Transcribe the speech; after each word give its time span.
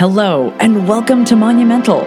Hello, 0.00 0.48
and 0.60 0.88
welcome 0.88 1.26
to 1.26 1.36
Monumental, 1.36 2.00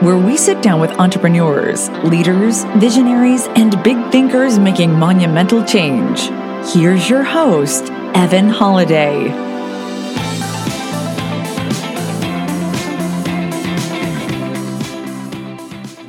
where 0.00 0.18
we 0.18 0.36
sit 0.36 0.60
down 0.60 0.82
with 0.82 0.90
entrepreneurs, 1.00 1.88
leaders, 2.04 2.64
visionaries, 2.76 3.46
and 3.56 3.82
big 3.82 3.96
thinkers 4.12 4.58
making 4.58 4.92
monumental 4.92 5.64
change. 5.64 6.28
Here's 6.74 7.08
your 7.08 7.22
host, 7.22 7.84
Evan 8.14 8.50
Holiday. 8.50 9.28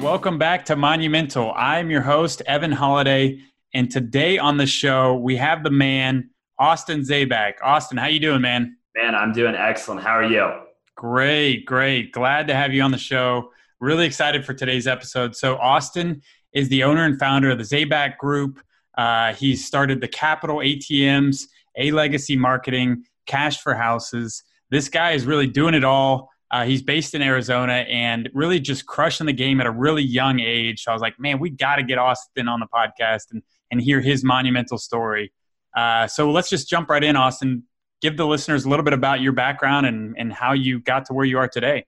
Welcome 0.01 0.37
back 0.37 0.65
to 0.65 0.75
Monumental. 0.75 1.53
I'm 1.55 1.89
your 1.89 2.01
host, 2.01 2.41
Evan 2.47 2.73
Holiday, 2.73 3.39
and 3.73 3.89
today 3.89 4.37
on 4.37 4.57
the 4.57 4.67
show 4.67 5.15
we 5.15 5.37
have 5.37 5.63
the 5.63 5.71
man, 5.71 6.31
Austin 6.57 6.99
Zabak. 6.99 7.53
Austin, 7.63 7.97
how 7.97 8.07
you 8.07 8.19
doing, 8.19 8.41
man? 8.41 8.75
Man, 8.93 9.15
I'm 9.15 9.31
doing 9.31 9.55
excellent. 9.55 10.01
How 10.01 10.17
are 10.17 10.29
you? 10.29 10.68
Great, 11.00 11.66
great. 11.66 12.12
Glad 12.12 12.48
to 12.48 12.53
have 12.53 12.73
you 12.73 12.81
on 12.81 12.91
the 12.91 12.98
show. 12.98 13.53
Really 13.80 14.05
excited 14.05 14.45
for 14.45 14.53
today's 14.53 14.85
episode. 14.85 15.34
So, 15.34 15.55
Austin 15.55 16.22
is 16.52 16.67
the 16.67 16.84
owner 16.84 17.05
and 17.05 17.17
founder 17.17 17.52
of 17.52 17.58
the 17.58 17.63
Zabak 17.63 18.17
Group. 18.17 18.59
Uh, 18.98 19.31
he 19.31 19.55
started 19.55 20.02
the 20.02 20.09
Capital 20.09 20.58
ATMs, 20.58 21.45
A 21.77 21.91
Legacy 21.91 22.35
Marketing, 22.35 23.05
Cash 23.27 23.62
for 23.62 23.75
Houses. 23.75 24.44
This 24.72 24.89
guy 24.89 25.12
is 25.12 25.25
really 25.25 25.48
doing 25.48 25.73
it 25.73 25.85
all. 25.85 26.30
Uh, 26.52 26.66
he's 26.66 26.81
based 26.81 27.16
in 27.16 27.22
Arizona 27.22 27.86
and 27.88 28.30
really 28.34 28.59
just 28.59 28.86
crushing 28.86 29.25
the 29.25 29.31
game 29.31 29.61
at 29.61 29.67
a 29.67 29.72
really 29.72 30.03
young 30.03 30.41
age. 30.41 30.84
So 30.84 30.91
I 30.91 30.94
was 30.94 31.02
like, 31.02 31.17
man, 31.17 31.39
we 31.39 31.50
got 31.50 31.77
to 31.77 31.84
get 31.84 31.97
Austin 31.97 32.50
on 32.50 32.59
the 32.59 32.67
podcast 32.67 33.31
and, 33.31 33.41
and 33.72 33.81
hear 33.81 34.02
his 34.02 34.22
monumental 34.25 34.77
story. 34.77 35.31
Uh, 35.77 36.08
so 36.08 36.30
let's 36.30 36.50
just 36.50 36.67
jump 36.67 36.89
right 36.89 37.05
in, 37.05 37.16
Austin 37.16 37.63
give 38.02 38.17
the 38.17 38.26
listeners 38.26 38.66
a 38.66 38.70
little 38.70 38.84
bit 38.84 38.94
about 38.94 39.21
your 39.21 39.31
background 39.31 39.85
and, 39.85 40.16
and 40.17 40.31
how 40.31 40.53
you 40.53 40.80
got 40.80 41.05
to 41.05 41.13
where 41.13 41.26
you 41.26 41.38
are 41.38 41.48
today. 41.48 41.85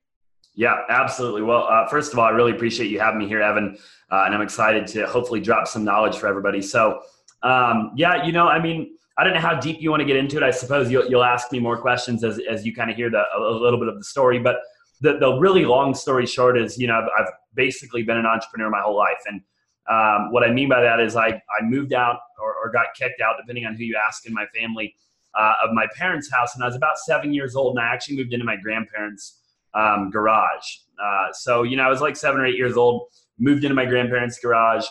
Yeah, 0.53 0.81
absolutely. 0.89 1.43
Well, 1.43 1.65
uh, 1.69 1.87
first 1.87 2.11
of 2.11 2.19
all, 2.19 2.25
I 2.25 2.31
really 2.31 2.51
appreciate 2.51 2.91
you 2.91 2.99
having 2.99 3.19
me 3.19 3.27
here, 3.27 3.41
Evan, 3.41 3.77
uh, 4.11 4.23
and 4.25 4.35
I'm 4.35 4.41
excited 4.41 4.85
to 4.87 5.07
hopefully 5.07 5.39
drop 5.39 5.67
some 5.67 5.83
knowledge 5.83 6.17
for 6.17 6.27
everybody. 6.27 6.61
So, 6.61 7.01
um, 7.41 7.91
yeah, 7.95 8.25
you 8.25 8.33
know, 8.33 8.47
I 8.47 8.61
mean, 8.61 8.97
I 9.17 9.23
don't 9.23 9.33
know 9.33 9.39
how 9.39 9.59
deep 9.59 9.81
you 9.81 9.89
want 9.91 10.01
to 10.01 10.05
get 10.05 10.17
into 10.17 10.37
it. 10.37 10.43
I 10.43 10.51
suppose 10.51 10.91
you'll, 10.91 11.09
you'll 11.09 11.23
ask 11.23 11.51
me 11.51 11.59
more 11.59 11.77
questions 11.77 12.23
as, 12.23 12.39
as 12.49 12.65
you 12.65 12.75
kind 12.75 12.89
of 12.89 12.97
hear 12.97 13.09
the, 13.09 13.23
a, 13.37 13.39
little 13.39 13.79
bit 13.79 13.87
of 13.87 13.97
the 13.97 14.03
story. 14.03 14.39
But 14.39 14.57
the, 14.99 15.17
the 15.17 15.37
really 15.37 15.63
long 15.63 15.93
story 15.93 16.25
short 16.25 16.57
is, 16.57 16.77
you 16.77 16.87
know, 16.87 16.95
I've, 16.95 17.09
I've 17.17 17.33
basically 17.53 18.03
been 18.03 18.17
an 18.17 18.25
entrepreneur 18.25 18.69
my 18.69 18.81
whole 18.81 18.97
life. 18.97 19.21
And 19.25 19.41
um, 19.89 20.31
what 20.31 20.43
I 20.43 20.51
mean 20.51 20.67
by 20.67 20.81
that 20.81 20.99
is 20.99 21.15
I, 21.15 21.27
I 21.27 21.63
moved 21.63 21.93
out 21.93 22.19
or, 22.41 22.55
or 22.55 22.71
got 22.71 22.87
kicked 22.97 23.21
out, 23.21 23.35
depending 23.39 23.65
on 23.65 23.75
who 23.75 23.83
you 23.83 23.97
ask 24.05 24.25
in 24.25 24.33
my 24.33 24.47
family– 24.53 24.93
uh, 25.37 25.53
of 25.63 25.71
my 25.73 25.87
parents' 25.95 26.31
house, 26.31 26.55
and 26.55 26.63
I 26.63 26.67
was 26.67 26.75
about 26.75 26.97
seven 26.97 27.33
years 27.33 27.55
old, 27.55 27.77
and 27.77 27.85
I 27.85 27.93
actually 27.93 28.17
moved 28.17 28.33
into 28.33 28.45
my 28.45 28.55
grandparents' 28.55 29.39
um, 29.73 30.09
garage. 30.09 30.65
Uh, 31.01 31.27
so 31.33 31.63
you 31.63 31.77
know, 31.77 31.83
I 31.83 31.89
was 31.89 32.01
like 32.01 32.15
seven 32.15 32.41
or 32.41 32.45
eight 32.45 32.57
years 32.57 32.77
old, 32.77 33.07
moved 33.39 33.63
into 33.63 33.75
my 33.75 33.85
grandparents' 33.85 34.39
garage, 34.39 34.85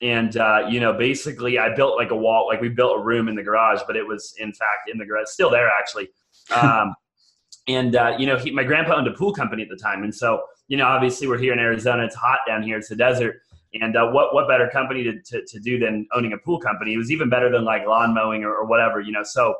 and 0.00 0.36
uh, 0.36 0.66
you 0.68 0.80
know, 0.80 0.92
basically, 0.92 1.58
I 1.58 1.74
built 1.74 1.96
like 1.96 2.10
a 2.10 2.16
wall, 2.16 2.46
like 2.48 2.60
we 2.60 2.68
built 2.68 2.98
a 2.98 3.02
room 3.02 3.28
in 3.28 3.34
the 3.34 3.42
garage, 3.42 3.80
but 3.86 3.96
it 3.96 4.06
was 4.06 4.34
in 4.38 4.52
fact 4.52 4.90
in 4.90 4.98
the 4.98 5.06
garage, 5.06 5.28
still 5.28 5.50
there 5.50 5.68
actually. 5.68 6.08
Um, 6.54 6.94
and 7.68 7.96
uh, 7.96 8.14
you 8.18 8.26
know, 8.26 8.36
he, 8.36 8.50
my 8.50 8.64
grandpa 8.64 8.96
owned 8.96 9.08
a 9.08 9.12
pool 9.12 9.32
company 9.32 9.62
at 9.62 9.68
the 9.68 9.76
time, 9.76 10.02
and 10.02 10.14
so 10.14 10.42
you 10.68 10.76
know, 10.76 10.86
obviously, 10.86 11.26
we're 11.26 11.38
here 11.38 11.52
in 11.52 11.58
Arizona; 11.58 12.04
it's 12.04 12.14
hot 12.14 12.40
down 12.46 12.62
here, 12.62 12.78
it's 12.78 12.90
a 12.90 12.96
desert. 12.96 13.36
And 13.80 13.96
uh, 13.96 14.06
what 14.08 14.34
what 14.34 14.46
better 14.48 14.68
company 14.68 15.02
to, 15.04 15.20
to, 15.20 15.44
to, 15.44 15.58
do 15.58 15.78
than 15.80 16.06
owning 16.12 16.32
a 16.32 16.38
pool 16.38 16.60
company? 16.60 16.94
It 16.94 16.96
was 16.96 17.10
even 17.10 17.28
better 17.28 17.50
than 17.50 17.64
like 17.64 17.84
lawn 17.86 18.14
mowing 18.14 18.44
or, 18.44 18.54
or 18.54 18.66
whatever, 18.66 19.00
you 19.00 19.10
know. 19.10 19.24
So 19.24 19.54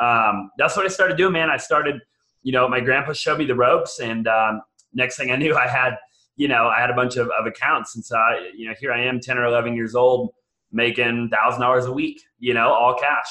um, 0.00 0.50
that's 0.58 0.76
what 0.76 0.84
I 0.84 0.88
started 0.88 1.16
doing, 1.16 1.32
man. 1.32 1.50
I 1.50 1.56
started, 1.56 2.00
you 2.42 2.52
know, 2.52 2.68
my 2.68 2.80
grandpa 2.80 3.12
showed 3.12 3.38
me 3.38 3.44
the 3.44 3.54
ropes, 3.54 4.00
and 4.00 4.26
um, 4.28 4.62
next 4.92 5.16
thing 5.16 5.30
I 5.30 5.36
knew, 5.36 5.56
I 5.56 5.66
had, 5.66 5.96
you 6.36 6.48
know, 6.48 6.68
I 6.68 6.80
had 6.80 6.90
a 6.90 6.94
bunch 6.94 7.16
of, 7.16 7.28
of 7.38 7.46
accounts, 7.46 7.96
and 7.96 8.04
so 8.04 8.16
I, 8.16 8.50
you 8.56 8.68
know, 8.68 8.74
here 8.80 8.92
I 8.92 9.02
am, 9.02 9.20
ten 9.20 9.38
or 9.38 9.44
eleven 9.44 9.74
years 9.74 9.94
old, 9.94 10.30
making 10.72 11.30
thousand 11.30 11.60
dollars 11.60 11.86
a 11.86 11.92
week, 11.92 12.20
you 12.38 12.54
know, 12.54 12.68
all 12.68 12.94
cash. 12.94 13.26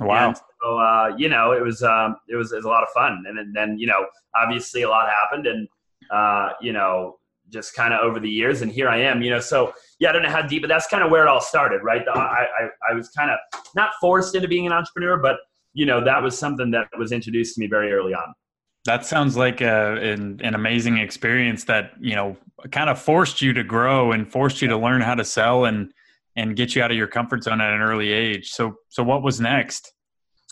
Wow. 0.00 0.28
And 0.28 0.36
so, 0.36 0.78
uh, 0.78 1.14
you 1.18 1.28
know, 1.28 1.52
it 1.52 1.62
was, 1.62 1.82
um, 1.82 2.16
it 2.28 2.36
was, 2.36 2.52
it 2.52 2.56
was 2.56 2.64
a 2.64 2.68
lot 2.68 2.82
of 2.82 2.88
fun, 2.94 3.24
and 3.26 3.36
then, 3.36 3.52
then 3.54 3.78
you 3.78 3.86
know, 3.86 4.06
obviously 4.34 4.82
a 4.82 4.88
lot 4.88 5.08
happened, 5.08 5.46
and 5.46 5.68
uh, 6.10 6.50
you 6.60 6.72
know, 6.72 7.18
just 7.50 7.74
kind 7.74 7.92
of 7.92 8.00
over 8.00 8.18
the 8.20 8.30
years, 8.30 8.62
and 8.62 8.72
here 8.72 8.88
I 8.88 8.98
am, 8.98 9.20
you 9.22 9.30
know, 9.30 9.40
so 9.40 9.74
yeah, 9.98 10.08
I 10.08 10.12
don't 10.12 10.22
know 10.22 10.30
how 10.30 10.42
deep, 10.42 10.62
but 10.62 10.68
that's 10.68 10.86
kind 10.86 11.02
of 11.02 11.10
where 11.10 11.24
it 11.24 11.28
all 11.28 11.40
started, 11.40 11.82
right? 11.82 12.02
I, 12.14 12.18
I, 12.18 12.68
I 12.90 12.94
was 12.94 13.10
kind 13.10 13.30
of 13.30 13.38
not 13.74 13.90
forced 14.00 14.34
into 14.34 14.48
being 14.48 14.66
an 14.66 14.72
entrepreneur, 14.72 15.18
but 15.18 15.36
you 15.74 15.86
know, 15.86 16.04
that 16.04 16.22
was 16.22 16.38
something 16.38 16.70
that 16.72 16.88
was 16.98 17.12
introduced 17.12 17.54
to 17.54 17.60
me 17.60 17.66
very 17.66 17.92
early 17.92 18.14
on. 18.14 18.34
That 18.84 19.06
sounds 19.06 19.36
like 19.36 19.60
a, 19.60 19.94
an, 19.94 20.40
an 20.42 20.54
amazing 20.54 20.98
experience 20.98 21.64
that, 21.64 21.92
you 22.00 22.16
know, 22.16 22.36
kind 22.70 22.90
of 22.90 23.00
forced 23.00 23.40
you 23.40 23.52
to 23.52 23.62
grow 23.62 24.12
and 24.12 24.30
forced 24.30 24.60
you 24.60 24.68
to 24.68 24.76
learn 24.76 25.00
how 25.00 25.14
to 25.14 25.24
sell 25.24 25.66
and, 25.66 25.92
and 26.34 26.56
get 26.56 26.74
you 26.74 26.82
out 26.82 26.90
of 26.90 26.96
your 26.96 27.06
comfort 27.06 27.44
zone 27.44 27.60
at 27.60 27.72
an 27.72 27.80
early 27.80 28.10
age. 28.10 28.50
So, 28.50 28.74
so 28.88 29.02
what 29.02 29.22
was 29.22 29.40
next? 29.40 29.92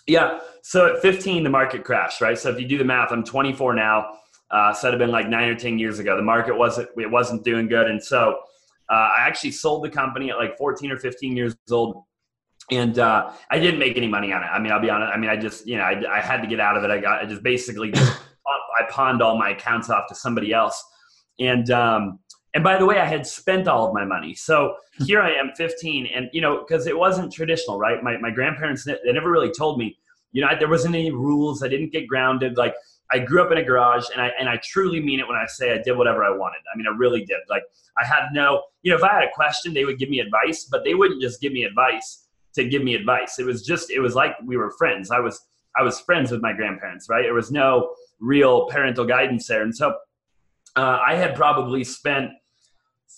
Yeah. 0.06 0.38
So 0.62 0.94
at 0.94 1.02
15, 1.02 1.42
the 1.42 1.50
market 1.50 1.84
crashed, 1.84 2.20
right? 2.20 2.38
So 2.38 2.50
if 2.50 2.60
you 2.60 2.68
do 2.68 2.78
the 2.78 2.84
math, 2.84 3.10
I'm 3.10 3.24
24 3.24 3.74
now. 3.74 4.18
Uh, 4.50 4.72
so 4.72 4.88
it 4.88 4.92
had 4.92 4.98
been 4.98 5.10
like 5.10 5.28
nine 5.28 5.48
or 5.48 5.54
10 5.54 5.78
years 5.78 5.98
ago. 5.98 6.16
The 6.16 6.22
market 6.22 6.56
wasn't, 6.56 6.88
it 6.96 7.10
wasn't 7.10 7.44
doing 7.44 7.68
good. 7.68 7.88
And 7.88 8.02
so 8.02 8.40
uh, 8.90 9.10
I 9.16 9.20
actually 9.20 9.52
sold 9.52 9.84
the 9.84 9.90
company 9.90 10.30
at 10.30 10.36
like 10.36 10.56
14 10.56 10.90
or 10.90 10.98
15 10.98 11.36
years 11.36 11.56
old 11.70 12.04
and 12.70 12.98
uh, 12.98 13.32
I 13.50 13.58
didn't 13.58 13.80
make 13.80 13.96
any 13.96 14.06
money 14.06 14.32
on 14.32 14.42
it. 14.42 14.46
I 14.46 14.58
mean, 14.58 14.72
I'll 14.72 14.80
be 14.80 14.90
honest. 14.90 15.12
I 15.12 15.18
mean, 15.18 15.30
I 15.30 15.36
just 15.36 15.66
you 15.66 15.76
know 15.76 15.84
I, 15.84 16.18
I 16.18 16.20
had 16.20 16.40
to 16.42 16.46
get 16.46 16.60
out 16.60 16.76
of 16.76 16.84
it. 16.84 16.90
I 16.90 16.98
got 16.98 17.22
I 17.22 17.26
just 17.26 17.42
basically 17.42 17.90
just 17.90 18.12
I 18.80 18.84
pawned 18.90 19.22
all 19.22 19.36
my 19.38 19.50
accounts 19.50 19.90
off 19.90 20.08
to 20.08 20.14
somebody 20.14 20.52
else, 20.52 20.82
and 21.38 21.70
um, 21.70 22.18
and 22.54 22.64
by 22.64 22.76
the 22.78 22.86
way, 22.86 22.98
I 22.98 23.04
had 23.04 23.26
spent 23.26 23.68
all 23.68 23.86
of 23.86 23.94
my 23.94 24.04
money. 24.04 24.34
So 24.34 24.76
here 24.98 25.20
I 25.20 25.32
am, 25.32 25.52
15, 25.56 26.06
and 26.14 26.28
you 26.32 26.40
know 26.40 26.64
because 26.66 26.86
it 26.86 26.96
wasn't 26.96 27.32
traditional, 27.32 27.78
right? 27.78 28.02
My 28.02 28.16
my 28.18 28.30
grandparents 28.30 28.84
they 28.84 28.98
never 29.06 29.30
really 29.30 29.52
told 29.52 29.78
me. 29.78 29.96
You 30.32 30.42
know, 30.42 30.48
there 30.56 30.68
wasn't 30.68 30.94
any 30.94 31.10
rules. 31.10 31.62
I 31.64 31.68
didn't 31.68 31.90
get 31.90 32.06
grounded. 32.06 32.56
Like 32.56 32.74
I 33.10 33.18
grew 33.18 33.42
up 33.42 33.50
in 33.50 33.58
a 33.58 33.64
garage, 33.64 34.06
and 34.12 34.22
I 34.22 34.30
and 34.38 34.48
I 34.48 34.60
truly 34.62 35.00
mean 35.00 35.18
it 35.18 35.26
when 35.26 35.36
I 35.36 35.46
say 35.46 35.72
I 35.72 35.78
did 35.78 35.96
whatever 35.98 36.22
I 36.22 36.30
wanted. 36.30 36.60
I 36.72 36.76
mean, 36.76 36.86
I 36.86 36.96
really 36.96 37.24
did. 37.24 37.38
Like 37.48 37.64
I 38.00 38.06
had 38.06 38.28
no, 38.32 38.62
you 38.82 38.92
know, 38.92 38.96
if 38.96 39.02
I 39.02 39.12
had 39.12 39.24
a 39.24 39.32
question, 39.34 39.74
they 39.74 39.84
would 39.84 39.98
give 39.98 40.08
me 40.08 40.20
advice, 40.20 40.68
but 40.70 40.84
they 40.84 40.94
wouldn't 40.94 41.20
just 41.20 41.40
give 41.40 41.52
me 41.52 41.64
advice 41.64 42.26
to 42.54 42.64
give 42.64 42.82
me 42.82 42.94
advice. 42.94 43.38
It 43.38 43.46
was 43.46 43.64
just 43.64 43.90
it 43.90 44.00
was 44.00 44.14
like 44.14 44.32
we 44.44 44.56
were 44.56 44.70
friends. 44.72 45.10
I 45.10 45.20
was 45.20 45.40
I 45.76 45.82
was 45.82 46.00
friends 46.00 46.30
with 46.30 46.42
my 46.42 46.52
grandparents, 46.52 47.08
right? 47.08 47.22
There 47.22 47.34
was 47.34 47.50
no 47.50 47.94
real 48.20 48.66
parental 48.66 49.04
guidance 49.04 49.46
there, 49.46 49.62
and 49.62 49.74
so 49.74 49.94
uh, 50.76 50.98
I 51.06 51.14
had 51.14 51.34
probably 51.34 51.84
spent 51.84 52.30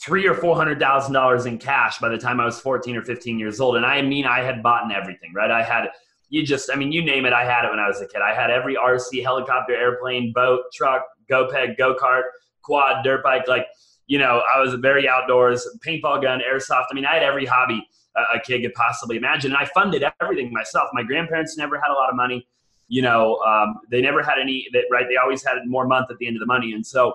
three 0.04 0.26
or 0.26 0.34
four 0.34 0.56
hundred 0.56 0.78
thousand 0.78 1.12
dollars 1.14 1.46
in 1.46 1.58
cash 1.58 1.98
by 1.98 2.08
the 2.08 2.18
time 2.18 2.40
I 2.40 2.44
was 2.44 2.58
fourteen 2.60 2.96
or 2.96 3.02
fifteen 3.02 3.38
years 3.38 3.60
old. 3.60 3.76
And 3.76 3.86
I 3.86 4.02
mean, 4.02 4.26
I 4.26 4.40
had 4.40 4.62
bought 4.62 4.84
in 4.84 4.92
everything, 4.92 5.32
right? 5.34 5.50
I 5.50 5.62
had 5.62 5.88
you 6.32 6.42
just, 6.42 6.70
I 6.72 6.76
mean, 6.76 6.92
you 6.92 7.04
name 7.04 7.26
it, 7.26 7.34
I 7.34 7.44
had 7.44 7.66
it 7.66 7.68
when 7.68 7.78
I 7.78 7.86
was 7.86 8.00
a 8.00 8.06
kid. 8.06 8.22
I 8.22 8.34
had 8.34 8.50
every 8.50 8.74
RC, 8.74 9.22
helicopter, 9.22 9.74
airplane, 9.74 10.32
boat, 10.32 10.62
truck, 10.72 11.04
Go-Ped, 11.28 11.76
go 11.76 11.94
kart, 11.94 12.22
quad, 12.62 13.04
dirt 13.04 13.22
bike. 13.22 13.46
Like, 13.48 13.66
you 14.06 14.18
know, 14.18 14.42
I 14.52 14.58
was 14.58 14.72
very 14.76 15.06
outdoors, 15.06 15.68
paintball 15.86 16.22
gun, 16.22 16.40
airsoft. 16.40 16.86
I 16.90 16.94
mean, 16.94 17.04
I 17.04 17.12
had 17.12 17.22
every 17.22 17.44
hobby 17.44 17.86
a, 18.16 18.40
kid 18.40 18.62
could 18.62 18.74
possibly 18.74 19.16
imagine. 19.16 19.52
And 19.52 19.58
I 19.58 19.68
funded 19.74 20.04
everything 20.20 20.52
myself. 20.52 20.88
My 20.92 21.02
grandparents 21.02 21.56
never 21.56 21.76
had 21.76 21.90
a 21.90 21.94
lot 21.94 22.10
of 22.10 22.16
money. 22.16 22.46
You 22.88 23.02
know, 23.02 23.36
um, 23.46 23.80
they 23.90 24.00
never 24.00 24.22
had 24.22 24.38
any. 24.40 24.66
Right? 24.90 25.06
They 25.08 25.16
always 25.16 25.44
had 25.44 25.56
more 25.66 25.86
month 25.86 26.10
at 26.10 26.18
the 26.18 26.26
end 26.26 26.36
of 26.36 26.40
the 26.40 26.46
money, 26.46 26.72
and 26.72 26.86
so 26.86 27.14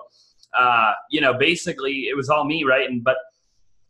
uh, 0.56 0.92
you 1.10 1.20
know, 1.20 1.34
basically 1.34 2.08
it 2.08 2.16
was 2.16 2.28
all 2.28 2.44
me, 2.44 2.64
right? 2.64 2.88
And 2.88 3.02
but 3.02 3.16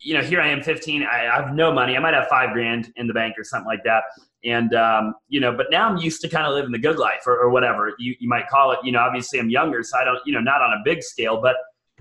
you 0.01 0.15
know, 0.15 0.23
here 0.23 0.41
I 0.41 0.49
am, 0.49 0.63
15. 0.63 1.03
I, 1.03 1.27
I, 1.27 1.43
have 1.43 1.55
no 1.55 1.73
money. 1.73 1.97
I 1.97 1.99
might 1.99 2.15
have 2.15 2.29
five 2.29 2.53
grand 2.53 2.93
in 2.97 3.09
the 3.09 3.13
bank 3.15 3.35
or 3.37 3.43
something 3.43 3.67
like 3.67 3.83
that. 3.83 4.05
And 4.45 4.73
um, 4.75 5.15
you 5.29 5.41
know, 5.41 5.53
but 5.53 5.67
now 5.71 5.89
I'm 5.89 5.97
used 5.97 6.21
to 6.23 6.29
kind 6.29 6.47
of 6.47 6.55
living 6.55 6.71
the 6.71 6.79
good 6.79 6.99
life 6.99 7.23
or, 7.27 7.37
or 7.37 7.51
whatever 7.51 7.93
you, 7.99 8.15
you 8.21 8.29
might 8.29 8.49
call 8.49 8.71
it. 8.71 8.79
You 8.85 8.93
know, 8.93 9.01
obviously 9.01 9.41
I'm 9.41 9.51
younger, 9.51 9.83
so 9.83 9.99
I 9.99 10.05
don't, 10.05 10.21
you 10.25 10.33
know, 10.33 10.41
not 10.41 10.63
on 10.63 10.73
a 10.73 10.81
big 10.85 11.03
scale, 11.03 11.41
but 11.41 11.57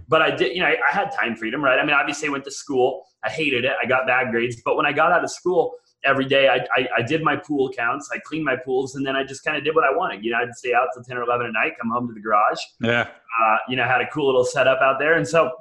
but 0.08 0.22
I 0.22 0.32
did, 0.32 0.56
you 0.56 0.62
know, 0.62 0.68
I, 0.68 0.78
I, 0.90 0.92
had 0.92 1.12
time 1.12 1.36
freedom, 1.36 1.64
right? 1.64 1.80
I 1.80 1.86
mean, 1.86 1.96
obviously 1.96 2.28
I 2.28 2.32
went 2.32 2.44
to 2.46 2.52
school. 2.52 3.04
I 3.24 3.30
hated 3.30 3.66
it. 3.66 3.74
I 3.82 3.86
got 3.86 4.08
bad 4.08 4.32
grades. 4.32 4.62
But 4.64 4.78
when 4.78 4.86
I 4.86 4.94
got 4.94 5.12
out 5.12 5.24
of 5.24 5.30
school, 5.30 5.74
every 6.06 6.26
day 6.26 6.48
I, 6.48 6.66
I, 6.76 6.88
I 6.98 7.02
did 7.02 7.24
my 7.24 7.36
pool 7.36 7.72
counts 7.76 8.10
I 8.14 8.20
cleaned 8.20 8.46
my 8.46 8.56
pools, 8.56 8.96
and 8.96 9.06
then 9.06 9.16
I 9.16 9.24
just 9.24 9.44
kind 9.44 9.58
of 9.58 9.64
did 9.64 9.76
what 9.76 9.84
I 9.84 9.96
wanted. 9.96 10.24
You 10.24 10.32
know, 10.32 10.38
I'd 10.38 10.54
stay 10.56 10.74
out 10.74 10.88
till 10.94 11.04
10 11.04 11.18
or 11.18 11.24
11 11.24 11.48
at 11.48 11.54
night, 11.54 11.74
come 11.80 11.92
home 11.92 12.08
to 12.08 12.14
the 12.14 12.22
garage. 12.22 12.60
Yeah. 12.82 13.02
Uh, 13.02 13.58
you 13.68 13.76
know, 13.76 13.84
had 13.84 14.02
a 14.02 14.08
cool 14.08 14.26
little 14.26 14.46
setup 14.46 14.82
out 14.82 15.00
there. 15.00 15.14
And 15.16 15.28
so, 15.28 15.52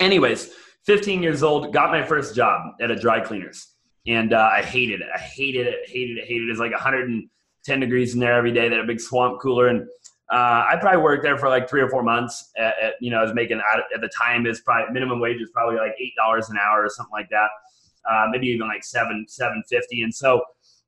anyways, 0.00 0.52
15 0.86 1.22
years 1.22 1.42
old, 1.42 1.72
got 1.72 1.90
my 1.90 2.04
first 2.04 2.34
job 2.34 2.74
at 2.80 2.90
a 2.90 2.96
dry 2.96 3.20
cleaners. 3.20 3.68
And 4.06 4.32
uh, 4.32 4.50
I 4.52 4.62
hated 4.62 5.00
it. 5.00 5.08
I 5.14 5.18
hated 5.18 5.66
it, 5.66 5.88
hated 5.88 6.18
it, 6.18 6.24
hated 6.24 6.48
it. 6.48 6.50
It's 6.50 6.60
like 6.60 6.72
110 6.72 7.80
degrees 7.80 8.14
in 8.14 8.20
there 8.20 8.34
every 8.34 8.52
day. 8.52 8.68
That 8.68 8.80
a 8.80 8.84
big 8.84 9.00
swamp 9.00 9.40
cooler. 9.40 9.68
And 9.68 9.86
uh, 10.32 10.64
I 10.66 10.76
probably 10.80 11.02
worked 11.02 11.22
there 11.22 11.36
for 11.36 11.50
like 11.50 11.68
three 11.68 11.82
or 11.82 11.90
four 11.90 12.02
months. 12.02 12.50
At, 12.56 12.74
at, 12.82 12.94
you 13.00 13.10
know, 13.10 13.18
I 13.18 13.22
was 13.22 13.34
making 13.34 13.60
at 13.94 14.00
the 14.00 14.08
time 14.08 14.46
is 14.46 14.60
probably 14.60 14.90
minimum 14.90 15.20
wage 15.20 15.40
is 15.42 15.50
probably 15.52 15.76
like 15.76 15.92
eight 16.00 16.14
dollars 16.16 16.48
an 16.48 16.56
hour 16.56 16.82
or 16.82 16.88
something 16.88 17.12
like 17.12 17.28
that. 17.28 17.48
Uh, 18.10 18.26
maybe 18.30 18.46
even 18.46 18.66
like 18.66 18.82
seven 18.82 19.26
seven 19.28 19.62
fifty. 19.68 20.02
And 20.02 20.14
so, 20.14 20.42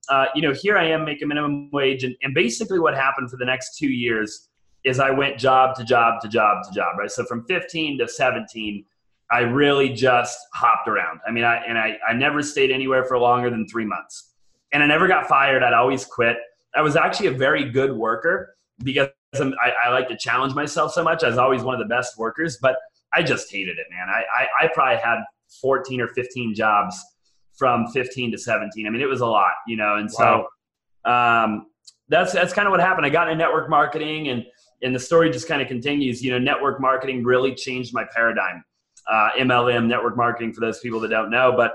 uh, 0.09 0.27
you 0.35 0.41
know, 0.41 0.55
here 0.55 0.79
I 0.79 0.87
am 0.87 1.05
making 1.05 1.29
minimum 1.29 1.71
wage, 1.73 2.05
and, 2.05 2.17
and 2.23 2.35
basically 2.35 2.79
what 2.79 2.95
happened 2.95 3.31
for 3.31 3.37
the 3.37 3.45
next 3.45 3.77
two 3.77 3.89
years 3.89 4.49
is 4.83 4.99
I 4.99 5.11
went 5.11 5.39
job 5.39 5.77
to 5.77 5.85
job 5.85 6.23
to 6.23 6.29
job 6.29 6.65
to 6.65 6.73
job, 6.73 6.97
right? 6.99 7.11
So 7.11 7.25
from 7.25 7.45
15 7.45 7.99
to 7.99 8.09
17, 8.09 8.85
I 9.31 9.41
really 9.41 9.91
just 9.91 10.39
hopped 10.55 10.89
around. 10.89 11.21
I 11.27 11.31
mean, 11.31 11.45
I, 11.45 11.57
and 11.57 11.79
I, 11.79 11.99
I 12.07 12.13
never 12.13 12.43
stayed 12.43 12.71
anywhere 12.71 13.05
for 13.05 13.19
longer 13.19 13.49
than 13.49 13.67
three 13.67 13.87
months. 13.87 14.33
And 14.73 14.83
I 14.83 14.87
never 14.87 15.09
got 15.09 15.27
fired. 15.27 15.63
I'd 15.63 15.73
always 15.73 16.05
quit. 16.05 16.37
I 16.77 16.83
was 16.83 16.97
actually 16.97 17.29
a 17.29 17.33
very 17.33 17.71
good 17.71 17.93
worker 17.93 18.57
because 18.83 19.09
I, 19.41 19.89
I 19.89 19.91
like 19.91 20.09
to 20.09 20.17
challenge 20.17 20.55
myself 20.55 20.93
so 20.93 21.03
much. 21.03 21.23
I 21.23 21.29
was 21.29 21.39
always 21.39 21.63
one 21.63 21.75
of 21.75 21.81
the 21.81 21.93
best 21.93 22.19
workers, 22.19 22.59
but 22.61 22.77
I 23.13 23.23
just 23.23 23.51
hated 23.51 23.79
it, 23.79 23.87
man. 23.91 24.09
I, 24.09 24.23
I, 24.43 24.65
I 24.65 24.69
probably 24.73 24.97
had 24.97 25.19
14 25.61 26.01
or 26.01 26.09
15 26.09 26.55
jobs 26.55 27.01
from 27.57 27.87
15 27.89 28.33
to 28.33 28.39
17. 28.39 28.87
I 28.87 28.91
mean, 28.91 29.01
it 29.01 29.09
was 29.09 29.21
a 29.21 29.27
lot, 29.27 29.53
you 29.67 29.77
know, 29.77 29.97
and 29.97 30.11
wow. 30.19 30.47
so 31.05 31.11
um, 31.11 31.67
that's 32.09 32.33
that's 32.33 32.53
kind 32.53 32.67
of 32.67 32.73
what 32.73 32.81
happened. 32.81 33.07
I 33.07 33.11
got 33.11 33.29
into 33.29 33.43
network 33.43 33.71
marketing, 33.71 34.29
and 34.29 34.45
and 34.83 34.95
the 34.95 35.01
story 35.01 35.31
just 35.31 35.49
kind 35.49 35.63
of 35.63 35.69
continues. 35.69 36.23
You 36.23 36.33
know, 36.33 36.39
network 36.39 36.81
marketing 36.81 37.25
really 37.25 37.55
changed 37.55 37.95
my 37.95 38.05
paradigm. 38.15 38.65
Uh, 39.11 39.31
MLM, 39.39 39.87
network 39.87 40.17
marketing, 40.17 40.53
for 40.53 40.61
those 40.61 40.81
people 40.81 40.99
that 41.01 41.09
don't 41.09 41.31
know, 41.31 41.53
but 41.55 41.75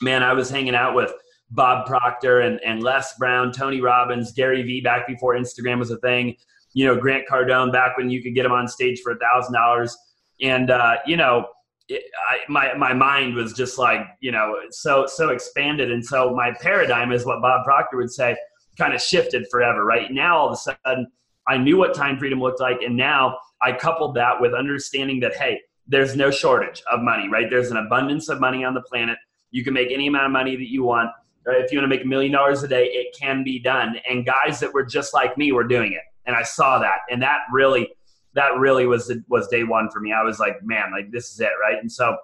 man, 0.00 0.22
I 0.22 0.32
was 0.32 0.50
hanging 0.50 0.74
out 0.74 0.94
with 0.94 1.12
Bob 1.50 1.86
Proctor 1.86 2.40
and, 2.40 2.60
and 2.64 2.82
Les 2.82 3.16
Brown, 3.18 3.52
Tony 3.52 3.80
Robbins, 3.80 4.32
Gary 4.32 4.62
Vee 4.62 4.80
back 4.80 5.06
before 5.06 5.34
Instagram 5.34 5.78
was 5.78 5.90
a 5.90 5.98
thing. 5.98 6.36
You 6.76 6.84
know, 6.84 6.94
Grant 6.94 7.24
Cardone 7.26 7.72
back 7.72 7.96
when 7.96 8.10
you 8.10 8.22
could 8.22 8.34
get 8.34 8.44
him 8.44 8.52
on 8.52 8.68
stage 8.68 9.00
for 9.00 9.12
a 9.12 9.18
thousand 9.18 9.54
dollars, 9.54 9.96
and 10.42 10.70
uh, 10.70 10.96
you 11.06 11.16
know 11.16 11.46
it, 11.88 12.02
I, 12.28 12.38
my 12.50 12.74
my 12.74 12.92
mind 12.92 13.34
was 13.34 13.54
just 13.54 13.78
like 13.78 14.02
you 14.20 14.30
know 14.30 14.56
so 14.70 15.06
so 15.06 15.30
expanded, 15.30 15.90
and 15.90 16.04
so 16.04 16.34
my 16.34 16.52
paradigm 16.60 17.12
is 17.12 17.24
what 17.24 17.40
Bob 17.40 17.64
Proctor 17.64 17.96
would 17.96 18.12
say, 18.12 18.36
kind 18.76 18.92
of 18.92 19.00
shifted 19.00 19.46
forever. 19.50 19.86
Right 19.86 20.12
now, 20.12 20.36
all 20.36 20.48
of 20.48 20.52
a 20.52 20.56
sudden, 20.56 21.06
I 21.48 21.56
knew 21.56 21.78
what 21.78 21.94
time 21.94 22.18
freedom 22.18 22.40
looked 22.40 22.60
like, 22.60 22.82
and 22.82 22.94
now 22.94 23.38
I 23.62 23.72
coupled 23.72 24.14
that 24.16 24.38
with 24.38 24.52
understanding 24.52 25.20
that 25.20 25.34
hey, 25.34 25.60
there's 25.86 26.14
no 26.14 26.30
shortage 26.30 26.82
of 26.92 27.00
money. 27.00 27.28
Right, 27.28 27.48
there's 27.48 27.70
an 27.70 27.78
abundance 27.78 28.28
of 28.28 28.38
money 28.38 28.64
on 28.64 28.74
the 28.74 28.82
planet. 28.82 29.16
You 29.50 29.64
can 29.64 29.72
make 29.72 29.90
any 29.90 30.08
amount 30.08 30.26
of 30.26 30.32
money 30.32 30.56
that 30.56 30.70
you 30.70 30.82
want. 30.82 31.10
Right? 31.46 31.64
If 31.64 31.72
you 31.72 31.78
want 31.78 31.90
to 31.90 31.96
make 31.96 32.04
a 32.04 32.08
million 32.08 32.32
dollars 32.32 32.62
a 32.64 32.68
day, 32.68 32.86
it 32.86 33.16
can 33.18 33.44
be 33.44 33.60
done. 33.60 33.96
And 34.10 34.26
guys 34.26 34.60
that 34.60 34.74
were 34.74 34.84
just 34.84 35.14
like 35.14 35.38
me 35.38 35.52
were 35.52 35.64
doing 35.64 35.92
it, 35.92 36.02
and 36.26 36.34
I 36.36 36.42
saw 36.42 36.78
that, 36.78 36.98
and 37.10 37.22
that 37.22 37.40
really 37.52 37.88
that 38.34 38.58
really 38.58 38.86
was 38.86 39.12
was 39.28 39.48
day 39.48 39.64
one 39.64 39.90
for 39.90 40.00
me. 40.00 40.12
I 40.12 40.22
was 40.22 40.38
like, 40.38 40.62
man, 40.62 40.92
like 40.92 41.10
this 41.10 41.32
is 41.32 41.40
it, 41.40 41.52
right? 41.60 41.78
And 41.80 41.90
so 41.90 42.16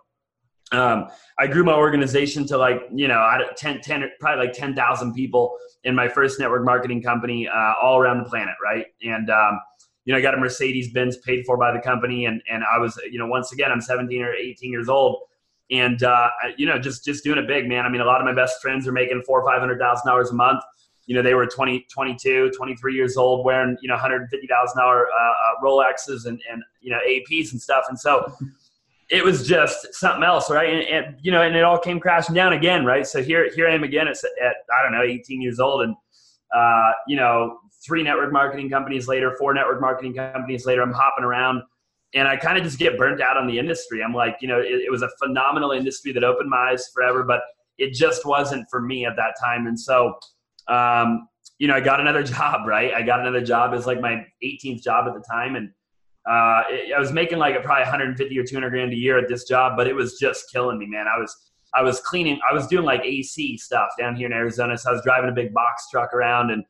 um, 0.73 1.09
I 1.39 1.47
grew 1.47 1.65
my 1.65 1.75
organization 1.75 2.47
to 2.49 2.59
like 2.59 2.83
you 2.93 3.09
know 3.09 3.25
10, 3.57 3.81
10 3.81 4.11
probably 4.21 4.47
like 4.47 4.55
ten 4.55 4.75
thousand 4.75 5.15
people 5.15 5.57
in 5.85 5.95
my 5.95 6.09
first 6.09 6.39
network 6.39 6.65
marketing 6.65 7.03
company 7.03 7.49
uh, 7.49 7.75
all 7.81 7.99
around 7.99 8.19
the 8.19 8.29
planet, 8.29 8.55
right? 8.63 8.87
And 9.03 9.31
um, 9.31 9.61
you 10.05 10.13
know, 10.13 10.19
I 10.19 10.23
got 10.23 10.35
a 10.35 10.39
Mercedes 10.39 10.93
Benz 10.93 11.17
paid 11.19 11.45
for 11.47 11.57
by 11.57 11.73
the 11.73 11.81
company, 11.81 12.27
and 12.27 12.43
and 12.51 12.63
I 12.65 12.79
was 12.79 13.01
you 13.11 13.19
know 13.19 13.27
once 13.27 13.53
again 13.53 13.71
I'm 13.71 13.81
17 13.81 14.23
or 14.23 14.33
18 14.33 14.71
years 14.71 14.89
old, 14.89 15.23
and 15.71 16.03
uh, 16.03 16.29
you 16.57 16.67
know 16.67 16.79
just 16.79 17.05
just 17.05 17.25
doing 17.25 17.39
it 17.39 17.47
big, 17.47 17.69
man. 17.69 17.85
I 17.85 17.89
mean, 17.89 18.01
a 18.01 18.07
lot 18.07 18.21
of 18.21 18.25
my 18.25 18.35
best 18.35 18.61
friends 18.61 18.87
are 18.89 18.93
making 18.93 19.23
four 19.27 19.41
or 19.41 19.47
five 19.47 19.61
hundred 19.61 19.79
thousand 19.79 20.07
dollars 20.07 20.31
a 20.31 20.35
month 20.35 20.63
you 21.07 21.15
know, 21.17 21.23
they 21.23 21.35
were 21.35 21.47
20, 21.47 21.87
22, 21.93 22.53
23 22.57 22.95
years 22.95 23.17
old 23.17 23.45
wearing, 23.45 23.77
you 23.83 23.89
know, 23.89 23.97
$150,000 23.97 24.27
uh, 24.29 24.83
uh, 24.83 25.05
Rolexes 25.63 26.27
and, 26.27 26.41
and, 26.51 26.63
you 26.81 26.91
know, 26.91 26.99
APs 27.09 27.53
and 27.53 27.61
stuff. 27.61 27.85
And 27.89 27.99
so 27.99 28.33
it 29.11 29.25
was 29.25 29.47
just 29.47 29.95
something 29.95 30.23
else, 30.23 30.51
right? 30.51 30.73
And, 30.73 30.83
and, 30.85 31.17
you 31.21 31.33
know, 31.33 31.43
and 31.43 31.57
it 31.57 31.65
all 31.65 31.79
came 31.79 31.99
crashing 31.99 32.35
down 32.35 32.53
again, 32.53 32.85
right? 32.85 33.07
So 33.07 33.23
here, 33.23 33.51
here 33.55 33.69
I 33.69 33.75
am 33.75 33.83
again 33.83 34.09
at, 34.09 34.17
at 34.43 34.57
I 34.79 34.83
don't 34.83 34.93
know, 34.93 35.03
18 35.03 35.43
years 35.43 35.59
old. 35.61 35.83
And, 35.83 35.97
uh, 36.55 36.93
you 37.09 37.17
know, 37.17 37.59
three 37.85 38.03
network 38.03 38.33
marketing 38.33 38.71
companies 38.71 39.09
later, 39.09 39.35
four 39.39 39.55
network 39.55 39.81
marketing 39.81 40.15
companies 40.15 40.67
later, 40.67 40.83
I'm 40.83 40.93
hopping 40.93 41.25
around 41.25 41.63
and 42.15 42.29
I 42.29 42.37
kind 42.37 42.59
of 42.59 42.65
just 42.65 42.79
get 42.79 42.99
burnt 42.99 43.21
out 43.21 43.37
on 43.37 43.47
the 43.47 43.59
industry. 43.59 44.03
I'm 44.03 44.15
like, 44.15 44.37
you 44.41 44.49
know, 44.49 44.61
it, 44.61 44.83
it 44.87 44.91
was 44.91 45.03
a 45.03 45.09
phenomenal 45.19 45.73
industry 45.73 46.13
that 46.13 46.25
opened 46.25 46.51
my 46.51 46.71
eyes 46.73 46.89
forever, 46.95 47.25
but 47.25 47.41
it 47.79 47.95
just 47.95 48.27
wasn't 48.27 48.69
for 48.71 48.81
me 48.81 49.07
at 49.07 49.17
that 49.17 49.35
time. 49.43 49.67
And 49.67 49.79
so, 49.79 50.15
um, 50.69 51.29
you 51.59 51.69
know, 51.69 51.75
I 51.75 51.81
got 51.81 52.01
another 52.01 52.23
job, 52.35 52.67
right? 52.67 52.93
I 52.93 53.03
got 53.03 53.21
another 53.21 53.41
job 53.41 53.73
It's 53.73 53.87
like 53.87 54.01
my 54.01 54.25
18th 54.45 54.83
job 54.83 55.07
at 55.07 55.15
the 55.15 55.25
time. 55.31 55.57
And 55.57 55.71
uh, 56.29 56.63
it, 56.69 56.93
I 56.95 56.99
was 56.99 57.13
making 57.13 57.39
like 57.39 57.57
a, 57.57 57.61
probably 57.61 57.83
150 57.83 58.39
or 58.39 58.45
200 58.45 58.71
grand 58.71 58.93
a 58.93 58.97
year 58.97 59.19
at 59.19 59.29
this 59.29 59.45
job, 59.45 59.75
but 59.77 59.87
it 59.87 59.95
was 59.95 60.19
just 60.19 60.51
killing 60.53 60.79
me, 60.79 60.87
man. 60.87 61.07
I 61.07 61.19
was, 61.19 61.35
I 61.75 61.83
was 61.83 62.01
cleaning, 62.01 62.39
I 62.51 62.53
was 62.53 62.67
doing 62.67 62.85
like 62.85 63.03
AC 63.05 63.57
stuff 63.59 63.91
down 63.99 64.17
here 64.17 64.27
in 64.27 64.33
Arizona. 64.33 64.77
So 64.77 64.91
I 64.91 64.93
was 64.93 65.03
driving 65.03 65.31
a 65.31 65.33
big 65.33 65.55
box 65.55 65.89
truck 65.91 66.13
around 66.13 66.51
and, 66.51 66.65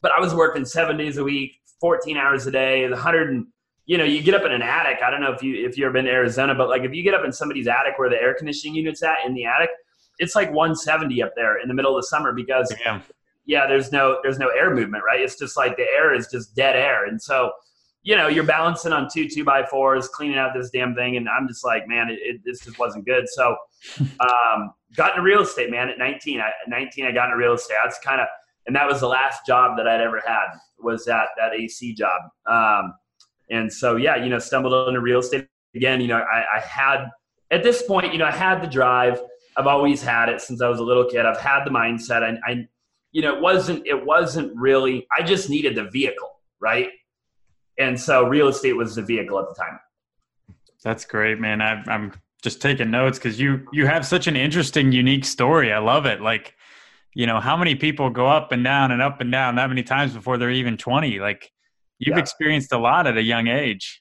but 0.00 0.12
I 0.12 0.20
was 0.20 0.34
working 0.34 0.64
seven 0.64 0.96
days 0.96 1.16
a 1.16 1.24
week, 1.24 1.60
14 1.80 2.16
hours 2.16 2.46
a 2.46 2.50
day, 2.50 2.88
100 2.88 3.30
and, 3.30 3.46
you 3.86 3.96
know, 3.96 4.04
you 4.04 4.22
get 4.22 4.34
up 4.34 4.44
in 4.44 4.52
an 4.52 4.62
attic. 4.62 4.98
I 5.02 5.10
don't 5.10 5.20
know 5.20 5.32
if 5.32 5.42
you, 5.42 5.66
if 5.66 5.76
you've 5.76 5.86
ever 5.86 5.94
been 5.94 6.04
to 6.04 6.10
Arizona, 6.10 6.54
but 6.54 6.68
like 6.68 6.82
if 6.82 6.92
you 6.92 7.02
get 7.02 7.14
up 7.14 7.24
in 7.24 7.32
somebody's 7.32 7.68
attic 7.68 7.98
where 7.98 8.10
the 8.10 8.20
air 8.20 8.34
conditioning 8.34 8.74
unit's 8.74 9.02
at 9.02 9.18
in 9.26 9.34
the 9.34 9.46
attic, 9.46 9.70
it's 10.18 10.34
like 10.34 10.48
170 10.48 11.22
up 11.22 11.32
there 11.36 11.60
in 11.60 11.68
the 11.68 11.74
middle 11.74 11.96
of 11.96 12.02
the 12.02 12.06
summer 12.06 12.32
because 12.32 12.72
Damn 12.84 13.02
yeah, 13.48 13.66
there's 13.66 13.90
no 13.90 14.18
there's 14.22 14.38
no 14.38 14.48
air 14.48 14.74
movement, 14.74 15.02
right? 15.04 15.20
It's 15.20 15.36
just 15.36 15.56
like 15.56 15.76
the 15.76 15.82
air 15.84 16.14
is 16.14 16.28
just 16.28 16.54
dead 16.54 16.76
air, 16.76 17.06
and 17.06 17.20
so 17.20 17.50
you 18.02 18.14
know 18.14 18.28
you're 18.28 18.44
balancing 18.44 18.92
on 18.92 19.08
two 19.10 19.26
two 19.26 19.42
by 19.42 19.64
fours, 19.64 20.06
cleaning 20.06 20.36
out 20.36 20.52
this 20.54 20.68
damn 20.70 20.94
thing, 20.94 21.16
and 21.16 21.26
I'm 21.28 21.48
just 21.48 21.64
like, 21.64 21.88
man, 21.88 22.10
it, 22.10 22.18
it 22.22 22.40
this 22.44 22.60
just 22.60 22.78
wasn't 22.78 23.06
good. 23.06 23.26
So, 23.26 23.56
um, 24.00 24.74
got 24.94 25.12
into 25.12 25.22
real 25.22 25.40
estate, 25.40 25.70
man. 25.70 25.88
At 25.88 25.98
19, 25.98 26.40
I, 26.40 26.48
at 26.48 26.68
19, 26.68 27.06
I 27.06 27.10
got 27.10 27.24
into 27.24 27.38
real 27.38 27.54
estate. 27.54 27.76
That's 27.82 27.98
kind 28.00 28.20
of 28.20 28.28
and 28.66 28.76
that 28.76 28.86
was 28.86 29.00
the 29.00 29.08
last 29.08 29.46
job 29.46 29.78
that 29.78 29.88
I'd 29.88 30.02
ever 30.02 30.22
had 30.24 30.48
was 30.78 31.06
that 31.06 31.28
that 31.38 31.54
AC 31.54 31.94
job. 31.94 32.20
Um, 32.46 32.92
and 33.50 33.72
so 33.72 33.96
yeah, 33.96 34.16
you 34.16 34.28
know, 34.28 34.38
stumbled 34.38 34.88
into 34.88 35.00
real 35.00 35.20
estate 35.20 35.48
again. 35.74 36.02
You 36.02 36.08
know, 36.08 36.18
I, 36.18 36.58
I 36.58 36.60
had 36.60 37.06
at 37.50 37.62
this 37.62 37.82
point, 37.82 38.12
you 38.12 38.18
know, 38.18 38.26
I 38.26 38.30
had 38.30 38.62
the 38.62 38.66
drive. 38.66 39.22
I've 39.56 39.66
always 39.66 40.02
had 40.02 40.28
it 40.28 40.42
since 40.42 40.60
I 40.60 40.68
was 40.68 40.80
a 40.80 40.84
little 40.84 41.06
kid. 41.06 41.24
I've 41.24 41.40
had 41.40 41.64
the 41.64 41.70
mindset. 41.70 42.22
I, 42.22 42.38
I 42.46 42.68
you 43.18 43.22
know, 43.22 43.34
it 43.34 43.42
wasn't 43.42 43.84
it 43.84 44.06
wasn't 44.06 44.56
really. 44.56 45.04
I 45.18 45.24
just 45.24 45.50
needed 45.50 45.74
the 45.74 45.90
vehicle, 45.90 46.38
right? 46.60 46.90
And 47.76 48.00
so 48.00 48.28
real 48.28 48.46
estate 48.46 48.74
was 48.74 48.94
the 48.94 49.02
vehicle 49.02 49.40
at 49.40 49.48
the 49.48 49.56
time. 49.56 49.80
That's 50.84 51.04
great, 51.04 51.40
man. 51.40 51.60
I, 51.60 51.82
I'm 51.88 52.12
just 52.44 52.62
taking 52.62 52.92
notes 52.92 53.18
because 53.18 53.40
you 53.40 53.66
you 53.72 53.86
have 53.86 54.06
such 54.06 54.28
an 54.28 54.36
interesting, 54.36 54.92
unique 54.92 55.24
story. 55.24 55.72
I 55.72 55.80
love 55.80 56.06
it. 56.06 56.20
Like, 56.20 56.54
you 57.12 57.26
know, 57.26 57.40
how 57.40 57.56
many 57.56 57.74
people 57.74 58.08
go 58.08 58.28
up 58.28 58.52
and 58.52 58.62
down 58.62 58.92
and 58.92 59.02
up 59.02 59.20
and 59.20 59.32
down 59.32 59.56
that 59.56 59.68
many 59.68 59.82
times 59.82 60.14
before 60.14 60.38
they're 60.38 60.52
even 60.52 60.76
20? 60.76 61.18
Like, 61.18 61.50
you've 61.98 62.16
yeah. 62.16 62.22
experienced 62.22 62.72
a 62.72 62.78
lot 62.78 63.08
at 63.08 63.16
a 63.16 63.22
young 63.22 63.48
age. 63.48 64.00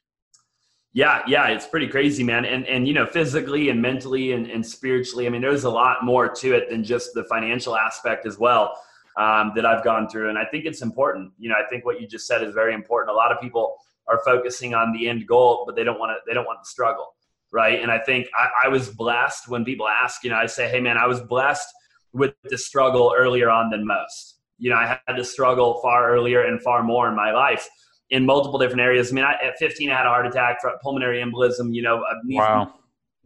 Yeah, 0.93 1.23
yeah, 1.27 1.47
it's 1.47 1.65
pretty 1.65 1.87
crazy, 1.87 2.23
man. 2.23 2.45
And 2.45 2.67
and 2.67 2.87
you 2.87 2.93
know, 2.93 3.07
physically 3.07 3.69
and 3.69 3.81
mentally 3.81 4.33
and, 4.33 4.47
and 4.47 4.63
spiritually, 4.63 5.25
I 5.25 5.31
mean, 5.31 5.41
there's 5.41 5.63
a 5.63 5.71
lot 5.71 6.05
more 6.05 6.29
to 6.29 6.53
it 6.53 6.69
than 6.69 6.83
just 6.83 7.15
the 7.15 7.23
financial 7.23 7.75
aspect 7.75 8.27
as 8.27 8.37
well 8.37 8.77
um, 9.17 9.51
that 9.55 9.65
I've 9.65 9.83
gone 9.83 10.07
through. 10.07 10.29
And 10.29 10.37
I 10.37 10.45
think 10.45 10.65
it's 10.65 10.81
important. 10.81 11.31
You 11.39 11.49
know, 11.49 11.55
I 11.55 11.67
think 11.67 11.85
what 11.85 11.99
you 11.99 12.07
just 12.07 12.27
said 12.27 12.43
is 12.43 12.53
very 12.53 12.73
important. 12.73 13.11
A 13.11 13.17
lot 13.17 13.31
of 13.31 13.41
people 13.41 13.75
are 14.07 14.21
focusing 14.23 14.73
on 14.73 14.93
the 14.93 15.09
end 15.09 15.27
goal, 15.27 15.63
but 15.65 15.75
they 15.75 15.83
don't 15.83 15.99
want 15.99 16.11
to, 16.11 16.17
they 16.27 16.33
don't 16.33 16.45
want 16.45 16.59
the 16.61 16.67
struggle. 16.67 17.07
Right. 17.51 17.81
And 17.81 17.91
I 17.91 17.99
think 17.99 18.27
I, 18.37 18.65
I 18.65 18.67
was 18.67 18.89
blessed 18.89 19.47
when 19.47 19.65
people 19.65 19.87
ask, 19.87 20.23
you 20.23 20.29
know, 20.29 20.35
I 20.35 20.45
say, 20.45 20.69
Hey 20.69 20.81
man, 20.81 20.97
I 20.97 21.07
was 21.07 21.21
blessed 21.21 21.67
with 22.13 22.33
the 22.43 22.57
struggle 22.57 23.13
earlier 23.17 23.49
on 23.49 23.69
than 23.69 23.85
most. 23.85 24.39
You 24.57 24.71
know, 24.71 24.75
I 24.75 24.99
had 25.07 25.15
to 25.15 25.23
struggle 25.23 25.79
far 25.81 26.09
earlier 26.11 26.41
and 26.41 26.61
far 26.61 26.83
more 26.83 27.07
in 27.07 27.15
my 27.15 27.31
life 27.31 27.67
in 28.09 28.25
multiple 28.25 28.59
different 28.59 28.81
areas. 28.81 29.11
I 29.11 29.15
mean, 29.15 29.23
I, 29.23 29.33
at 29.43 29.57
15, 29.59 29.89
I 29.89 29.95
had 29.95 30.05
a 30.05 30.09
heart 30.09 30.25
attack, 30.25 30.59
pulmonary 30.81 31.21
embolism, 31.21 31.73
you 31.73 31.81
know, 31.81 32.03
knee, 32.23 32.37
wow. 32.37 32.73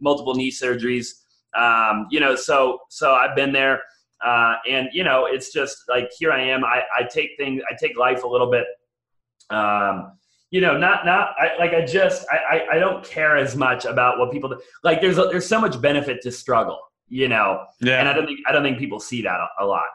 multiple 0.00 0.34
knee 0.34 0.50
surgeries. 0.50 1.08
Um, 1.56 2.06
you 2.10 2.20
know, 2.20 2.34
so, 2.34 2.80
so 2.88 3.14
I've 3.14 3.36
been 3.36 3.52
there. 3.52 3.82
Uh, 4.24 4.54
and 4.68 4.88
you 4.92 5.04
know, 5.04 5.26
it's 5.26 5.52
just 5.52 5.84
like 5.88 6.10
here 6.18 6.32
I 6.32 6.42
am. 6.42 6.64
I, 6.64 6.82
I 6.98 7.02
take 7.04 7.30
things, 7.36 7.62
I 7.70 7.74
take 7.80 7.96
life 7.96 8.24
a 8.24 8.28
little 8.28 8.50
bit. 8.50 8.64
Um, 9.50 10.12
you 10.50 10.60
know, 10.60 10.76
not 10.76 11.04
not 11.06 11.30
I, 11.38 11.56
like 11.58 11.72
I 11.72 11.84
just 11.84 12.26
I, 12.30 12.36
I, 12.36 12.76
I 12.76 12.78
don't 12.78 13.04
care 13.04 13.36
as 13.36 13.56
much 13.56 13.84
about 13.84 14.18
what 14.18 14.30
people 14.30 14.50
do. 14.50 14.60
like. 14.84 15.00
There's 15.00 15.18
a, 15.18 15.22
there's 15.22 15.46
so 15.46 15.60
much 15.60 15.80
benefit 15.80 16.20
to 16.22 16.30
struggle, 16.30 16.78
you 17.08 17.26
know. 17.26 17.64
Yeah. 17.80 17.98
And 17.98 18.08
I 18.08 18.12
don't 18.12 18.26
think 18.26 18.40
I 18.46 18.52
don't 18.52 18.62
think 18.62 18.78
people 18.78 19.00
see 19.00 19.22
that 19.22 19.40
a, 19.40 19.64
a 19.64 19.66
lot. 19.66 19.86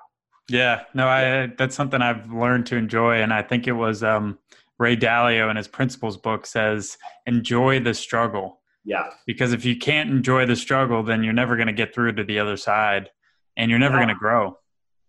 Yeah, 0.49 0.83
no, 0.93 1.07
I 1.07 1.51
that's 1.57 1.75
something 1.75 2.01
I've 2.01 2.31
learned 2.31 2.65
to 2.67 2.75
enjoy, 2.75 3.21
and 3.21 3.33
I 3.33 3.43
think 3.43 3.67
it 3.67 3.73
was 3.73 4.03
um, 4.03 4.39
Ray 4.79 4.97
Dalio 4.97 5.49
in 5.51 5.57
his 5.57 5.67
Principles 5.67 6.17
book 6.17 6.45
says, 6.45 6.97
"Enjoy 7.27 7.79
the 7.79 7.93
struggle." 7.93 8.61
Yeah. 8.83 9.09
Because 9.25 9.51
if 9.51 9.65
you 9.65 9.77
can't 9.77 10.09
enjoy 10.09 10.45
the 10.45 10.55
struggle, 10.55 11.03
then 11.03 11.21
you're 11.21 11.33
never 11.33 11.55
going 11.57 11.67
to 11.67 11.73
get 11.73 11.93
through 11.93 12.13
to 12.13 12.23
the 12.23 12.39
other 12.39 12.55
side 12.55 13.09
and 13.57 13.69
you're 13.69 13.79
never 13.79 13.95
yeah. 13.95 14.05
going 14.05 14.15
to 14.15 14.19
grow. 14.19 14.57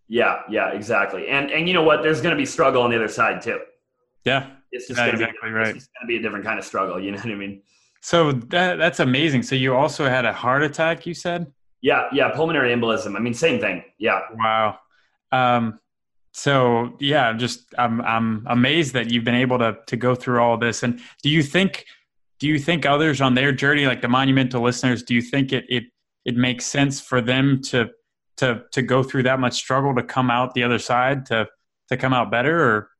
Yeah, 0.08 0.40
yeah, 0.48 0.72
exactly. 0.72 1.28
And 1.28 1.50
and 1.52 1.68
you 1.68 1.74
know 1.74 1.84
what? 1.84 2.02
There's 2.02 2.20
going 2.20 2.34
to 2.34 2.36
be 2.36 2.46
struggle 2.46 2.82
on 2.82 2.90
the 2.90 2.96
other 2.96 3.06
side 3.08 3.40
too. 3.40 3.60
Yeah, 4.24 4.50
it's 4.72 4.88
just 4.88 4.98
yeah, 4.98 5.06
going 5.06 5.20
exactly 5.20 5.50
be, 5.50 5.54
right. 5.54 5.76
It's 5.76 5.86
going 5.86 6.02
to 6.02 6.06
be 6.08 6.16
a 6.16 6.22
different 6.22 6.44
kind 6.44 6.58
of 6.58 6.64
struggle. 6.64 6.98
You 7.00 7.12
know 7.12 7.18
what 7.18 7.30
I 7.30 7.34
mean? 7.34 7.62
So 8.00 8.32
that 8.32 8.78
that's 8.78 9.00
amazing. 9.00 9.44
So 9.44 9.54
you 9.54 9.76
also 9.76 10.08
had 10.08 10.24
a 10.24 10.32
heart 10.32 10.62
attack. 10.64 11.06
You 11.06 11.14
said? 11.14 11.52
Yeah, 11.80 12.08
yeah, 12.12 12.30
pulmonary 12.30 12.74
embolism. 12.74 13.14
I 13.14 13.20
mean, 13.20 13.34
same 13.34 13.60
thing. 13.60 13.84
Yeah. 13.98 14.20
Wow. 14.34 14.78
Um, 15.30 15.78
So 16.32 16.96
yeah, 17.00 17.32
just 17.32 17.74
I'm 17.76 18.00
I'm 18.02 18.46
amazed 18.48 18.92
that 18.94 19.10
you've 19.10 19.24
been 19.24 19.34
able 19.34 19.58
to 19.58 19.76
to 19.86 19.96
go 19.96 20.14
through 20.14 20.40
all 20.40 20.56
this. 20.56 20.82
And 20.82 21.00
do 21.22 21.28
you 21.28 21.42
think 21.42 21.84
do 22.38 22.46
you 22.46 22.58
think 22.58 22.86
others 22.86 23.20
on 23.20 23.34
their 23.34 23.52
journey, 23.52 23.86
like 23.86 24.02
the 24.02 24.08
monumental 24.08 24.62
listeners, 24.62 25.02
do 25.02 25.14
you 25.14 25.22
think 25.22 25.52
it 25.52 25.64
it 25.68 25.84
it 26.24 26.36
makes 26.36 26.66
sense 26.66 27.00
for 27.00 27.20
them 27.20 27.60
to 27.70 27.90
to 28.38 28.62
to 28.72 28.82
go 28.82 29.02
through 29.02 29.24
that 29.24 29.38
much 29.38 29.54
struggle 29.54 29.94
to 29.94 30.02
come 30.02 30.30
out 30.30 30.54
the 30.54 30.62
other 30.62 30.78
side 30.78 31.26
to 31.26 31.46
to 31.88 31.96
come 31.96 32.12
out 32.12 32.30
better 32.30 32.62
or? 32.62 32.90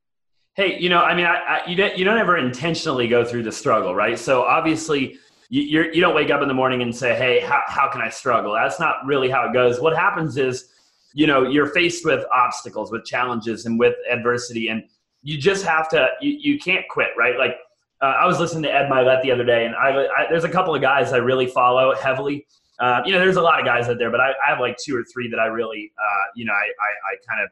Hey 0.55 0.79
you 0.79 0.89
know 0.89 1.03
i 1.03 1.15
mean 1.15 1.27
I, 1.27 1.37
I, 1.37 1.67
you, 1.69 1.77
don't, 1.77 1.97
you 1.97 2.05
don't 2.05 2.19
ever 2.19 2.37
intentionally 2.37 3.07
go 3.07 3.25
through 3.25 3.45
the 3.45 3.53
struggle 3.53 3.95
right? 3.95 4.19
So 4.19 4.43
obviously 4.43 5.17
you, 5.49 5.63
you're, 5.63 5.93
you 5.95 6.01
don't 6.01 6.15
wake 6.15 6.31
up 6.31 6.43
in 6.43 6.49
the 6.49 6.55
morning 6.55 6.83
and 6.83 6.95
say 6.95 7.15
hey 7.15 7.41
how, 7.41 7.63
how 7.67 7.89
can 7.89 8.01
i 8.01 8.09
struggle? 8.09 8.53
That's 8.53 8.81
not 8.81 8.97
really 9.07 9.31
how 9.31 9.49
it 9.49 9.53
goes. 9.53 9.81
What 9.81 9.97
happens 9.97 10.37
is 10.37 10.71
you 11.15 11.27
know 11.27 11.49
you're 11.49 11.69
faced 11.69 12.05
with 12.05 12.25
obstacles 12.35 12.91
with 12.91 13.05
challenges 13.05 13.67
and 13.67 13.79
with 13.79 13.95
adversity 14.11 14.69
and 14.69 14.83
you 15.23 15.39
just 15.39 15.65
have 15.65 15.89
to 15.91 16.09
you, 16.21 16.33
you 16.33 16.59
can't 16.59 16.85
quit 16.89 17.11
right? 17.17 17.39
Like 17.39 17.57
uh, 18.01 18.15
i 18.21 18.27
was 18.27 18.39
listening 18.41 18.63
to 18.65 18.73
ed 18.73 18.89
Mylett 18.91 19.23
the 19.23 19.31
other 19.31 19.45
day 19.45 19.67
and 19.67 19.75
I, 19.75 20.07
I, 20.07 20.27
there's 20.31 20.45
a 20.45 20.49
couple 20.49 20.75
of 20.75 20.81
guys 20.81 21.13
i 21.13 21.17
really 21.17 21.47
follow 21.47 21.95
heavily 21.95 22.47
uh, 22.81 23.01
you 23.05 23.13
know 23.13 23.19
there's 23.19 23.37
a 23.37 23.43
lot 23.43 23.59
of 23.59 23.67
guys 23.67 23.89
out 23.89 23.99
there 23.99 24.11
but 24.11 24.21
I, 24.21 24.31
I, 24.31 24.51
have 24.51 24.61
like 24.61 24.77
two 24.77 24.97
or 24.97 25.05
three 25.13 25.29
that 25.31 25.39
i 25.39 25.47
really 25.47 25.93
uh, 25.99 26.25
you 26.37 26.45
know 26.45 26.53
i, 26.53 26.57
I, 26.57 27.13
I 27.13 27.17
kind 27.29 27.43
of 27.43 27.51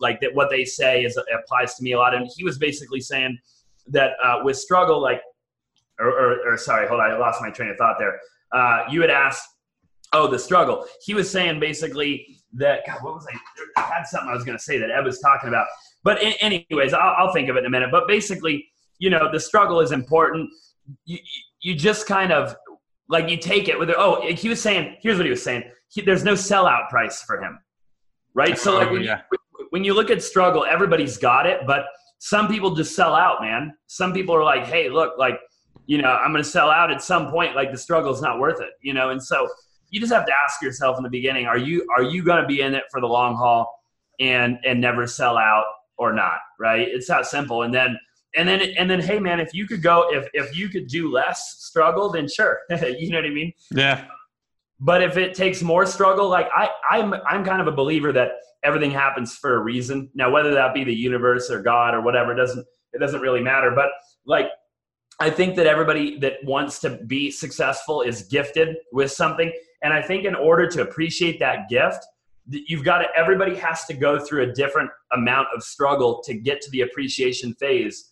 like 0.00 0.20
that 0.20 0.34
what 0.34 0.50
they 0.50 0.64
say 0.64 1.04
is 1.04 1.18
applies 1.34 1.74
to 1.74 1.82
me 1.82 1.92
a 1.92 1.98
lot 1.98 2.14
and 2.14 2.28
he 2.34 2.44
was 2.44 2.58
basically 2.58 3.00
saying 3.00 3.38
that 3.88 4.12
uh, 4.22 4.38
with 4.42 4.56
struggle 4.56 5.00
like 5.00 5.20
or, 5.98 6.08
or, 6.08 6.52
or, 6.52 6.56
sorry 6.56 6.88
hold 6.88 7.00
on 7.00 7.10
i 7.10 7.16
lost 7.16 7.40
my 7.40 7.50
train 7.50 7.70
of 7.70 7.76
thought 7.76 7.96
there 7.98 8.18
uh, 8.52 8.84
you 8.90 9.00
had 9.00 9.10
asked 9.10 9.46
oh 10.12 10.26
the 10.26 10.38
struggle 10.38 10.86
he 11.04 11.14
was 11.14 11.30
saying 11.30 11.60
basically 11.60 12.38
that 12.54 12.86
God, 12.86 12.98
what 13.02 13.14
was 13.14 13.26
I? 13.32 13.80
I 13.80 13.84
had 13.84 14.04
something 14.04 14.28
I 14.28 14.34
was 14.34 14.44
going 14.44 14.56
to 14.56 14.62
say 14.62 14.78
that 14.78 14.90
Ed 14.90 15.04
was 15.04 15.20
talking 15.20 15.48
about. 15.48 15.66
But 16.04 16.22
in, 16.22 16.32
anyways, 16.40 16.92
I'll, 16.92 17.14
I'll, 17.16 17.32
think 17.32 17.48
of 17.48 17.56
it 17.56 17.60
in 17.60 17.66
a 17.66 17.70
minute. 17.70 17.90
But 17.90 18.06
basically, 18.08 18.66
you 18.98 19.10
know, 19.10 19.30
the 19.32 19.40
struggle 19.40 19.80
is 19.80 19.92
important. 19.92 20.50
You, 21.04 21.18
you 21.60 21.74
just 21.74 22.06
kind 22.06 22.32
of 22.32 22.54
like 23.12 23.28
you 23.28 23.36
take 23.36 23.68
it 23.68 23.78
with 23.78 23.90
it. 23.90 23.96
Oh, 23.98 24.26
he 24.26 24.48
was 24.48 24.60
saying. 24.60 24.96
Here's 25.02 25.18
what 25.18 25.26
he 25.26 25.30
was 25.30 25.42
saying. 25.42 25.64
He, 25.88 26.00
there's 26.00 26.24
no 26.24 26.32
sellout 26.32 26.88
price 26.88 27.22
for 27.22 27.40
him, 27.40 27.58
right? 28.34 28.58
So 28.58 28.74
like 28.78 28.90
when, 28.90 29.02
yeah. 29.02 29.20
you, 29.30 29.66
when 29.68 29.84
you 29.84 29.92
look 29.92 30.10
at 30.10 30.22
struggle, 30.22 30.64
everybody's 30.64 31.18
got 31.18 31.46
it, 31.46 31.60
but 31.66 31.84
some 32.18 32.48
people 32.48 32.74
just 32.74 32.96
sell 32.96 33.14
out, 33.14 33.42
man. 33.42 33.74
Some 33.86 34.14
people 34.14 34.34
are 34.34 34.42
like, 34.42 34.64
hey, 34.64 34.88
look, 34.88 35.18
like 35.18 35.38
you 35.86 36.00
know, 36.00 36.08
I'm 36.08 36.32
going 36.32 36.42
to 36.42 36.48
sell 36.48 36.70
out 36.70 36.90
at 36.90 37.02
some 37.02 37.30
point. 37.30 37.54
Like 37.54 37.70
the 37.70 37.76
struggle 37.76 38.14
is 38.14 38.22
not 38.22 38.38
worth 38.38 38.62
it, 38.62 38.70
you 38.80 38.94
know. 38.94 39.10
And 39.10 39.22
so 39.22 39.46
you 39.90 40.00
just 40.00 40.12
have 40.12 40.24
to 40.24 40.32
ask 40.44 40.62
yourself 40.62 40.96
in 40.96 41.02
the 41.02 41.10
beginning: 41.10 41.46
Are 41.46 41.58
you 41.58 41.86
are 41.94 42.02
you 42.02 42.24
going 42.24 42.40
to 42.40 42.48
be 42.48 42.62
in 42.62 42.74
it 42.74 42.84
for 42.90 43.02
the 43.02 43.06
long 43.06 43.36
haul 43.36 43.70
and 44.20 44.58
and 44.64 44.80
never 44.80 45.06
sell 45.06 45.36
out 45.36 45.66
or 45.98 46.14
not? 46.14 46.38
Right? 46.58 46.88
It's 46.88 47.08
that 47.08 47.26
simple. 47.26 47.64
And 47.64 47.74
then 47.74 47.98
and 48.34 48.48
then 48.48 48.60
and 48.78 48.90
then 48.90 49.00
hey 49.00 49.18
man, 49.18 49.40
if 49.40 49.54
you 49.54 49.66
could 49.66 49.82
go 49.82 50.06
if 50.10 50.28
if 50.32 50.56
you 50.56 50.68
could 50.68 50.86
do 50.86 51.10
less 51.10 51.56
struggle, 51.60 52.10
then 52.10 52.28
sure, 52.28 52.60
you 52.70 53.10
know 53.10 53.18
what 53.18 53.26
I 53.26 53.30
mean? 53.30 53.52
Yeah. 53.70 54.04
But 54.80 55.02
if 55.02 55.16
it 55.16 55.34
takes 55.34 55.62
more 55.62 55.86
struggle, 55.86 56.28
like 56.28 56.48
I 56.54 56.70
I'm 56.90 57.14
I'm 57.28 57.44
kind 57.44 57.60
of 57.60 57.66
a 57.66 57.72
believer 57.72 58.12
that 58.12 58.32
everything 58.62 58.90
happens 58.90 59.36
for 59.36 59.56
a 59.56 59.58
reason. 59.58 60.10
Now 60.14 60.30
whether 60.30 60.52
that 60.54 60.74
be 60.74 60.84
the 60.84 60.94
universe 60.94 61.50
or 61.50 61.62
God 61.62 61.94
or 61.94 62.00
whatever, 62.00 62.32
it 62.32 62.36
doesn't 62.36 62.66
it 62.92 62.98
doesn't 62.98 63.20
really 63.20 63.42
matter. 63.42 63.70
But 63.70 63.90
like 64.26 64.46
I 65.20 65.30
think 65.30 65.56
that 65.56 65.66
everybody 65.66 66.18
that 66.20 66.42
wants 66.44 66.80
to 66.80 66.90
be 66.90 67.30
successful 67.30 68.02
is 68.02 68.22
gifted 68.22 68.76
with 68.92 69.12
something 69.12 69.52
and 69.82 69.92
I 69.92 70.00
think 70.00 70.24
in 70.24 70.34
order 70.34 70.68
to 70.68 70.82
appreciate 70.82 71.38
that 71.40 71.68
gift, 71.68 72.06
you've 72.46 72.84
got 72.84 72.98
to, 72.98 73.06
everybody 73.16 73.56
has 73.56 73.84
to 73.86 73.94
go 73.94 74.18
through 74.18 74.44
a 74.44 74.52
different 74.52 74.90
amount 75.12 75.48
of 75.54 75.62
struggle 75.62 76.22
to 76.24 76.34
get 76.34 76.60
to 76.62 76.70
the 76.70 76.82
appreciation 76.82 77.54
phase 77.54 78.11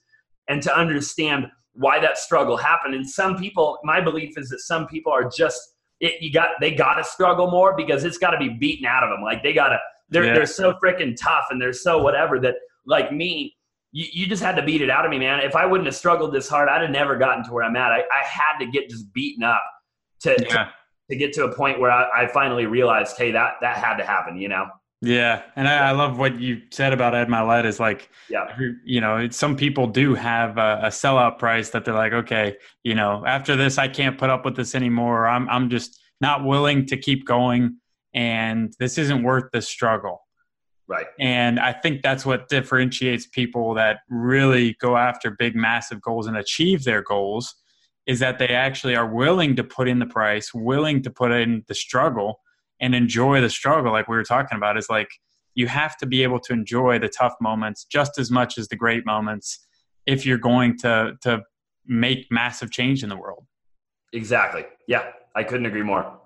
and 0.51 0.63
to 0.63 0.77
understand 0.77 1.47
why 1.73 1.99
that 2.01 2.19
struggle 2.19 2.59
happened. 2.59 2.95
And 2.95 3.09
some 3.09 3.39
people, 3.39 3.79
my 3.85 4.01
belief 4.03 4.37
is 4.37 4.51
that 4.51 4.61
some 4.61 4.87
people 4.87 5.11
are 5.13 5.31
just, 5.31 5.59
it, 6.01 6.21
you 6.21 6.31
got, 6.31 6.51
they 6.61 6.75
got 6.75 6.95
to 6.97 7.05
struggle 7.05 7.51
more 7.51 7.75
because 7.75 8.05
it's 8.05 8.19
got 8.19 8.33
to 8.33 8.39
be 8.39 8.51
beaten 8.51 8.85
out 8.85 9.03
of 9.03 9.09
them. 9.09 9.23
Like 9.23 9.43
they 9.43 9.55
got 9.55 9.69
to, 9.69 9.79
they're, 10.11 10.27
yeah. 10.27 10.35
they're 10.35 10.47
so 10.47 10.75
freaking 10.75 11.17
tough 11.19 11.47
and 11.51 11.59
they're 11.59 11.73
so 11.73 12.03
whatever 12.03 12.39
that 12.41 12.57
like 12.85 13.13
me, 13.13 13.57
you, 13.93 14.05
you 14.13 14.27
just 14.27 14.43
had 14.43 14.57
to 14.57 14.63
beat 14.63 14.83
it 14.83 14.91
out 14.91 15.07
of 15.07 15.11
me, 15.11 15.19
man. 15.19 15.41
If 15.41 15.57
I 15.57 15.65
wouldn't 15.65 15.87
have 15.87 15.97
struggled 15.97 16.35
this 16.35 16.49
hard, 16.49 16.69
I'd 16.69 16.83
have 16.83 16.91
never 16.91 17.17
gotten 17.17 17.45
to 17.45 17.53
where 17.53 17.65
I'm 17.65 17.77
at. 17.77 17.93
I, 17.93 18.01
I 18.01 18.25
had 18.25 18.59
to 18.59 18.67
get 18.67 18.91
just 18.91 19.13
beaten 19.15 19.43
up 19.43 19.63
to, 20.21 20.37
yeah. 20.39 20.47
to 20.47 20.71
to 21.11 21.17
get 21.17 21.33
to 21.35 21.45
a 21.45 21.55
point 21.55 21.81
where 21.81 21.91
I, 21.91 22.23
I 22.23 22.27
finally 22.29 22.67
realized, 22.67 23.19
hey, 23.19 23.33
that 23.33 23.55
that 23.61 23.77
had 23.77 23.97
to 23.97 24.05
happen, 24.05 24.37
you 24.37 24.49
know. 24.49 24.67
Yeah, 25.03 25.43
and 25.57 25.67
I, 25.67 25.89
I, 25.89 25.91
love 25.93 26.19
what 26.19 26.39
you 26.39 26.61
said 26.71 26.93
about 26.93 27.15
Ed 27.15 27.29
Mylett 27.29 27.65
is 27.65 27.81
like, 27.81 28.11
yeah, 28.29 28.55
you 28.85 29.01
know, 29.01 29.31
some 29.31 29.57
people 29.57 29.87
do 29.87 30.15
have 30.15 30.59
a, 30.59 30.81
a, 30.83 30.89
sellout 30.89 31.39
price 31.39 31.71
that 31.71 31.87
they're 31.87 31.95
like, 31.95 32.13
okay, 32.13 32.59
you 32.85 32.95
know, 32.95 33.25
after 33.27 33.57
this, 33.57 33.79
I 33.79 33.89
can't 33.89 34.19
put 34.19 34.29
up 34.29 34.45
with 34.45 34.57
this 34.57 34.75
anymore. 34.75 35.27
I'm 35.27 35.49
I'm 35.49 35.71
just 35.71 35.99
not 36.21 36.45
willing 36.45 36.85
to 36.87 36.99
keep 36.99 37.27
going, 37.27 37.79
and 38.13 38.75
this 38.79 38.99
isn't 38.99 39.23
worth 39.23 39.51
the 39.53 39.63
struggle. 39.63 40.21
Right. 40.87 41.07
And 41.19 41.59
I 41.59 41.73
think 41.73 42.03
that's 42.03 42.27
what 42.27 42.49
differentiates 42.49 43.27
people 43.27 43.75
that 43.75 44.01
really 44.11 44.77
go 44.81 44.99
after 44.99 45.31
big, 45.31 45.55
massive 45.55 46.03
goals 46.03 46.27
and 46.27 46.37
achieve 46.37 46.85
their 46.85 47.01
goals 47.01 47.55
is 48.07 48.19
that 48.19 48.39
they 48.41 48.49
actually 48.49 48.97
are 48.97 49.07
willing 49.07 49.55
to 49.55 49.63
put 49.63 49.89
in 49.89 50.01
the 50.01 50.07
price, 50.07 50.53
willing 50.53 51.01
to 51.05 51.11
put 51.11 51.31
in 51.31 51.63
the 51.69 51.75
struggle 51.75 52.41
and 52.81 52.95
enjoy 52.95 53.41
the 53.41 53.51
struggle 53.51 53.93
like 53.93 54.09
we 54.09 54.17
were 54.17 54.25
talking 54.25 54.57
about 54.57 54.77
is 54.77 54.89
like 54.89 55.11
you 55.55 55.67
have 55.67 55.97
to 55.99 56.07
be 56.07 56.23
able 56.23 56.41
to 56.41 56.53
enjoy 56.53 56.99
the 56.99 57.09
tough 57.09 57.35
moments 57.41 57.85
just 57.85 58.19
as 58.19 58.31
much 58.31 58.57
as 58.59 58.69
the 58.69 58.77
great 58.77 59.05
moments 59.05 59.67
if 60.07 60.25
you're 60.25 60.39
going 60.39 60.79
to 60.79 61.13
to 61.23 61.43
make 61.87 62.27
massive 62.31 62.71
change 62.71 63.03
in 63.03 63.09
the 63.09 63.17
world. 63.17 63.45
Exactly. 64.13 64.65
Yeah, 64.87 65.05
I 65.35 65.45
couldn't 65.45 65.67
agree 65.67 65.83
more. 65.83 66.19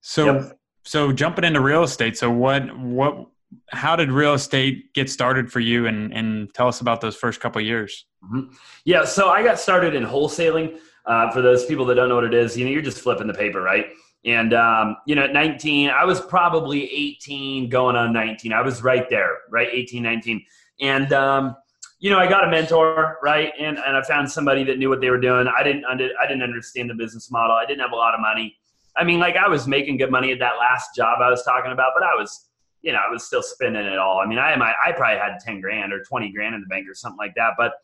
So 0.00 0.34
yep. 0.34 0.58
so 0.84 1.12
jumping 1.12 1.44
into 1.44 1.60
real 1.60 1.82
estate, 1.82 2.16
so 2.16 2.30
what 2.30 2.76
what 2.78 3.26
how 3.70 3.96
did 3.96 4.10
real 4.10 4.34
estate 4.34 4.92
get 4.94 5.08
started 5.08 5.50
for 5.50 5.60
you 5.60 5.86
and 5.86 6.12
and 6.12 6.52
tell 6.54 6.68
us 6.68 6.80
about 6.80 7.00
those 7.00 7.16
first 7.16 7.40
couple 7.40 7.60
years? 7.60 8.06
Mm-hmm. 8.24 8.54
Yeah, 8.84 9.04
so 9.04 9.28
I 9.28 9.42
got 9.42 9.58
started 9.58 9.94
in 9.94 10.04
wholesaling. 10.04 10.78
Uh, 11.04 11.30
for 11.30 11.40
those 11.40 11.64
people 11.64 11.84
that 11.84 11.94
don't 11.94 12.08
know 12.08 12.16
what 12.16 12.24
it 12.24 12.34
is, 12.34 12.58
you 12.58 12.64
know, 12.64 12.70
you're 12.72 12.82
just 12.82 12.98
flipping 12.98 13.28
the 13.28 13.34
paper, 13.34 13.62
right? 13.62 13.86
And 14.26 14.54
um, 14.54 14.96
you 15.06 15.14
know, 15.14 15.22
at 15.22 15.32
19, 15.32 15.88
I 15.90 16.04
was 16.04 16.20
probably 16.20 16.84
18, 16.92 17.68
going 17.68 17.94
on 17.94 18.12
19. 18.12 18.52
I 18.52 18.60
was 18.60 18.82
right 18.82 19.08
there, 19.08 19.38
right, 19.50 19.68
18, 19.70 20.02
19, 20.02 20.44
and 20.80 21.12
um, 21.12 21.56
you 22.00 22.10
know, 22.10 22.18
I 22.18 22.28
got 22.28 22.44
a 22.44 22.50
mentor, 22.50 23.18
right, 23.22 23.52
and 23.58 23.78
and 23.78 23.96
I 23.96 24.02
found 24.02 24.30
somebody 24.30 24.64
that 24.64 24.78
knew 24.78 24.88
what 24.88 25.00
they 25.00 25.10
were 25.10 25.20
doing. 25.20 25.46
I 25.48 25.62
didn't 25.62 25.84
under, 25.84 26.10
I 26.20 26.26
didn't 26.26 26.42
understand 26.42 26.90
the 26.90 26.94
business 26.94 27.30
model. 27.30 27.54
I 27.54 27.64
didn't 27.64 27.80
have 27.80 27.92
a 27.92 27.96
lot 27.96 28.14
of 28.14 28.20
money. 28.20 28.56
I 28.96 29.04
mean, 29.04 29.20
like 29.20 29.36
I 29.36 29.48
was 29.48 29.68
making 29.68 29.98
good 29.98 30.10
money 30.10 30.32
at 30.32 30.38
that 30.40 30.54
last 30.58 30.94
job 30.96 31.20
I 31.22 31.30
was 31.30 31.42
talking 31.44 31.70
about, 31.70 31.92
but 31.94 32.02
I 32.02 32.14
was, 32.16 32.48
you 32.82 32.92
know, 32.92 32.98
I 32.98 33.10
was 33.10 33.24
still 33.24 33.42
spending 33.42 33.86
it 33.86 33.98
all. 33.98 34.18
I 34.18 34.26
mean, 34.26 34.38
I 34.38 34.54
I 34.54 34.92
probably 34.92 35.18
had 35.18 35.38
10 35.38 35.60
grand 35.60 35.92
or 35.92 36.02
20 36.02 36.32
grand 36.32 36.54
in 36.54 36.62
the 36.62 36.66
bank 36.66 36.88
or 36.88 36.94
something 36.94 37.18
like 37.18 37.34
that, 37.36 37.54
but 37.56 37.74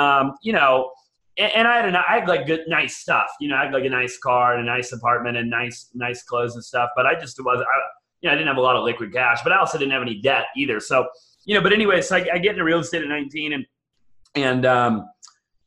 um, 0.00 0.36
you 0.42 0.52
know, 0.52 0.92
and, 1.40 1.52
and 1.54 1.68
I 1.68 1.76
had 1.76 1.94
a, 1.94 1.98
I 1.98 2.18
had 2.18 2.28
like 2.28 2.46
good, 2.46 2.60
nice 2.68 2.98
stuff. 2.98 3.30
You 3.40 3.48
know, 3.48 3.56
I 3.56 3.64
had 3.64 3.72
like 3.72 3.84
a 3.84 3.90
nice 3.90 4.18
car 4.18 4.56
and 4.56 4.68
a 4.68 4.70
nice 4.70 4.92
apartment 4.92 5.38
and 5.38 5.48
nice, 5.48 5.88
nice 5.94 6.22
clothes 6.22 6.54
and 6.54 6.64
stuff. 6.64 6.90
But 6.94 7.06
I 7.06 7.18
just 7.18 7.42
was, 7.42 7.60
I, 7.60 7.78
you 8.20 8.28
know, 8.28 8.34
I 8.34 8.36
didn't 8.36 8.48
have 8.48 8.58
a 8.58 8.62
lot 8.62 8.76
of 8.76 8.84
liquid 8.84 9.12
cash, 9.12 9.38
but 9.42 9.52
I 9.52 9.58
also 9.58 9.78
didn't 9.78 9.92
have 9.92 10.02
any 10.02 10.20
debt 10.20 10.44
either. 10.56 10.78
So, 10.78 11.08
you 11.46 11.54
know, 11.54 11.62
but 11.62 11.72
anyway, 11.72 12.02
so 12.02 12.16
I, 12.16 12.26
I 12.34 12.38
get 12.38 12.52
into 12.52 12.64
real 12.64 12.80
estate 12.80 13.02
at 13.02 13.08
19 13.08 13.54
and, 13.54 13.66
and, 14.36 14.66
um, 14.66 15.08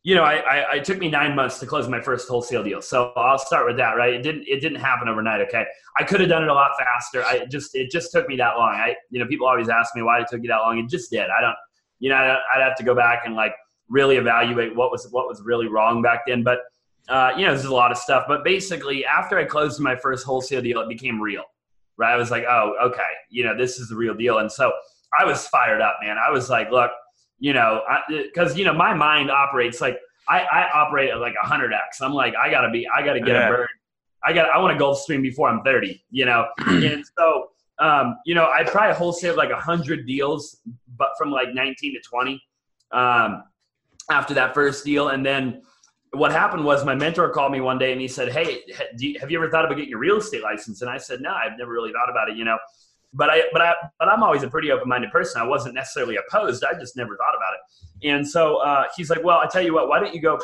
you 0.04 0.16
know, 0.16 0.24
I, 0.24 0.74
I, 0.74 0.80
took 0.80 1.00
me 1.00 1.10
nine 1.10 1.34
months 1.34 1.60
to 1.60 1.66
close 1.66 1.88
my 1.88 2.02
first 2.02 2.28
wholesale 2.28 2.62
deal. 2.62 2.82
So 2.82 3.14
I'll 3.16 3.38
start 3.38 3.66
with 3.66 3.78
that, 3.78 3.94
right? 3.94 4.14
It 4.14 4.22
didn't, 4.22 4.46
it 4.48 4.60
didn't 4.60 4.80
happen 4.80 5.08
overnight. 5.08 5.40
Okay. 5.48 5.64
I 5.98 6.04
could 6.04 6.20
have 6.20 6.28
done 6.28 6.44
it 6.44 6.50
a 6.50 6.54
lot 6.54 6.72
faster. 6.78 7.24
I 7.24 7.46
just, 7.46 7.74
it 7.74 7.90
just 7.90 8.12
took 8.12 8.28
me 8.28 8.36
that 8.36 8.58
long. 8.58 8.74
I, 8.76 8.96
you 9.12 9.20
know, 9.20 9.28
people 9.28 9.48
always 9.48 9.70
ask 9.70 9.96
me 9.96 10.02
why 10.02 10.20
it 10.20 10.28
took 10.30 10.42
you 10.42 10.50
that 10.50 10.58
long. 10.58 10.78
It 10.78 10.90
just 10.90 11.10
did. 11.10 11.28
I 11.38 11.40
don't, 11.40 11.56
you 12.00 12.10
know, 12.10 12.16
I'd 12.16 12.62
have 12.62 12.76
to 12.76 12.84
go 12.84 12.94
back 12.94 13.24
and 13.26 13.34
like 13.34 13.54
really 13.90 14.18
evaluate 14.18 14.76
what 14.76 14.92
was 14.92 15.08
what 15.12 15.28
was 15.28 15.42
really 15.42 15.68
wrong 15.68 16.02
back 16.02 16.22
then. 16.28 16.44
But 16.44 16.60
uh, 17.10 17.32
you 17.36 17.46
know, 17.46 17.54
there's 17.54 17.66
a 17.66 17.74
lot 17.74 17.92
of 17.92 17.98
stuff. 17.98 18.26
But 18.28 18.44
basically, 18.44 19.06
after 19.06 19.38
I 19.38 19.46
closed 19.46 19.80
my 19.80 19.96
first 19.96 20.26
wholesale 20.26 20.62
deal, 20.62 20.82
it 20.82 20.90
became 20.90 21.22
real. 21.22 21.44
Right? 21.98 22.14
I 22.14 22.18
was 22.18 22.32
like, 22.32 22.46
oh, 22.50 22.74
okay, 22.86 23.02
you 23.30 23.44
know, 23.44 23.56
this 23.56 23.78
is 23.78 23.90
the 23.90 23.96
real 23.96 24.16
deal. 24.16 24.40
And 24.40 24.52
so 24.52 24.72
I 25.18 25.26
was 25.26 25.48
fired 25.48 25.82
up, 25.82 25.98
man. 26.02 26.18
I 26.18 26.32
was 26.32 26.50
like, 26.50 26.72
look, 26.72 26.92
you 27.40 27.54
know, 27.54 27.82
because 28.10 28.58
you 28.58 28.66
know, 28.66 28.74
my 28.74 28.94
mind 28.94 29.30
operates 29.30 29.82
like 29.82 30.00
I, 30.28 30.42
I 30.42 30.70
operate 30.74 31.10
at 31.12 31.20
like 31.20 31.36
hundred 31.38 31.74
x. 31.74 32.02
I'm 32.02 32.14
like, 32.14 32.34
I 32.36 32.50
gotta 32.50 32.72
be, 32.72 32.88
I 32.88 33.04
gotta 33.06 33.20
get 33.20 33.30
yeah. 33.30 33.48
a 33.48 33.50
bird. 33.50 33.68
I 34.26 34.32
got, 34.32 34.50
I 34.50 34.58
want 34.58 34.76
a 34.76 34.82
Gulfstream 34.82 35.22
before 35.22 35.50
I'm 35.50 35.62
30. 35.64 36.04
You 36.10 36.26
know, 36.26 36.48
and 36.58 37.04
so. 37.18 37.50
Um, 37.80 38.18
you 38.24 38.36
know, 38.36 38.46
I 38.46 38.64
probably 38.64 38.96
wholesale 38.96 39.36
like 39.36 39.50
a 39.50 39.60
hundred 39.60 40.06
deals, 40.06 40.62
but 40.96 41.10
from 41.18 41.32
like 41.32 41.56
19 41.56 41.96
to 41.96 42.00
20. 42.08 42.42
Um, 42.92 43.44
after 44.10 44.34
that 44.34 44.54
first 44.54 44.86
deal. 44.86 45.10
And 45.10 45.26
then 45.26 45.62
what 46.12 46.32
happened 46.32 46.64
was 46.64 46.86
my 46.86 46.96
mentor 46.96 47.30
called 47.30 47.52
me 47.52 47.62
one 47.62 47.78
day 47.80 47.92
and 47.92 48.00
he 48.00 48.08
said, 48.08 48.32
Hey, 48.32 48.60
you, 48.98 49.20
have 49.20 49.32
you 49.32 49.38
ever 49.38 49.50
thought 49.50 49.66
about 49.66 49.76
getting 49.76 49.90
your 49.90 50.00
real 50.00 50.18
estate 50.18 50.44
license? 50.44 50.82
And 50.82 50.90
I 50.90 50.98
said, 50.98 51.22
No, 51.22 51.32
I've 51.32 51.58
never 51.58 51.72
really 51.72 51.92
thought 51.92 52.10
about 52.10 52.30
it, 52.30 52.38
you 52.38 52.46
know. 52.46 52.58
but 53.14 53.30
I, 53.30 53.44
but 53.52 53.62
I, 53.62 53.74
but 54.00 54.10
I'm 54.10 54.24
always 54.24 54.44
a 54.44 54.48
pretty 54.48 54.72
open-minded 54.72 55.12
person. 55.12 55.42
I 55.42 55.46
wasn't 55.46 55.76
necessarily 55.76 56.18
opposed. 56.18 56.64
I 56.64 56.78
just 56.80 56.96
never 56.96 57.18
thought 57.18 57.36
about 57.36 57.54
it. 57.54 58.08
And 58.10 58.28
so 58.28 58.58
uh, 58.58 58.86
he's 58.96 59.10
like, 59.10 59.24
well, 59.24 59.40
I 59.40 59.48
tell 59.48 59.62
you 59.64 59.74
what, 59.74 59.88
why 59.88 60.00
don't 60.00 60.14
you 60.14 60.22
go 60.22 60.40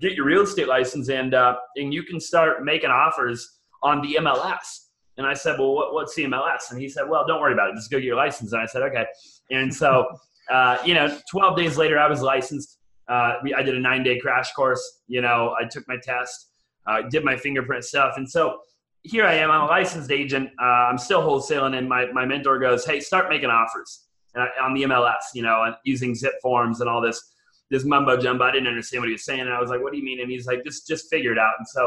get 0.00 0.12
your 0.14 0.26
real 0.26 0.42
estate 0.42 0.68
license 0.68 1.08
and 1.08 1.34
uh, 1.34 1.56
and 1.76 1.92
you 1.92 2.02
can 2.02 2.20
start 2.20 2.64
making 2.64 2.90
offers 2.90 3.58
on 3.82 4.02
the 4.02 4.18
MLS. 4.20 4.86
And 5.18 5.26
I 5.26 5.34
said, 5.34 5.58
well, 5.58 5.74
what, 5.74 5.92
what's 5.92 6.14
the 6.14 6.24
MLS? 6.24 6.70
And 6.70 6.80
he 6.80 6.88
said, 6.88 7.08
well, 7.08 7.26
don't 7.26 7.40
worry 7.40 7.52
about 7.52 7.70
it. 7.70 7.74
Just 7.74 7.90
go 7.90 7.98
get 7.98 8.04
your 8.04 8.16
license. 8.16 8.52
And 8.52 8.62
I 8.62 8.66
said, 8.66 8.82
okay. 8.82 9.04
And 9.50 9.74
so, 9.74 10.06
uh, 10.50 10.78
you 10.84 10.94
know, 10.94 11.18
12 11.30 11.56
days 11.56 11.76
later, 11.76 11.98
I 11.98 12.08
was 12.08 12.22
licensed. 12.22 12.78
Uh, 13.08 13.34
I 13.56 13.62
did 13.62 13.76
a 13.76 13.80
nine 13.80 14.02
day 14.02 14.18
crash 14.18 14.52
course. 14.52 15.00
You 15.06 15.20
know, 15.20 15.54
I 15.60 15.66
took 15.66 15.86
my 15.88 15.96
test, 16.02 16.48
uh, 16.86 17.02
did 17.10 17.24
my 17.24 17.36
fingerprint 17.36 17.84
stuff. 17.84 18.14
And 18.16 18.28
so 18.28 18.60
here 19.02 19.26
I 19.26 19.34
am. 19.34 19.50
I'm 19.50 19.62
a 19.62 19.66
licensed 19.66 20.10
agent. 20.10 20.50
Uh, 20.60 20.64
I'm 20.64 20.98
still 20.98 21.22
wholesaling. 21.22 21.76
And 21.76 21.88
my, 21.88 22.06
my 22.12 22.24
mentor 22.24 22.58
goes, 22.58 22.84
hey, 22.84 23.00
start 23.00 23.28
making 23.28 23.50
offers 23.50 24.06
uh, 24.36 24.46
on 24.62 24.74
the 24.74 24.82
MLS, 24.84 25.34
you 25.34 25.42
know, 25.42 25.74
using 25.84 26.14
zip 26.14 26.34
forms 26.40 26.80
and 26.80 26.88
all 26.88 27.00
this 27.00 27.30
this 27.70 27.84
mumbo 27.86 28.18
jumbo. 28.18 28.44
I 28.44 28.52
didn't 28.52 28.68
understand 28.68 29.00
what 29.00 29.08
he 29.08 29.14
was 29.14 29.24
saying. 29.24 29.40
And 29.40 29.50
I 29.50 29.58
was 29.58 29.70
like, 29.70 29.82
what 29.82 29.92
do 29.92 29.98
you 29.98 30.04
mean? 30.04 30.20
And 30.20 30.30
he's 30.30 30.46
like, 30.46 30.62
just 30.62 30.86
just 30.86 31.08
figure 31.08 31.32
it 31.32 31.38
out. 31.38 31.54
And 31.58 31.66
so 31.66 31.86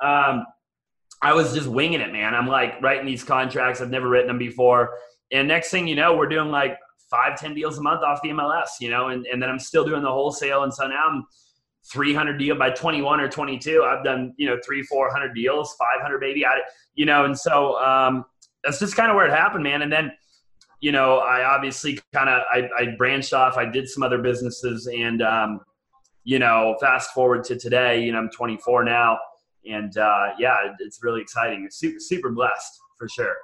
um, 0.00 0.46
I 1.20 1.32
was 1.32 1.52
just 1.52 1.66
winging 1.66 2.00
it, 2.00 2.12
man. 2.12 2.34
I'm 2.34 2.46
like 2.46 2.80
writing 2.80 3.06
these 3.06 3.24
contracts. 3.24 3.80
I've 3.80 3.90
never 3.90 4.08
written 4.08 4.28
them 4.28 4.38
before. 4.38 4.94
And 5.32 5.48
next 5.48 5.70
thing 5.70 5.88
you 5.88 5.96
know, 5.96 6.16
we're 6.16 6.28
doing 6.28 6.50
like 6.50 6.78
five, 7.10 7.38
10 7.38 7.54
deals 7.54 7.78
a 7.78 7.82
month 7.82 8.02
off 8.02 8.20
the 8.22 8.30
MLS, 8.30 8.68
you 8.80 8.90
know, 8.90 9.08
and, 9.08 9.26
and 9.26 9.42
then 9.42 9.48
I'm 9.48 9.58
still 9.58 9.84
doing 9.84 10.02
the 10.02 10.10
wholesale. 10.10 10.64
And 10.64 10.72
so 10.72 10.86
now 10.86 11.08
I'm 11.08 11.24
300 11.92 12.38
deal 12.38 12.56
by 12.56 12.70
21 12.70 13.20
or 13.20 13.28
22. 13.28 13.84
I've 13.84 14.04
done, 14.04 14.34
you 14.36 14.48
know, 14.48 14.58
three, 14.64 14.82
400 14.82 15.34
deals, 15.34 15.74
500 15.78 16.18
baby, 16.18 16.44
I, 16.44 16.60
you 16.94 17.06
know, 17.06 17.24
and 17.24 17.38
so 17.38 17.78
um, 17.78 18.24
that's 18.64 18.78
just 18.78 18.96
kind 18.96 19.10
of 19.10 19.16
where 19.16 19.26
it 19.26 19.32
happened, 19.32 19.64
man. 19.64 19.82
And 19.82 19.92
then, 19.92 20.12
you 20.80 20.92
know, 20.92 21.18
I 21.18 21.44
obviously 21.44 21.98
kind 22.12 22.28
of, 22.28 22.42
I, 22.52 22.68
I, 22.78 22.96
branched 22.98 23.32
off, 23.32 23.56
I 23.56 23.64
did 23.64 23.88
some 23.88 24.02
other 24.02 24.18
businesses 24.18 24.88
and, 24.88 25.22
um, 25.22 25.60
you 26.24 26.38
know, 26.38 26.76
fast 26.80 27.12
forward 27.12 27.44
to 27.44 27.56
today, 27.56 28.04
you 28.04 28.12
know, 28.12 28.18
I'm 28.18 28.30
24 28.30 28.84
now 28.84 29.18
and 29.68 29.96
uh, 29.96 30.28
yeah, 30.38 30.56
it's 30.80 31.02
really 31.02 31.20
exciting. 31.20 31.64
It's 31.64 31.76
super, 31.76 32.00
super 32.00 32.30
blessed 32.30 32.80
for 32.98 33.08
sure. 33.08 33.36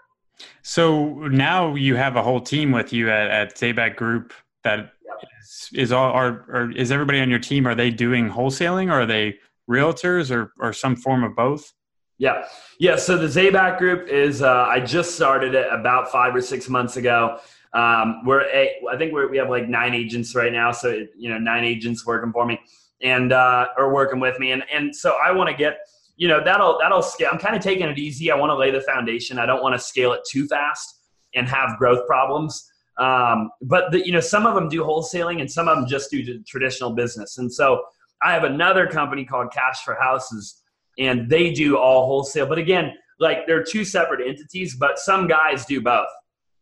So 0.62 1.14
now 1.28 1.74
you 1.74 1.96
have 1.96 2.16
a 2.16 2.22
whole 2.22 2.40
team 2.40 2.72
with 2.72 2.92
you 2.92 3.10
at, 3.10 3.58
at 3.60 3.96
Group 3.96 4.32
that 4.64 4.92
is, 5.40 5.70
is 5.74 5.92
all 5.92 6.12
are 6.12 6.44
or 6.48 6.70
is 6.72 6.90
everybody 6.92 7.20
on 7.20 7.30
your 7.30 7.38
team? 7.38 7.66
Are 7.66 7.74
they 7.74 7.90
doing 7.90 8.30
wholesaling 8.30 8.88
or 8.88 9.02
are 9.02 9.06
they 9.06 9.38
realtors 9.68 10.30
or 10.34 10.52
or 10.58 10.72
some 10.72 10.96
form 10.96 11.24
of 11.24 11.34
both? 11.34 11.72
Yeah, 12.18 12.46
yeah. 12.78 12.96
So 12.96 13.16
the 13.16 13.26
Zabak 13.26 13.78
Group 13.78 14.08
is 14.08 14.42
uh, 14.42 14.66
I 14.68 14.80
just 14.80 15.16
started 15.16 15.54
it 15.54 15.66
about 15.72 16.12
five 16.12 16.34
or 16.34 16.40
six 16.40 16.68
months 16.68 16.96
ago. 16.96 17.40
Um, 17.72 18.22
we're 18.24 18.42
a, 18.42 18.80
I 18.90 18.96
think 18.96 19.12
we're, 19.12 19.28
we 19.28 19.38
have 19.38 19.48
like 19.48 19.68
nine 19.68 19.94
agents 19.94 20.34
right 20.34 20.52
now, 20.52 20.72
so 20.72 21.04
you 21.16 21.30
know 21.30 21.38
nine 21.38 21.64
agents 21.64 22.06
working 22.06 22.32
for 22.32 22.46
me 22.46 22.60
and 23.00 23.32
uh, 23.32 23.68
or 23.76 23.92
working 23.92 24.20
with 24.20 24.38
me, 24.38 24.52
and 24.52 24.62
and 24.72 24.94
so 24.94 25.16
I 25.24 25.32
want 25.32 25.50
to 25.50 25.56
get 25.56 25.78
you 26.16 26.28
know 26.28 26.42
that'll 26.44 26.78
that'll 26.78 27.02
scale. 27.02 27.30
I'm 27.32 27.38
kind 27.38 27.56
of 27.56 27.62
taking 27.62 27.88
it 27.88 27.98
easy. 27.98 28.30
I 28.30 28.36
want 28.36 28.50
to 28.50 28.56
lay 28.56 28.70
the 28.70 28.80
foundation. 28.82 29.38
I 29.38 29.46
don't 29.46 29.62
want 29.62 29.74
to 29.74 29.78
scale 29.78 30.12
it 30.12 30.20
too 30.28 30.46
fast 30.46 31.00
and 31.34 31.48
have 31.48 31.78
growth 31.78 32.06
problems. 32.06 32.68
Um, 32.98 33.50
but 33.62 33.90
the, 33.90 34.04
you 34.04 34.12
know, 34.12 34.20
some 34.20 34.46
of 34.46 34.54
them 34.54 34.68
do 34.68 34.82
wholesaling 34.82 35.40
and 35.40 35.50
some 35.50 35.66
of 35.66 35.76
them 35.76 35.86
just 35.88 36.10
do 36.10 36.42
traditional 36.44 36.90
business. 36.90 37.38
And 37.38 37.52
so 37.52 37.82
I 38.22 38.32
have 38.32 38.44
another 38.44 38.86
company 38.86 39.24
called 39.24 39.52
Cash 39.52 39.82
for 39.84 39.94
Houses, 39.94 40.62
and 40.98 41.28
they 41.28 41.52
do 41.52 41.78
all 41.78 42.06
wholesale. 42.06 42.46
But 42.46 42.58
again, 42.58 42.92
like 43.18 43.46
they're 43.46 43.64
two 43.64 43.84
separate 43.84 44.26
entities, 44.26 44.76
but 44.76 44.98
some 44.98 45.26
guys 45.26 45.64
do 45.64 45.80
both, 45.80 46.08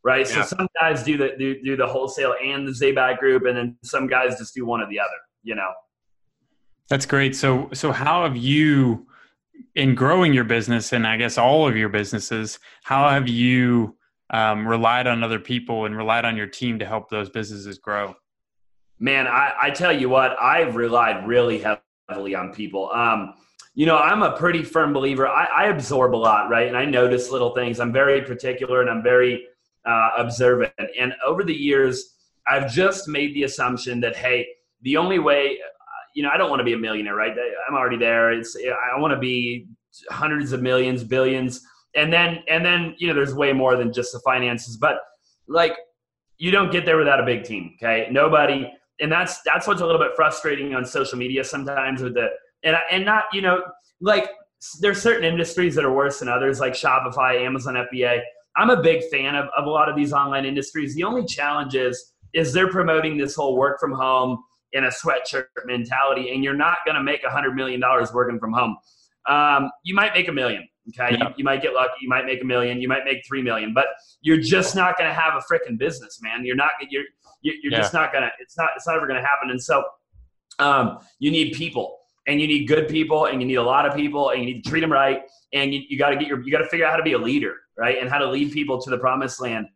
right? 0.05 0.29
Yeah. 0.29 0.43
So 0.43 0.57
some 0.57 0.69
guys 0.81 1.03
do 1.03 1.19
the 1.19 1.35
do, 1.39 1.61
do 1.63 1.77
the 1.77 1.87
wholesale 1.87 2.35
and 2.43 2.67
the 2.67 2.73
Zabak 2.73 3.19
group, 3.19 3.45
and 3.45 3.57
then 3.57 3.77
some 3.83 4.07
guys 4.07 4.39
just 4.39 4.55
do 4.55 4.65
one 4.65 4.81
or 4.81 4.89
the 4.89 5.01
other. 5.01 5.09
You 5.43 5.57
know. 5.57 5.71
That's 6.89 7.07
great. 7.07 7.35
So 7.37 7.69
so 7.73 7.93
how 7.93 8.23
have 8.23 8.37
you 8.37 9.07
in 9.81 9.95
growing 9.95 10.35
your 10.35 10.45
business 10.45 10.93
and 10.93 11.07
I 11.07 11.17
guess 11.17 11.39
all 11.39 11.67
of 11.67 11.75
your 11.75 11.89
businesses, 11.89 12.59
how 12.85 13.09
have 13.09 13.29
you 13.29 13.97
um, 14.29 14.69
relied 14.69 15.07
on 15.07 15.25
other 15.25 15.41
people 15.41 15.87
and 15.87 15.97
relied 15.97 16.27
on 16.27 16.37
your 16.37 16.47
team 16.47 16.79
to 16.81 16.85
help 16.85 17.09
those 17.09 17.31
businesses 17.31 17.79
grow? 17.79 18.15
Man, 18.99 19.27
I, 19.27 19.55
I 19.59 19.71
tell 19.71 19.91
you 19.91 20.11
what, 20.11 20.37
I've 20.39 20.77
relied 20.77 21.27
really 21.27 21.65
heavily 22.09 22.35
on 22.35 22.53
people. 22.53 22.91
Um, 22.93 23.33
you 23.75 23.87
know, 23.87 23.97
I'm 23.97 24.23
a 24.23 24.37
pretty 24.37 24.63
firm 24.63 24.93
believer. 24.93 25.27
I, 25.27 25.47
I, 25.47 25.67
absorb 25.69 26.15
a 26.15 26.17
lot, 26.17 26.51
right? 26.51 26.69
And 26.69 26.77
I 26.77 26.85
notice 26.85 27.31
little 27.31 27.55
things. 27.55 27.81
I'm 27.81 27.93
very 27.93 28.21
particular 28.21 28.83
and 28.83 28.91
I'm 28.91 29.03
very 29.03 29.47
uh, 29.87 30.11
observant. 30.19 30.75
And 31.01 31.15
over 31.25 31.43
the 31.43 31.55
years, 31.55 32.17
I've 32.47 32.71
just 32.71 33.09
made 33.09 33.35
the 33.35 33.45
assumption 33.45 34.01
that, 34.01 34.15
hey, 34.15 34.47
the 34.83 34.99
only 34.99 35.19
way 35.19 35.59
you 36.21 36.27
know, 36.27 36.33
I 36.35 36.37
don't 36.37 36.51
want 36.51 36.61
to 36.61 36.65
be 36.65 36.75
a 36.75 36.79
millionaire, 36.79 37.15
right? 37.15 37.35
I'm 37.67 37.75
already 37.75 37.97
there. 37.97 38.31
It's 38.31 38.55
I 38.55 39.01
want 39.01 39.15
to 39.15 39.19
be 39.19 39.67
hundreds 40.11 40.53
of 40.53 40.61
millions, 40.61 41.03
billions, 41.03 41.63
and 41.97 42.13
then 42.13 42.41
and 42.47 42.63
then 42.63 42.95
you 42.99 43.09
know, 43.09 43.15
there's 43.15 43.33
way 43.33 43.55
more 43.55 43.75
than 43.75 43.91
just 43.91 44.13
the 44.13 44.21
finances. 44.21 44.77
But 44.77 44.99
like, 45.49 45.73
you 46.37 46.51
don't 46.51 46.71
get 46.71 46.85
there 46.85 46.99
without 46.99 47.21
a 47.21 47.25
big 47.25 47.45
team. 47.45 47.73
Okay, 47.83 48.09
nobody, 48.11 48.71
and 49.01 49.11
that's 49.11 49.41
that's 49.47 49.67
what's 49.67 49.81
a 49.81 49.87
little 49.87 49.99
bit 49.99 50.11
frustrating 50.15 50.75
on 50.75 50.85
social 50.85 51.17
media 51.17 51.43
sometimes 51.43 52.03
with 52.03 52.13
the 52.13 52.29
and 52.65 52.77
and 52.93 53.07
not 53.07 53.25
you 53.33 53.41
know 53.41 53.63
like 54.03 54.29
there's 54.81 55.01
certain 55.01 55.25
industries 55.25 55.75
that 55.77 55.87
are 55.87 55.95
worse 55.95 56.19
than 56.19 56.29
others, 56.29 56.61
like 56.61 56.75
Shopify, 56.75 57.41
Amazon, 57.41 57.77
FBA. 57.95 58.21
I'm 58.59 58.69
a 58.69 58.83
big 58.83 59.05
fan 59.11 59.37
of, 59.37 59.49
of 59.57 59.65
a 59.65 59.71
lot 59.71 59.89
of 59.89 59.97
these 59.97 60.13
online 60.13 60.45
industries. 60.45 60.95
The 60.95 61.05
only 61.05 61.25
challenge 61.25 61.75
is 61.75 62.13
is 62.35 62.53
they're 62.53 62.71
promoting 62.71 63.17
this 63.17 63.35
whole 63.35 63.57
work 63.57 63.81
from 63.81 63.93
home 63.93 64.45
in 64.73 64.85
a 64.85 64.89
sweatshirt 64.89 65.45
mentality, 65.65 66.31
and 66.33 66.45
you're 66.45 66.57
not 66.57 66.79
going 66.85 66.95
to 66.95 67.03
make 67.03 67.25
a 67.25 67.31
hundred 67.31 67.55
million 67.55 67.81
dollars 67.81 68.13
working 68.13 68.39
from 68.39 68.53
home. 68.53 68.77
Um, 69.29 69.71
you 69.85 69.95
might 69.95 70.15
make 70.15 70.29
a 70.29 70.33
million. 70.33 70.67
Okay, 70.89 71.17
yeah. 71.17 71.29
you, 71.29 71.35
you, 71.39 71.45
might 71.45 71.63
get 71.63 71.75
lucky. 71.75 71.93
You 72.01 72.09
might 72.09 72.25
make 72.25 72.43
a 72.43 72.45
million. 72.45 72.81
You 72.81 72.89
might 72.89 73.05
make 73.05 73.23
three 73.27 73.43
million, 73.43 73.75
but 73.75 73.87
you're 74.23 74.41
just 74.41 74.75
not 74.75 74.97
going 74.97 75.09
to 75.09 75.15
have 75.15 75.35
a 75.35 75.53
freaking 75.53 75.79
business, 75.79 76.21
man. 76.23 76.45
You're 76.45 76.57
not. 76.57 76.71
You're 76.89 77.05
you're 77.43 77.73
yeah. 77.73 77.79
just 77.79 77.93
not 77.93 78.13
gonna. 78.13 78.31
It's 78.41 78.57
not. 78.57 78.71
It's 78.77 78.87
not 78.87 78.97
ever 78.97 79.07
going 79.07 79.21
to 79.21 79.27
happen. 79.27 79.51
And 79.51 79.63
so, 79.63 79.85
um, 80.59 80.99
you 81.19 81.31
need 81.31 81.55
people, 81.55 81.99
and 82.27 82.41
you 82.41 82.47
need 82.47 82.67
good 82.67 82.89
people, 82.89 83.27
and 83.27 83.41
you 83.41 83.47
need 83.47 83.57
a 83.57 83.63
lot 83.63 83.87
of 83.87 83.95
people, 83.95 84.31
and 84.31 84.41
you 84.41 84.47
need 84.47 84.63
to 84.63 84.69
treat 84.69 84.81
them 84.81 84.93
right, 84.93 85.23
and 85.53 85.73
you, 85.73 85.83
you 85.89 85.99
got 85.99 86.11
to 86.11 86.17
get 86.17 86.27
your. 86.27 86.43
You 86.43 86.51
got 86.51 86.59
to 86.59 86.69
figure 86.69 86.87
out 86.87 86.93
how 86.93 86.97
to 86.97 87.03
be 87.03 87.13
a 87.13 87.19
leader, 87.19 87.57
right, 87.77 87.99
and 88.01 88.09
how 88.09 88.19
to 88.19 88.29
lead 88.29 88.53
people 88.53 88.81
to 88.81 88.91
the 88.91 88.99
promised 88.99 89.41
land. 89.41 89.67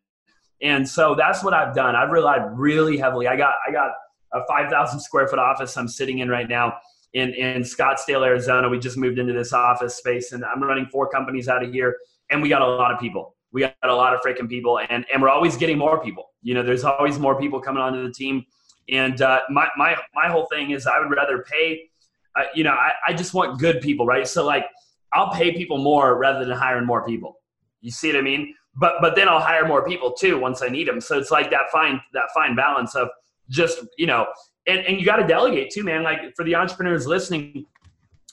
And 0.63 0.89
so 0.89 1.15
that's 1.15 1.45
what 1.45 1.53
I've 1.53 1.75
done. 1.75 1.95
I've 1.95 2.11
relied 2.11 2.59
really 2.59 2.97
heavily. 2.97 3.29
I 3.29 3.37
got. 3.37 3.55
I 3.69 3.73
got 3.73 3.93
a 4.35 4.45
5,000 4.47 5.01
square 5.01 5.27
foot 5.29 5.39
office 5.39 5.77
I'm 5.77 5.89
sitting 5.89 6.19
in 6.19 6.29
right 6.29 6.49
now 6.49 6.75
in, 7.15 7.33
in 7.35 7.63
Scottsdale, 7.63 8.27
Arizona. 8.27 8.69
We 8.69 8.79
just 8.79 8.97
moved 8.97 9.19
into 9.19 9.33
this 9.33 9.53
office 9.53 9.97
space 9.97 10.33
and 10.33 10.45
I'm 10.45 10.63
running 10.63 10.87
four 10.87 11.09
companies 11.09 11.49
out 11.49 11.63
of 11.63 11.73
here. 11.73 11.97
And 12.31 12.43
we 12.43 12.49
got 12.49 12.61
a 12.61 12.67
lot 12.67 12.93
of 12.93 13.01
people. 13.01 13.37
We 13.53 13.61
got 13.61 13.75
a 13.85 13.95
lot 13.95 14.15
of 14.15 14.21
freaking 14.21 14.49
people 14.49 14.81
and, 14.81 15.07
and 15.13 15.23
we're 15.23 15.29
always 15.29 15.57
getting 15.57 15.79
more 15.79 16.03
people. 16.03 16.31
You 16.43 16.55
know, 16.55 16.63
there's 16.63 16.85
always 16.85 17.19
more 17.19 17.39
people 17.41 17.61
coming 17.61 17.81
onto 17.81 18.03
the 18.03 18.13
team. 18.13 18.45
And 18.91 19.23
uh, 19.23 19.41
my, 19.49 19.69
my, 19.77 19.97
my 20.15 20.29
whole 20.29 20.47
thing 20.47 20.73
is 20.73 20.87
I 20.87 20.99
would 20.99 21.11
rather 21.11 21.45
pay, 21.49 21.89
uh, 22.37 22.45
you 22.55 22.65
know, 22.65 22.73
I, 22.73 22.93
I 23.09 23.15
just 23.15 23.33
want 23.33 23.61
good 23.61 23.81
people, 23.81 24.07
right? 24.07 24.27
So 24.27 24.45
like 24.45 24.67
I'll 25.13 25.33
pay 25.33 25.53
people 25.53 25.79
more 25.79 26.19
rather 26.19 26.45
than 26.45 26.57
hiring 26.57 26.85
more 26.85 27.07
people. 27.07 27.39
You 27.81 27.93
see 27.93 28.09
what 28.09 28.19
I 28.19 28.23
mean? 28.23 28.55
But, 28.75 28.95
but 29.01 29.15
then 29.15 29.29
I'll 29.29 29.41
hire 29.41 29.69
more 29.69 29.87
people 29.87 30.13
too 30.13 30.41
once 30.41 30.61
I 30.61 30.69
need 30.69 30.89
them. 30.89 31.01
So 31.01 31.17
it's 31.17 31.31
like 31.31 31.51
that 31.51 31.71
fine, 31.71 32.01
that 32.13 32.25
fine 32.35 32.57
balance 32.57 32.97
of, 32.97 33.09
just 33.49 33.81
you 33.99 34.07
know 34.07 34.27
and, 34.67 34.81
and 34.81 34.99
you 34.99 35.05
got 35.05 35.17
to 35.17 35.27
delegate 35.27 35.71
too 35.71 35.85
man. 35.85 36.03
Like 36.03 36.35
for 36.37 36.45
the 36.45 36.55
entrepreneurs 36.55 37.07
listening 37.07 37.67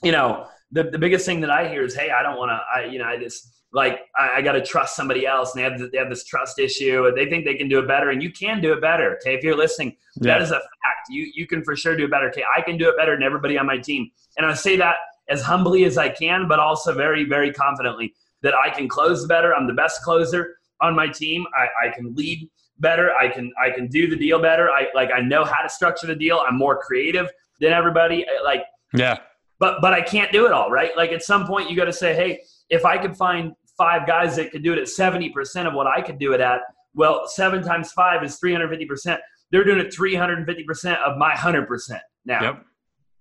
you 0.03 0.11
know 0.11 0.47
the, 0.71 0.83
the 0.83 0.97
biggest 0.97 1.25
thing 1.25 1.41
that 1.41 1.49
i 1.49 1.67
hear 1.67 1.83
is 1.83 1.95
hey 1.95 2.09
i 2.11 2.23
don't 2.23 2.37
want 2.37 2.49
to 2.49 2.59
i 2.75 2.85
you 2.85 2.99
know 2.99 3.05
i 3.05 3.17
just 3.17 3.53
like 3.73 4.01
i, 4.17 4.37
I 4.37 4.41
got 4.41 4.53
to 4.53 4.63
trust 4.63 4.95
somebody 4.95 5.25
else 5.25 5.55
and 5.55 5.59
they 5.59 5.69
have, 5.69 5.91
they 5.91 5.97
have 5.97 6.09
this 6.09 6.23
trust 6.25 6.59
issue 6.59 7.05
and 7.07 7.17
they 7.17 7.29
think 7.29 7.45
they 7.45 7.55
can 7.55 7.69
do 7.69 7.79
it 7.79 7.87
better 7.87 8.09
and 8.09 8.21
you 8.21 8.31
can 8.31 8.61
do 8.61 8.73
it 8.73 8.81
better 8.81 9.17
okay? 9.17 9.35
If 9.35 9.43
you're 9.43 9.57
listening 9.57 9.95
yeah. 10.15 10.33
that 10.33 10.41
is 10.41 10.51
a 10.51 10.55
fact. 10.59 11.09
You 11.09 11.31
you 11.33 11.47
can 11.47 11.63
for 11.63 11.75
sure 11.75 11.95
do 11.95 12.05
it 12.05 12.11
better 12.11 12.29
okay? 12.29 12.43
I 12.55 12.61
can 12.61 12.77
do 12.77 12.89
it 12.89 12.97
better 12.97 13.15
than 13.15 13.23
everybody 13.23 13.57
on 13.57 13.65
my 13.65 13.77
team. 13.77 14.09
And 14.37 14.45
i 14.45 14.53
say 14.53 14.75
that 14.77 14.95
as 15.29 15.41
humbly 15.41 15.85
as 15.85 15.97
i 15.97 16.09
can 16.09 16.47
but 16.47 16.59
also 16.59 16.93
very 16.93 17.25
very 17.25 17.53
confidently 17.53 18.13
that 18.41 18.53
i 18.55 18.69
can 18.69 18.87
close 18.87 19.25
better. 19.27 19.53
I'm 19.53 19.67
the 19.67 19.73
best 19.73 20.01
closer 20.03 20.57
on 20.81 20.95
my 20.95 21.07
team. 21.07 21.45
I, 21.55 21.87
I 21.87 21.95
can 21.95 22.15
lead 22.15 22.49
better. 22.81 23.11
I 23.15 23.29
can 23.29 23.51
I 23.63 23.69
can 23.69 23.87
do 23.87 24.09
the 24.09 24.15
deal 24.15 24.41
better. 24.41 24.69
I 24.69 24.87
like 24.93 25.09
I 25.15 25.21
know 25.21 25.45
how 25.45 25.61
to 25.61 25.69
structure 25.69 26.07
the 26.07 26.15
deal. 26.15 26.43
I'm 26.45 26.57
more 26.57 26.81
creative 26.81 27.29
than 27.59 27.71
everybody. 27.71 28.25
Eh, 28.25 28.43
like 28.43 28.63
yeah. 28.93 29.19
But 29.59 29.79
but 29.81 29.93
I 29.93 30.01
can't 30.01 30.31
do 30.31 30.45
it 30.45 30.51
all, 30.51 30.69
right? 30.69 30.95
Like 30.97 31.11
at 31.11 31.23
some 31.23 31.47
point 31.47 31.69
you 31.69 31.77
got 31.77 31.85
to 31.85 31.93
say, 31.93 32.15
hey, 32.15 32.41
if 32.69 32.83
I 32.83 32.97
could 32.97 33.15
find 33.15 33.53
five 33.77 34.05
guys 34.05 34.35
that 34.35 34.51
could 34.51 34.63
do 34.63 34.73
it 34.73 34.79
at 34.79 34.85
70% 34.85 35.67
of 35.67 35.73
what 35.73 35.87
I 35.87 36.01
could 36.01 36.19
do 36.19 36.33
it 36.33 36.41
at, 36.41 36.61
well, 36.93 37.27
seven 37.27 37.63
times 37.63 37.91
five 37.91 38.23
is 38.23 38.39
350%. 38.43 39.17
They're 39.51 39.63
doing 39.63 39.79
it 39.79 39.93
350% 39.93 40.97
of 40.97 41.17
my 41.17 41.33
100% 41.33 41.99
now. 42.25 42.43
Yep. 42.43 42.65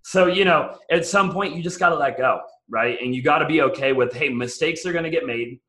So, 0.02 0.26
you 0.26 0.44
know, 0.44 0.78
at 0.90 1.06
some 1.06 1.32
point 1.32 1.54
you 1.54 1.62
just 1.62 1.78
got 1.78 1.90
to 1.90 1.94
let 1.96 2.16
go, 2.16 2.40
right? 2.68 2.98
And 3.00 3.14
you 3.14 3.22
got 3.22 3.38
to 3.38 3.46
be 3.46 3.62
okay 3.62 3.92
with, 3.92 4.12
hey, 4.12 4.28
mistakes 4.28 4.84
are 4.86 4.92
going 4.92 5.04
to 5.04 5.10
get 5.10 5.26
made 5.26 5.60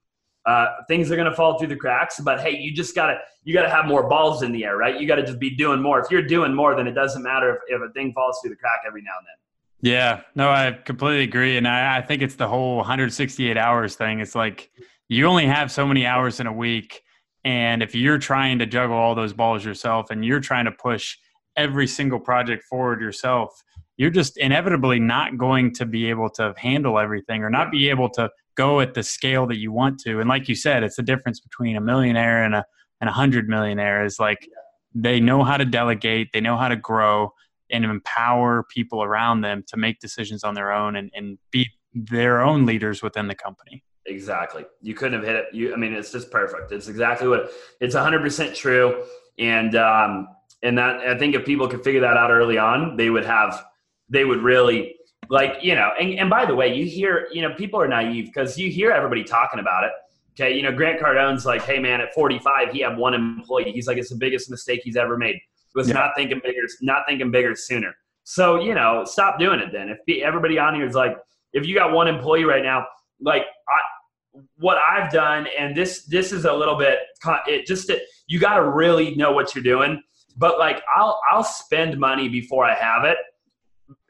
uh, 0.45 0.67
things 0.87 1.11
are 1.11 1.15
going 1.15 1.29
to 1.29 1.35
fall 1.35 1.59
through 1.59 1.67
the 1.67 1.75
cracks. 1.75 2.19
But 2.19 2.39
hey, 2.41 2.57
you 2.57 2.73
just 2.73 2.95
gotta 2.95 3.17
you 3.43 3.53
gotta 3.53 3.69
have 3.69 3.85
more 3.85 4.07
balls 4.07 4.43
in 4.43 4.51
the 4.51 4.65
air, 4.65 4.77
right? 4.77 4.99
You 4.99 5.07
got 5.07 5.15
to 5.15 5.23
just 5.23 5.39
be 5.39 5.55
doing 5.55 5.81
more. 5.81 5.99
If 5.99 6.09
you're 6.11 6.21
doing 6.21 6.53
more, 6.53 6.75
then 6.75 6.87
it 6.87 6.93
doesn't 6.93 7.23
matter 7.23 7.55
if, 7.55 7.81
if 7.81 7.89
a 7.89 7.91
thing 7.93 8.13
falls 8.13 8.39
through 8.41 8.51
the 8.51 8.55
crack 8.57 8.81
every 8.87 9.01
now 9.01 9.11
and 9.19 9.27
then. 9.27 9.91
Yeah, 9.91 10.21
no, 10.35 10.49
I 10.49 10.77
completely 10.85 11.23
agree, 11.23 11.57
and 11.57 11.67
I, 11.67 11.97
I 11.97 12.01
think 12.01 12.21
it's 12.21 12.35
the 12.35 12.47
whole 12.47 12.77
168 12.77 13.57
hours 13.57 13.95
thing. 13.95 14.19
It's 14.19 14.35
like 14.35 14.69
you 15.09 15.25
only 15.25 15.47
have 15.47 15.71
so 15.71 15.87
many 15.87 16.05
hours 16.05 16.39
in 16.39 16.45
a 16.45 16.53
week, 16.53 17.01
and 17.43 17.81
if 17.81 17.95
you're 17.95 18.19
trying 18.19 18.59
to 18.59 18.67
juggle 18.67 18.95
all 18.95 19.15
those 19.15 19.33
balls 19.33 19.65
yourself, 19.65 20.11
and 20.11 20.23
you're 20.23 20.39
trying 20.39 20.65
to 20.65 20.71
push 20.71 21.17
every 21.55 21.87
single 21.87 22.19
project 22.19 22.63
forward 22.63 23.01
yourself, 23.01 23.63
you're 23.97 24.11
just 24.11 24.37
inevitably 24.37 24.99
not 24.99 25.37
going 25.37 25.73
to 25.73 25.85
be 25.85 26.09
able 26.09 26.29
to 26.29 26.53
handle 26.57 26.99
everything 26.99 27.43
or 27.43 27.49
not 27.49 27.71
be 27.71 27.89
able 27.89 28.09
to 28.09 28.29
go 28.55 28.79
at 28.79 28.93
the 28.93 29.03
scale 29.03 29.47
that 29.47 29.57
you 29.57 29.71
want 29.71 29.99
to. 30.01 30.19
And 30.19 30.29
like 30.29 30.47
you 30.47 30.55
said, 30.55 30.83
it's 30.83 30.95
the 30.95 31.03
difference 31.03 31.39
between 31.39 31.75
a 31.75 31.81
millionaire 31.81 32.43
and 32.43 32.55
a 32.55 32.65
and 32.99 33.09
a 33.09 33.13
hundred 33.13 33.47
millionaire 33.49 34.05
is 34.05 34.19
like 34.19 34.47
they 34.93 35.19
know 35.19 35.43
how 35.43 35.57
to 35.57 35.65
delegate, 35.65 36.29
they 36.33 36.41
know 36.41 36.57
how 36.57 36.67
to 36.67 36.75
grow 36.75 37.31
and 37.71 37.85
empower 37.85 38.63
people 38.69 39.01
around 39.01 39.41
them 39.41 39.63
to 39.67 39.77
make 39.77 39.99
decisions 39.99 40.43
on 40.43 40.53
their 40.53 40.71
own 40.71 40.95
and, 40.95 41.09
and 41.15 41.37
be 41.51 41.67
their 41.93 42.41
own 42.41 42.65
leaders 42.65 43.01
within 43.01 43.27
the 43.27 43.35
company. 43.35 43.83
Exactly. 44.05 44.65
You 44.81 44.93
couldn't 44.93 45.19
have 45.19 45.27
hit 45.27 45.35
it. 45.35 45.45
You, 45.53 45.73
I 45.73 45.77
mean, 45.77 45.93
it's 45.93 46.11
just 46.11 46.29
perfect. 46.31 46.71
It's 46.71 46.87
exactly 46.87 47.27
what 47.27 47.51
it's 47.79 47.95
hundred 47.95 48.21
percent 48.21 48.55
true. 48.55 49.03
And, 49.39 49.75
um, 49.75 50.27
and 50.61 50.77
that, 50.77 50.97
I 51.07 51.17
think 51.17 51.33
if 51.33 51.45
people 51.45 51.67
could 51.67 51.83
figure 51.83 52.01
that 52.01 52.17
out 52.17 52.29
early 52.29 52.57
on, 52.57 52.97
they 52.97 53.09
would 53.09 53.25
have, 53.25 53.63
they 54.09 54.25
would 54.25 54.41
really 54.43 54.95
like, 55.31 55.55
you 55.61 55.75
know, 55.75 55.91
and, 55.97 56.19
and 56.19 56.29
by 56.29 56.45
the 56.45 56.53
way, 56.53 56.75
you 56.75 56.85
hear, 56.85 57.27
you 57.31 57.41
know, 57.41 57.53
people 57.53 57.79
are 57.79 57.87
naive 57.87 58.25
because 58.25 58.57
you 58.57 58.69
hear 58.69 58.91
everybody 58.91 59.23
talking 59.23 59.61
about 59.61 59.85
it. 59.85 59.91
Okay. 60.33 60.55
You 60.55 60.61
know, 60.61 60.73
Grant 60.73 60.99
Cardone's 60.99 61.45
like, 61.45 61.61
Hey 61.61 61.79
man, 61.79 62.01
at 62.01 62.13
45, 62.13 62.73
he 62.73 62.81
had 62.81 62.97
one 62.97 63.13
employee. 63.13 63.71
He's 63.71 63.87
like, 63.87 63.97
it's 63.97 64.09
the 64.09 64.17
biggest 64.17 64.51
mistake 64.51 64.81
he's 64.83 64.97
ever 64.97 65.17
made 65.17 65.39
was 65.73 65.87
yeah. 65.87 65.93
not 65.93 66.11
thinking 66.17 66.41
bigger, 66.43 66.67
not 66.81 67.03
thinking 67.07 67.31
bigger 67.31 67.55
sooner. 67.55 67.95
So, 68.25 68.61
you 68.61 68.75
know, 68.75 69.05
stop 69.05 69.39
doing 69.39 69.61
it 69.61 69.71
then. 69.71 69.95
If 70.05 70.21
everybody 70.21 70.59
on 70.59 70.75
here 70.75 70.85
is 70.85 70.95
like, 70.95 71.15
if 71.53 71.65
you 71.65 71.75
got 71.75 71.93
one 71.93 72.09
employee 72.09 72.43
right 72.43 72.61
now, 72.61 72.85
like 73.21 73.43
I, 73.69 74.39
what 74.57 74.77
I've 74.77 75.13
done, 75.13 75.47
and 75.57 75.75
this 75.75 76.03
this 76.05 76.33
is 76.33 76.43
a 76.43 76.53
little 76.53 76.77
bit, 76.77 76.99
it 77.47 77.65
just 77.65 77.89
you 78.27 78.39
got 78.39 78.55
to 78.55 78.69
really 78.69 79.15
know 79.15 79.31
what 79.31 79.55
you're 79.55 79.63
doing. 79.63 80.01
But 80.37 80.59
like 80.59 80.81
I'll 80.95 81.21
I'll 81.31 81.43
spend 81.43 81.97
money 81.97 82.27
before 82.29 82.65
I 82.65 82.75
have 82.75 83.05
it, 83.05 83.17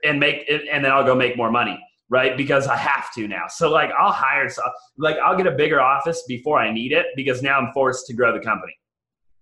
and 0.03 0.19
make 0.19 0.45
it, 0.47 0.67
and 0.71 0.83
then 0.83 0.91
I'll 0.91 1.05
go 1.05 1.15
make 1.15 1.37
more 1.37 1.51
money, 1.51 1.79
right? 2.09 2.35
Because 2.35 2.67
I 2.67 2.77
have 2.77 3.13
to 3.13 3.27
now. 3.27 3.43
So 3.47 3.69
like 3.69 3.91
I'll 3.97 4.11
hire, 4.11 4.49
so 4.49 4.61
like 4.97 5.17
I'll 5.17 5.37
get 5.37 5.47
a 5.47 5.51
bigger 5.51 5.81
office 5.81 6.23
before 6.27 6.59
I 6.59 6.71
need 6.71 6.91
it 6.91 7.07
because 7.15 7.41
now 7.41 7.59
I'm 7.59 7.71
forced 7.73 8.07
to 8.07 8.13
grow 8.13 8.33
the 8.33 8.43
company. 8.43 8.73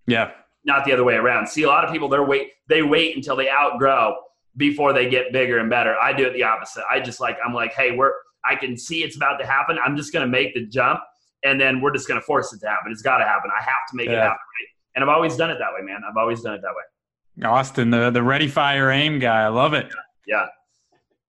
Yeah, 0.08 0.32
not 0.66 0.86
the 0.86 0.94
other 0.94 1.04
way 1.04 1.16
around. 1.16 1.48
See, 1.48 1.64
a 1.64 1.68
lot 1.68 1.86
of 1.86 1.92
people 1.92 2.10
they're 2.10 2.24
wait 2.24 2.50
they 2.68 2.82
wait 2.82 3.16
until 3.16 3.36
they 3.36 3.50
outgrow 3.50 4.16
before 4.58 4.94
they 4.94 5.10
get 5.10 5.32
bigger 5.32 5.60
and 5.60 5.70
better. 5.70 5.96
I 5.96 6.14
do 6.14 6.26
it 6.26 6.34
the 6.34 6.44
opposite. 6.44 6.84
I 6.90 7.00
just 7.00 7.20
like 7.20 7.38
I'm 7.46 7.54
like, 7.54 7.74
hey, 7.74 7.96
we're 7.96 8.14
I 8.46 8.56
can 8.56 8.78
see 8.78 9.04
it's 9.04 9.16
about 9.16 9.38
to 9.38 9.46
happen. 9.46 9.78
I'm 9.84 9.98
just 9.98 10.14
going 10.14 10.26
to 10.26 10.32
make 10.32 10.54
the 10.54 10.66
jump, 10.66 11.00
and 11.44 11.60
then 11.60 11.82
we're 11.82 11.92
just 11.92 12.08
going 12.08 12.20
to 12.20 12.26
force 12.26 12.54
it 12.54 12.60
to 12.62 12.68
happen. 12.68 12.92
It's 12.92 13.02
got 13.02 13.18
to 13.18 13.26
happen. 13.26 13.52
I 13.58 13.64
have 13.64 13.88
to 13.90 13.96
make 13.96 14.08
yeah. 14.08 14.14
it 14.14 14.20
happen. 14.20 14.32
Right? 14.32 14.70
And 14.96 15.04
I've 15.04 15.10
always 15.10 15.36
done 15.36 15.50
it 15.50 15.58
that 15.60 15.74
way, 15.74 15.86
man. 15.86 16.02
I've 16.08 16.18
always 16.18 16.42
done 16.42 16.54
it 16.54 16.62
that 16.62 16.72
way. 16.72 17.48
Austin, 17.48 17.90
the 17.90 18.10
the 18.10 18.24
ready, 18.24 18.48
fire, 18.48 18.92
aim 18.92 19.20
guy. 19.20 19.44
I 19.44 19.48
love 19.48 19.74
it. 19.74 19.88
Yeah. 19.88 19.96
Yeah, 20.28 20.48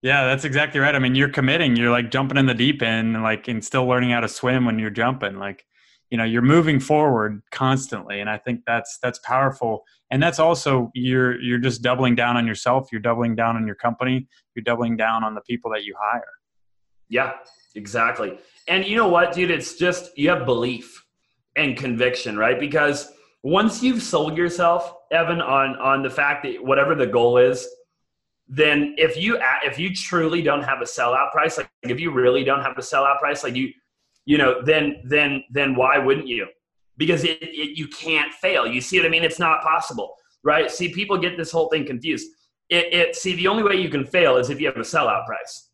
Yeah, 0.01 0.25
that's 0.25 0.45
exactly 0.45 0.79
right. 0.79 0.95
I 0.95 0.99
mean, 0.99 1.15
you're 1.15 1.29
committing. 1.29 1.75
You're 1.75 1.91
like 1.91 2.11
jumping 2.11 2.37
in 2.37 2.45
the 2.45 2.53
deep 2.53 2.81
end, 2.81 3.21
like, 3.21 3.47
and 3.47 3.63
still 3.63 3.85
learning 3.85 4.11
how 4.11 4.21
to 4.21 4.27
swim 4.27 4.65
when 4.65 4.79
you're 4.79 4.89
jumping. 4.89 5.37
Like, 5.37 5.65
you 6.11 6.17
know 6.17 6.25
you're 6.25 6.41
moving 6.41 6.79
forward 6.79 7.41
constantly 7.51 8.19
and 8.19 8.29
i 8.29 8.37
think 8.37 8.61
that's 8.67 8.99
that's 9.01 9.17
powerful 9.19 9.83
and 10.11 10.21
that's 10.21 10.37
also 10.37 10.91
you're 10.93 11.41
you're 11.41 11.57
just 11.57 11.81
doubling 11.81 12.13
down 12.13 12.37
on 12.37 12.45
yourself 12.45 12.89
you're 12.91 13.01
doubling 13.01 13.35
down 13.35 13.55
on 13.55 13.65
your 13.65 13.75
company 13.75 14.27
you're 14.53 14.63
doubling 14.63 14.95
down 14.95 15.23
on 15.23 15.33
the 15.33 15.41
people 15.41 15.71
that 15.71 15.83
you 15.83 15.95
hire 15.99 16.23
yeah 17.09 17.33
exactly 17.75 18.37
and 18.67 18.85
you 18.85 18.95
know 18.95 19.07
what 19.07 19.33
dude 19.33 19.49
it's 19.49 19.75
just 19.75 20.15
you 20.17 20.29
have 20.29 20.45
belief 20.45 21.03
and 21.55 21.77
conviction 21.77 22.37
right 22.37 22.59
because 22.59 23.11
once 23.43 23.81
you've 23.81 24.03
sold 24.03 24.37
yourself 24.37 24.93
evan 25.11 25.41
on 25.41 25.75
on 25.77 26.03
the 26.03 26.09
fact 26.09 26.43
that 26.43 26.63
whatever 26.63 26.93
the 26.93 27.07
goal 27.07 27.37
is 27.37 27.65
then 28.47 28.95
if 28.97 29.15
you 29.15 29.39
if 29.63 29.79
you 29.79 29.93
truly 29.93 30.41
don't 30.41 30.63
have 30.63 30.81
a 30.81 30.85
sellout 30.85 31.31
price 31.31 31.57
like 31.57 31.69
if 31.83 31.99
you 31.99 32.11
really 32.11 32.43
don't 32.43 32.61
have 32.61 32.77
a 32.77 32.81
sellout 32.81 33.19
price 33.19 33.43
like 33.43 33.55
you 33.55 33.71
you 34.25 34.37
know, 34.37 34.61
then 34.63 35.01
then 35.03 35.43
then 35.49 35.75
why 35.75 35.97
wouldn't 35.97 36.27
you? 36.27 36.47
Because 36.97 37.23
it, 37.23 37.39
it, 37.41 37.77
you 37.77 37.87
can't 37.87 38.31
fail. 38.33 38.67
You 38.67 38.81
see 38.81 38.97
what 38.97 39.05
I 39.05 39.09
mean? 39.09 39.23
It's 39.23 39.39
not 39.39 39.61
possible, 39.63 40.13
right? 40.43 40.69
See, 40.69 40.93
people 40.93 41.17
get 41.17 41.37
this 41.37 41.51
whole 41.51 41.69
thing 41.69 41.85
confused. 41.85 42.27
It, 42.69 42.93
it 42.93 43.15
see 43.15 43.35
the 43.35 43.47
only 43.47 43.63
way 43.63 43.75
you 43.75 43.89
can 43.89 44.05
fail 44.05 44.37
is 44.37 44.49
if 44.49 44.61
you 44.61 44.67
have 44.67 44.77
a 44.77 44.81
sellout 44.81 45.25
price, 45.25 45.69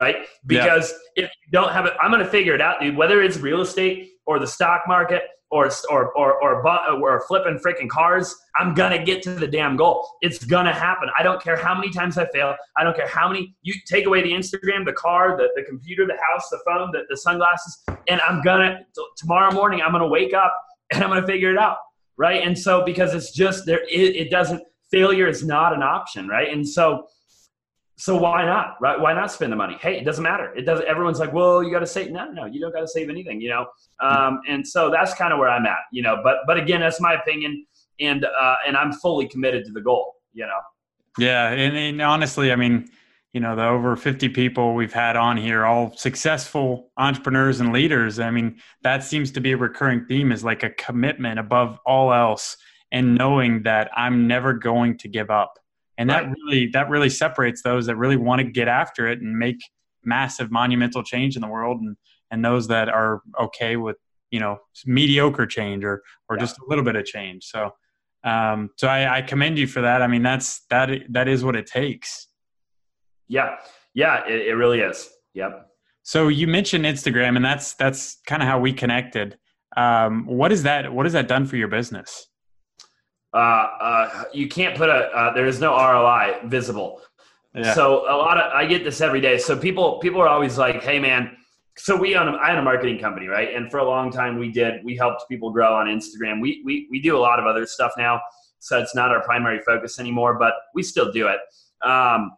right? 0.00 0.16
Because 0.46 0.94
yeah. 1.16 1.24
if 1.24 1.30
you 1.30 1.52
don't 1.52 1.72
have 1.72 1.86
it, 1.86 1.92
I'm 2.00 2.10
going 2.10 2.24
to 2.24 2.30
figure 2.30 2.54
it 2.54 2.60
out, 2.60 2.80
dude. 2.80 2.96
Whether 2.96 3.22
it's 3.22 3.36
real 3.36 3.60
estate 3.60 4.12
or 4.26 4.38
the 4.38 4.46
stock 4.46 4.82
market 4.88 5.22
or 5.50 5.70
or 5.90 6.12
or 6.16 6.42
or, 6.42 7.00
or 7.00 7.20
flipping 7.26 7.58
freaking 7.58 7.88
cars, 7.88 8.34
I'm 8.56 8.74
gonna 8.74 9.02
get 9.02 9.22
to 9.22 9.34
the 9.34 9.46
damn 9.46 9.76
goal. 9.76 10.08
It's 10.20 10.44
gonna 10.44 10.72
happen. 10.72 11.08
I 11.18 11.22
don't 11.22 11.42
care 11.42 11.56
how 11.56 11.74
many 11.74 11.90
times 11.90 12.18
I 12.18 12.26
fail. 12.26 12.54
I 12.76 12.84
don't 12.84 12.94
care 12.94 13.08
how 13.08 13.28
many 13.28 13.54
you 13.62 13.74
take 13.86 14.06
away 14.06 14.22
the 14.22 14.32
Instagram, 14.32 14.84
the 14.84 14.92
car, 14.92 15.36
the, 15.36 15.48
the 15.56 15.62
computer, 15.62 16.06
the 16.06 16.18
house, 16.32 16.48
the 16.50 16.60
phone, 16.66 16.90
the, 16.92 17.04
the 17.08 17.16
sunglasses, 17.16 17.82
and 18.08 18.20
I'm 18.22 18.42
gonna 18.42 18.80
tomorrow 19.16 19.52
morning 19.52 19.80
I'm 19.80 19.92
gonna 19.92 20.08
wake 20.08 20.34
up 20.34 20.54
and 20.92 21.02
I'm 21.02 21.10
gonna 21.10 21.26
figure 21.26 21.50
it 21.50 21.58
out, 21.58 21.78
right? 22.16 22.42
And 22.42 22.58
so 22.58 22.84
because 22.84 23.14
it's 23.14 23.32
just 23.32 23.64
there, 23.64 23.82
it, 23.88 24.16
it 24.16 24.30
doesn't 24.30 24.62
failure 24.90 25.28
is 25.28 25.44
not 25.44 25.74
an 25.74 25.82
option, 25.82 26.28
right? 26.28 26.52
And 26.52 26.66
so 26.66 27.06
so 27.98 28.16
why 28.16 28.44
not 28.44 28.76
right? 28.80 28.98
Why 28.98 29.12
not 29.12 29.32
spend 29.32 29.52
the 29.52 29.56
money? 29.56 29.76
Hey 29.80 29.98
it 29.98 30.04
doesn't 30.04 30.22
matter. 30.22 30.54
It 30.54 30.62
doesn't 30.62 30.86
everyone's 30.86 31.18
like 31.18 31.32
well 31.32 31.62
you 31.62 31.70
got 31.70 31.80
to 31.80 31.86
save 31.86 32.12
no 32.12 32.30
no 32.30 32.46
you 32.46 32.60
don't 32.60 32.72
got 32.72 32.80
to 32.80 32.88
save 32.88 33.10
anything 33.10 33.40
you 33.40 33.50
know? 33.50 33.66
Um, 34.00 34.40
and 34.48 34.66
so 34.66 34.88
that's 34.88 35.14
kind 35.14 35.32
of 35.32 35.38
where 35.38 35.50
i'm 35.50 35.66
at 35.66 35.78
you 35.92 36.02
know? 36.02 36.20
But 36.22 36.38
but 36.46 36.56
again 36.56 36.80
that's 36.80 37.00
my 37.00 37.14
opinion 37.14 37.66
and 38.00 38.24
uh, 38.24 38.54
and 38.66 38.76
i'm 38.76 38.92
fully 38.92 39.28
committed 39.28 39.64
to 39.66 39.72
the 39.72 39.80
goal 39.80 40.14
you 40.32 40.46
know? 40.46 40.60
Yeah 41.18 41.50
and, 41.50 41.76
and 41.76 42.00
honestly 42.00 42.52
i 42.52 42.56
mean 42.56 42.88
you 43.32 43.40
know 43.40 43.56
the 43.56 43.64
over 43.64 43.96
50 43.96 44.28
people 44.28 44.74
we've 44.74 44.92
had 44.92 45.16
on 45.16 45.36
here 45.36 45.64
all 45.64 45.92
successful 45.96 46.90
entrepreneurs 46.96 47.58
and 47.60 47.72
leaders 47.72 48.20
i 48.20 48.30
mean 48.30 48.60
that 48.82 49.02
seems 49.02 49.32
to 49.32 49.40
be 49.40 49.52
a 49.52 49.56
recurring 49.56 50.06
theme 50.06 50.30
is 50.30 50.44
like 50.44 50.62
a 50.62 50.70
commitment 50.70 51.38
above 51.38 51.78
all 51.84 52.12
else 52.12 52.56
and 52.92 53.16
knowing 53.16 53.62
that 53.64 53.90
i'm 53.96 54.26
never 54.26 54.52
going 54.52 54.96
to 54.96 55.08
give 55.08 55.30
up 55.30 55.58
and 55.98 56.08
right. 56.08 56.24
that 56.24 56.34
really 56.46 56.66
that 56.68 56.88
really 56.88 57.10
separates 57.10 57.62
those 57.62 57.86
that 57.86 57.96
really 57.96 58.16
want 58.16 58.40
to 58.40 58.44
get 58.44 58.68
after 58.68 59.08
it 59.08 59.20
and 59.20 59.36
make 59.36 59.58
massive 60.04 60.50
monumental 60.50 61.02
change 61.02 61.36
in 61.36 61.42
the 61.42 61.48
world 61.48 61.80
and 61.80 61.96
and 62.30 62.44
those 62.44 62.68
that 62.68 62.88
are 62.88 63.20
okay 63.38 63.76
with 63.76 63.96
you 64.30 64.40
know 64.40 64.58
mediocre 64.86 65.46
change 65.46 65.84
or 65.84 66.02
or 66.28 66.36
yeah. 66.36 66.40
just 66.40 66.58
a 66.58 66.62
little 66.68 66.84
bit 66.84 66.96
of 66.96 67.04
change. 67.04 67.44
So 67.44 67.70
um 68.24 68.70
so 68.76 68.88
I, 68.88 69.18
I 69.18 69.22
commend 69.22 69.58
you 69.58 69.66
for 69.66 69.82
that. 69.82 70.00
I 70.00 70.06
mean 70.06 70.22
that's 70.22 70.64
that 70.70 70.90
that 71.10 71.28
is 71.28 71.44
what 71.44 71.56
it 71.56 71.66
takes. 71.66 72.28
Yeah. 73.26 73.56
Yeah 73.94 74.26
it, 74.26 74.48
it 74.48 74.54
really 74.54 74.80
is. 74.80 75.10
Yep. 75.34 75.66
So 76.02 76.28
you 76.28 76.46
mentioned 76.46 76.84
instagram 76.84 77.36
and 77.36 77.44
that's 77.44 77.74
that's 77.74 78.20
kind 78.26 78.42
of 78.42 78.48
how 78.48 78.60
we 78.60 78.72
connected. 78.72 79.36
Um 79.76 80.26
what 80.26 80.52
is 80.52 80.62
that 80.62 80.92
what 80.92 81.06
has 81.06 81.12
that 81.14 81.28
done 81.28 81.44
for 81.46 81.56
your 81.56 81.68
business 81.68 82.27
uh, 83.34 83.36
uh, 83.36 84.24
you 84.32 84.48
can't 84.48 84.76
put 84.76 84.88
a 84.88 85.10
uh, 85.14 85.34
there 85.34 85.46
is 85.46 85.60
no 85.60 85.72
ROI 85.76 86.40
visible. 86.48 87.02
Yeah. 87.54 87.74
So 87.74 88.02
a 88.08 88.16
lot 88.16 88.38
of 88.38 88.52
I 88.52 88.66
get 88.66 88.84
this 88.84 89.00
every 89.00 89.20
day. 89.20 89.38
So 89.38 89.56
people 89.56 89.98
people 89.98 90.20
are 90.20 90.28
always 90.28 90.58
like, 90.58 90.82
"Hey, 90.82 90.98
man." 90.98 91.36
So 91.76 91.94
we 91.94 92.16
own 92.16 92.28
a, 92.28 92.32
I 92.32 92.52
own 92.52 92.58
a 92.58 92.62
marketing 92.62 92.98
company, 92.98 93.28
right? 93.28 93.54
And 93.54 93.70
for 93.70 93.78
a 93.78 93.84
long 93.84 94.10
time, 94.10 94.38
we 94.38 94.50
did 94.50 94.84
we 94.84 94.96
helped 94.96 95.28
people 95.28 95.50
grow 95.50 95.74
on 95.74 95.86
Instagram. 95.86 96.40
We 96.40 96.62
we 96.64 96.88
we 96.90 97.00
do 97.00 97.16
a 97.16 97.20
lot 97.20 97.38
of 97.38 97.46
other 97.46 97.66
stuff 97.66 97.92
now, 97.98 98.20
so 98.58 98.78
it's 98.78 98.94
not 98.94 99.10
our 99.10 99.22
primary 99.22 99.60
focus 99.60 100.00
anymore. 100.00 100.38
But 100.38 100.54
we 100.74 100.82
still 100.82 101.12
do 101.12 101.28
it. 101.28 101.38
Um, 101.86 102.32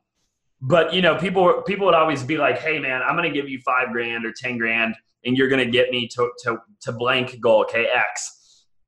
but 0.60 0.92
you 0.92 1.02
know, 1.02 1.16
people 1.16 1.62
people 1.62 1.86
would 1.86 1.94
always 1.94 2.22
be 2.24 2.36
like, 2.36 2.58
"Hey, 2.58 2.78
man, 2.78 3.00
I'm 3.02 3.16
going 3.16 3.32
to 3.32 3.34
give 3.34 3.48
you 3.48 3.60
five 3.60 3.92
grand 3.92 4.26
or 4.26 4.32
ten 4.32 4.58
grand, 4.58 4.94
and 5.24 5.36
you're 5.36 5.48
going 5.48 5.64
to 5.64 5.70
get 5.70 5.90
me 5.90 6.08
to 6.08 6.30
to 6.44 6.58
to 6.82 6.92
blank 6.92 7.40
goal, 7.40 7.62
okay, 7.62 7.86
X." 7.86 8.39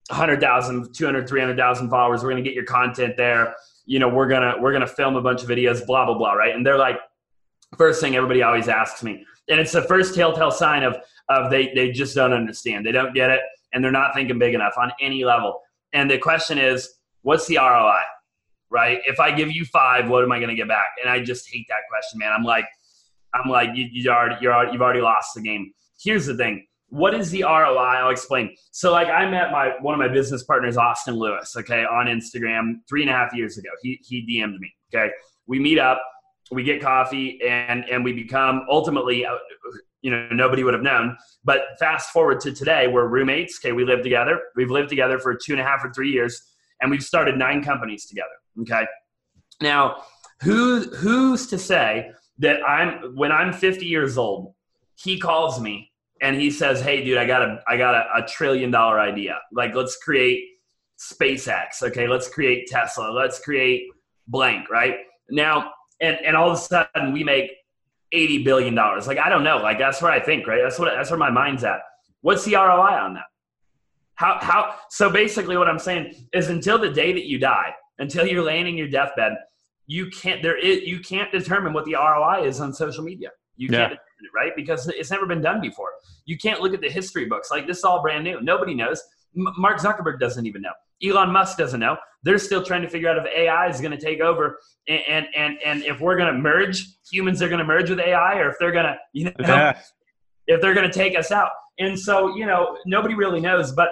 100,000, 0.08 0.94
200, 0.94 1.28
300,000 1.28 1.90
followers. 1.90 2.22
We're 2.22 2.30
going 2.30 2.42
to 2.42 2.48
get 2.48 2.54
your 2.54 2.64
content 2.64 3.16
there. 3.16 3.54
You 3.86 3.98
know, 3.98 4.08
we're 4.08 4.28
going 4.28 4.42
to, 4.42 4.60
we're 4.60 4.72
going 4.72 4.86
to 4.86 4.92
film 4.92 5.16
a 5.16 5.22
bunch 5.22 5.42
of 5.42 5.48
videos, 5.48 5.84
blah, 5.86 6.06
blah, 6.06 6.16
blah. 6.16 6.32
Right. 6.32 6.54
And 6.54 6.66
they're 6.66 6.78
like, 6.78 6.98
first 7.76 8.00
thing 8.00 8.16
everybody 8.16 8.42
always 8.42 8.68
asks 8.68 9.02
me, 9.02 9.24
and 9.48 9.58
it's 9.58 9.72
the 9.72 9.82
first 9.82 10.14
telltale 10.14 10.50
sign 10.50 10.82
of, 10.82 10.96
of 11.28 11.50
they, 11.50 11.72
they 11.74 11.90
just 11.90 12.14
don't 12.14 12.32
understand. 12.32 12.86
They 12.86 12.92
don't 12.92 13.14
get 13.14 13.30
it. 13.30 13.40
And 13.72 13.82
they're 13.82 13.90
not 13.90 14.14
thinking 14.14 14.38
big 14.38 14.54
enough 14.54 14.74
on 14.76 14.92
any 15.00 15.24
level. 15.24 15.60
And 15.92 16.10
the 16.10 16.18
question 16.18 16.58
is, 16.58 16.88
what's 17.22 17.46
the 17.46 17.56
ROI? 17.56 18.00
Right. 18.70 19.00
If 19.06 19.20
I 19.20 19.30
give 19.30 19.50
you 19.50 19.64
five, 19.66 20.08
what 20.08 20.24
am 20.24 20.32
I 20.32 20.38
going 20.38 20.48
to 20.48 20.54
get 20.54 20.68
back? 20.68 20.86
And 21.02 21.10
I 21.10 21.22
just 21.22 21.48
hate 21.50 21.66
that 21.68 21.80
question, 21.90 22.18
man. 22.18 22.32
I'm 22.32 22.44
like, 22.44 22.64
I'm 23.34 23.50
like, 23.50 23.70
you, 23.74 23.86
you 23.90 24.10
already, 24.10 24.36
you're 24.40 24.52
already, 24.52 24.72
you've 24.72 24.82
already 24.82 25.00
lost 25.00 25.34
the 25.34 25.42
game. 25.42 25.72
Here's 26.02 26.26
the 26.26 26.36
thing 26.36 26.66
what 26.92 27.14
is 27.14 27.30
the 27.30 27.42
ROI? 27.42 27.78
I'll 27.78 28.10
explain. 28.10 28.54
So, 28.70 28.92
like, 28.92 29.08
I 29.08 29.28
met 29.28 29.50
my 29.50 29.70
one 29.80 29.94
of 29.94 29.98
my 29.98 30.08
business 30.08 30.42
partners, 30.44 30.76
Austin 30.76 31.14
Lewis, 31.14 31.56
okay, 31.56 31.84
on 31.84 32.04
Instagram 32.04 32.74
three 32.86 33.00
and 33.00 33.10
a 33.10 33.14
half 33.14 33.34
years 33.34 33.56
ago. 33.56 33.70
He 33.80 33.98
he 34.04 34.20
DM'd 34.26 34.60
me. 34.60 34.70
Okay, 34.94 35.10
we 35.46 35.58
meet 35.58 35.78
up, 35.78 36.02
we 36.50 36.62
get 36.62 36.82
coffee, 36.82 37.40
and 37.48 37.86
and 37.90 38.04
we 38.04 38.12
become 38.12 38.66
ultimately, 38.68 39.24
uh, 39.24 39.36
you 40.02 40.10
know, 40.10 40.28
nobody 40.32 40.64
would 40.64 40.74
have 40.74 40.82
known. 40.82 41.16
But 41.44 41.62
fast 41.78 42.10
forward 42.10 42.40
to 42.42 42.52
today, 42.52 42.88
we're 42.88 43.08
roommates. 43.08 43.58
Okay, 43.64 43.72
we 43.72 43.86
live 43.86 44.02
together. 44.02 44.38
We've 44.54 44.70
lived 44.70 44.90
together 44.90 45.18
for 45.18 45.34
two 45.34 45.54
and 45.54 45.62
a 45.62 45.64
half 45.64 45.82
or 45.82 45.90
three 45.94 46.10
years, 46.10 46.42
and 46.82 46.90
we've 46.90 47.02
started 47.02 47.38
nine 47.38 47.64
companies 47.64 48.04
together. 48.04 48.28
Okay, 48.60 48.86
now 49.62 50.02
who 50.42 50.80
who's 50.90 51.46
to 51.46 51.56
say 51.56 52.10
that 52.40 52.60
I'm 52.68 53.16
when 53.16 53.32
I'm 53.32 53.50
50 53.54 53.86
years 53.86 54.18
old, 54.18 54.52
he 54.96 55.18
calls 55.18 55.58
me 55.58 55.88
and 56.22 56.40
he 56.40 56.50
says, 56.50 56.80
"Hey, 56.80 57.04
dude, 57.04 57.18
I 57.18 57.26
got 57.26 57.42
a 57.42 57.62
I 57.68 57.76
got 57.76 57.94
a, 57.94 58.22
a 58.22 58.26
trillion 58.26 58.70
dollar 58.70 58.98
idea. 59.00 59.38
Like, 59.52 59.74
let's 59.74 59.96
create 59.96 60.40
SpaceX. 60.98 61.82
Okay, 61.82 62.06
let's 62.08 62.28
create 62.28 62.68
Tesla. 62.68 63.10
Let's 63.10 63.40
create 63.40 63.88
blank. 64.28 64.70
Right 64.70 64.96
now, 65.30 65.72
and 66.00 66.16
and 66.24 66.36
all 66.36 66.50
of 66.50 66.56
a 66.56 66.60
sudden 66.60 67.12
we 67.12 67.24
make 67.24 67.50
eighty 68.12 68.42
billion 68.42 68.74
dollars. 68.74 69.06
Like, 69.06 69.18
I 69.18 69.28
don't 69.28 69.44
know. 69.44 69.58
Like, 69.58 69.78
that's 69.78 70.00
what 70.00 70.12
I 70.12 70.20
think. 70.20 70.46
Right. 70.46 70.60
That's 70.62 70.78
what 70.78 70.94
that's 70.94 71.10
where 71.10 71.18
my 71.18 71.30
mind's 71.30 71.64
at. 71.64 71.80
What's 72.20 72.44
the 72.44 72.54
ROI 72.54 72.94
on 72.94 73.14
that? 73.14 73.24
How 74.14 74.38
how? 74.40 74.76
So 74.90 75.10
basically, 75.10 75.56
what 75.56 75.68
I'm 75.68 75.80
saying 75.80 76.14
is, 76.32 76.48
until 76.48 76.78
the 76.78 76.90
day 76.90 77.12
that 77.12 77.26
you 77.26 77.40
die, 77.40 77.74
until 77.98 78.24
you're 78.26 78.44
laying 78.44 78.68
in 78.68 78.76
your 78.76 78.88
deathbed, 78.88 79.32
you 79.88 80.08
can't 80.10 80.40
there 80.40 80.56
is 80.56 80.82
you 80.82 81.00
can't 81.00 81.32
determine 81.32 81.72
what 81.72 81.84
the 81.84 81.94
ROI 81.94 82.44
is 82.44 82.60
on 82.60 82.72
social 82.72 83.02
media. 83.02 83.30
You 83.56 83.68
yeah. 83.72 83.88
can't 83.88 84.00
right? 84.34 84.52
Because 84.56 84.88
it's 84.88 85.10
never 85.10 85.26
been 85.26 85.40
done 85.40 85.60
before. 85.60 85.90
You 86.24 86.38
can't 86.38 86.60
look 86.60 86.74
at 86.74 86.80
the 86.80 86.90
history 86.90 87.26
books. 87.26 87.50
Like 87.50 87.66
this 87.66 87.78
is 87.78 87.84
all 87.84 88.02
brand 88.02 88.24
new. 88.24 88.40
Nobody 88.40 88.74
knows. 88.74 89.02
M- 89.36 89.52
Mark 89.56 89.78
Zuckerberg 89.78 90.20
doesn't 90.20 90.46
even 90.46 90.62
know. 90.62 90.72
Elon 91.02 91.30
Musk 91.30 91.58
doesn't 91.58 91.80
know. 91.80 91.96
They're 92.22 92.38
still 92.38 92.62
trying 92.62 92.82
to 92.82 92.88
figure 92.88 93.08
out 93.08 93.18
if 93.18 93.26
AI 93.26 93.68
is 93.68 93.80
going 93.80 93.90
to 93.90 94.00
take 94.00 94.20
over, 94.20 94.58
and 94.88 95.02
and 95.08 95.26
and, 95.36 95.58
and 95.64 95.82
if 95.82 96.00
we're 96.00 96.16
going 96.16 96.32
to 96.32 96.38
merge, 96.38 96.86
humans 97.10 97.42
are 97.42 97.48
going 97.48 97.58
to 97.58 97.64
merge 97.64 97.90
with 97.90 97.98
AI, 97.98 98.38
or 98.38 98.50
if 98.50 98.56
they're 98.60 98.72
going 98.72 98.84
to, 98.84 98.96
you 99.12 99.24
know, 99.24 99.32
yeah. 99.40 99.78
if 100.46 100.60
they're 100.60 100.74
going 100.74 100.88
to 100.88 100.92
take 100.92 101.18
us 101.18 101.32
out. 101.32 101.50
And 101.78 101.98
so, 101.98 102.36
you 102.36 102.46
know, 102.46 102.78
nobody 102.86 103.14
really 103.14 103.40
knows. 103.40 103.72
But 103.72 103.90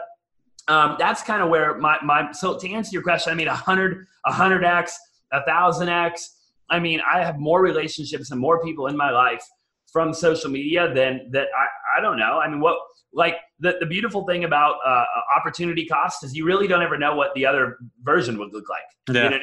um, 0.69 0.97
that's 0.99 1.23
kind 1.23 1.43
of 1.43 1.49
where 1.49 1.77
my 1.79 1.99
my. 2.05 2.31
So 2.33 2.57
to 2.59 2.71
answer 2.71 2.91
your 2.93 3.03
question, 3.03 3.33
I 3.33 3.35
mean, 3.35 3.49
a 3.49 3.57
hundred, 3.57 4.07
a 4.25 4.33
hundred 4.33 4.65
x, 4.65 4.97
a 5.33 5.45
thousand 5.45 5.89
x. 5.89 6.37
I 6.69 6.79
mean, 6.79 7.01
I 7.01 7.25
have 7.25 7.41
more 7.41 7.61
relationships 7.61 8.31
and 8.31 8.41
more 8.41 8.63
people 8.63 8.87
in 8.87 8.97
my 8.97 9.11
life 9.11 9.45
from 9.93 10.15
social 10.15 10.51
media 10.51 10.93
then 10.95 11.29
that 11.33 11.49
I, 11.57 11.99
I 11.99 12.01
don't 12.01 12.19
know. 12.19 12.39
I 12.39 12.49
mean, 12.49 12.61
what 12.61 12.79
like 13.13 13.37
the, 13.59 13.77
the 13.81 13.87
beautiful 13.87 14.25
thing 14.27 14.45
about 14.45 14.77
uh, 14.87 15.05
opportunity 15.37 15.85
cost 15.87 16.23
is 16.25 16.35
you 16.35 16.45
really 16.45 16.69
don't 16.69 16.83
ever 16.83 16.97
know 16.97 17.17
what 17.17 17.35
the 17.35 17.45
other 17.45 17.79
version 18.03 18.39
would 18.39 18.53
look 18.53 18.69
like. 18.69 18.83
Yeah. 19.15 19.25
You 19.25 19.31
know? 19.31 19.39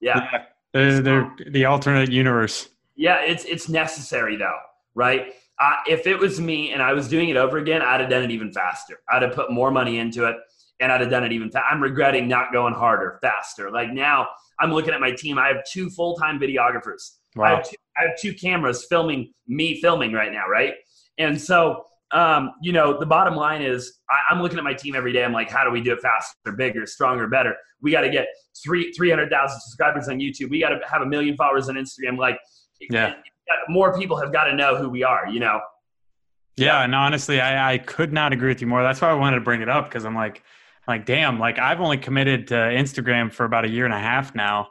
Yeah. 0.00 0.28
yeah. 0.32 0.44
They're, 0.72 1.00
they're 1.00 1.36
the 1.50 1.64
alternate 1.64 2.12
universe. 2.12 2.68
Yeah. 2.94 3.20
It's, 3.22 3.44
it's 3.44 3.68
necessary 3.68 4.36
though. 4.36 4.58
Right. 4.94 5.34
Uh, 5.58 5.74
if 5.88 6.06
it 6.06 6.18
was 6.18 6.40
me 6.40 6.72
and 6.72 6.80
I 6.80 6.92
was 6.92 7.08
doing 7.08 7.28
it 7.28 7.36
over 7.36 7.58
again, 7.58 7.82
I'd 7.82 8.00
have 8.00 8.08
done 8.08 8.22
it 8.22 8.30
even 8.30 8.52
faster. 8.52 9.00
I'd 9.10 9.22
have 9.22 9.34
put 9.34 9.50
more 9.50 9.70
money 9.70 9.98
into 9.98 10.26
it 10.26 10.36
and 10.78 10.90
I'd 10.90 11.00
have 11.00 11.10
done 11.10 11.24
it 11.24 11.32
even 11.32 11.50
faster. 11.50 11.66
I'm 11.70 11.82
regretting 11.82 12.28
not 12.28 12.52
going 12.52 12.74
harder, 12.74 13.18
faster. 13.20 13.70
Like 13.70 13.92
now 13.92 14.28
I'm 14.58 14.72
looking 14.72 14.94
at 14.94 15.00
my 15.00 15.10
team. 15.10 15.38
I 15.38 15.48
have 15.48 15.58
two 15.70 15.90
full-time 15.90 16.38
videographers 16.38 17.16
Wow. 17.36 17.44
I, 17.44 17.50
have 17.50 17.68
two, 17.68 17.76
I 17.96 18.02
have 18.02 18.18
two 18.18 18.34
cameras 18.34 18.86
filming 18.88 19.32
me 19.46 19.80
filming 19.80 20.12
right 20.12 20.32
now, 20.32 20.48
right? 20.48 20.74
And 21.18 21.40
so, 21.40 21.84
um, 22.12 22.52
you 22.60 22.72
know, 22.72 22.98
the 22.98 23.06
bottom 23.06 23.36
line 23.36 23.62
is 23.62 24.00
I, 24.10 24.32
am 24.32 24.42
looking 24.42 24.58
at 24.58 24.64
my 24.64 24.74
team 24.74 24.94
every 24.96 25.12
day. 25.12 25.24
I'm 25.24 25.32
like, 25.32 25.50
how 25.50 25.64
do 25.64 25.70
we 25.70 25.80
do 25.80 25.92
it 25.92 26.00
faster, 26.00 26.52
bigger, 26.56 26.86
stronger, 26.86 27.28
better? 27.28 27.54
We 27.82 27.92
got 27.92 28.00
to 28.00 28.10
get 28.10 28.26
three, 28.62 28.92
300,000 28.92 29.60
subscribers 29.60 30.08
on 30.08 30.18
YouTube. 30.18 30.50
We 30.50 30.60
got 30.60 30.70
to 30.70 30.80
have 30.90 31.02
a 31.02 31.06
million 31.06 31.36
followers 31.36 31.68
on 31.68 31.76
Instagram. 31.76 32.18
Like, 32.18 32.38
yeah, 32.90 33.14
more 33.68 33.96
people 33.96 34.16
have 34.16 34.32
got 34.32 34.44
to 34.44 34.54
know 34.54 34.76
who 34.76 34.88
we 34.88 35.04
are, 35.04 35.28
you 35.28 35.40
know? 35.40 35.60
Yeah. 36.56 36.82
And 36.82 36.94
honestly, 36.94 37.40
I, 37.40 37.74
I 37.74 37.78
could 37.78 38.12
not 38.12 38.32
agree 38.32 38.48
with 38.48 38.60
you 38.60 38.66
more. 38.66 38.82
That's 38.82 39.00
why 39.00 39.10
I 39.10 39.14
wanted 39.14 39.36
to 39.36 39.42
bring 39.42 39.62
it 39.62 39.68
up. 39.68 39.90
Cause 39.90 40.04
I'm 40.04 40.14
like, 40.14 40.42
like, 40.88 41.06
damn, 41.06 41.38
like 41.38 41.58
I've 41.58 41.80
only 41.80 41.98
committed 41.98 42.48
to 42.48 42.54
Instagram 42.54 43.32
for 43.32 43.44
about 43.44 43.64
a 43.64 43.68
year 43.68 43.84
and 43.84 43.94
a 43.94 43.98
half 43.98 44.34
now 44.34 44.68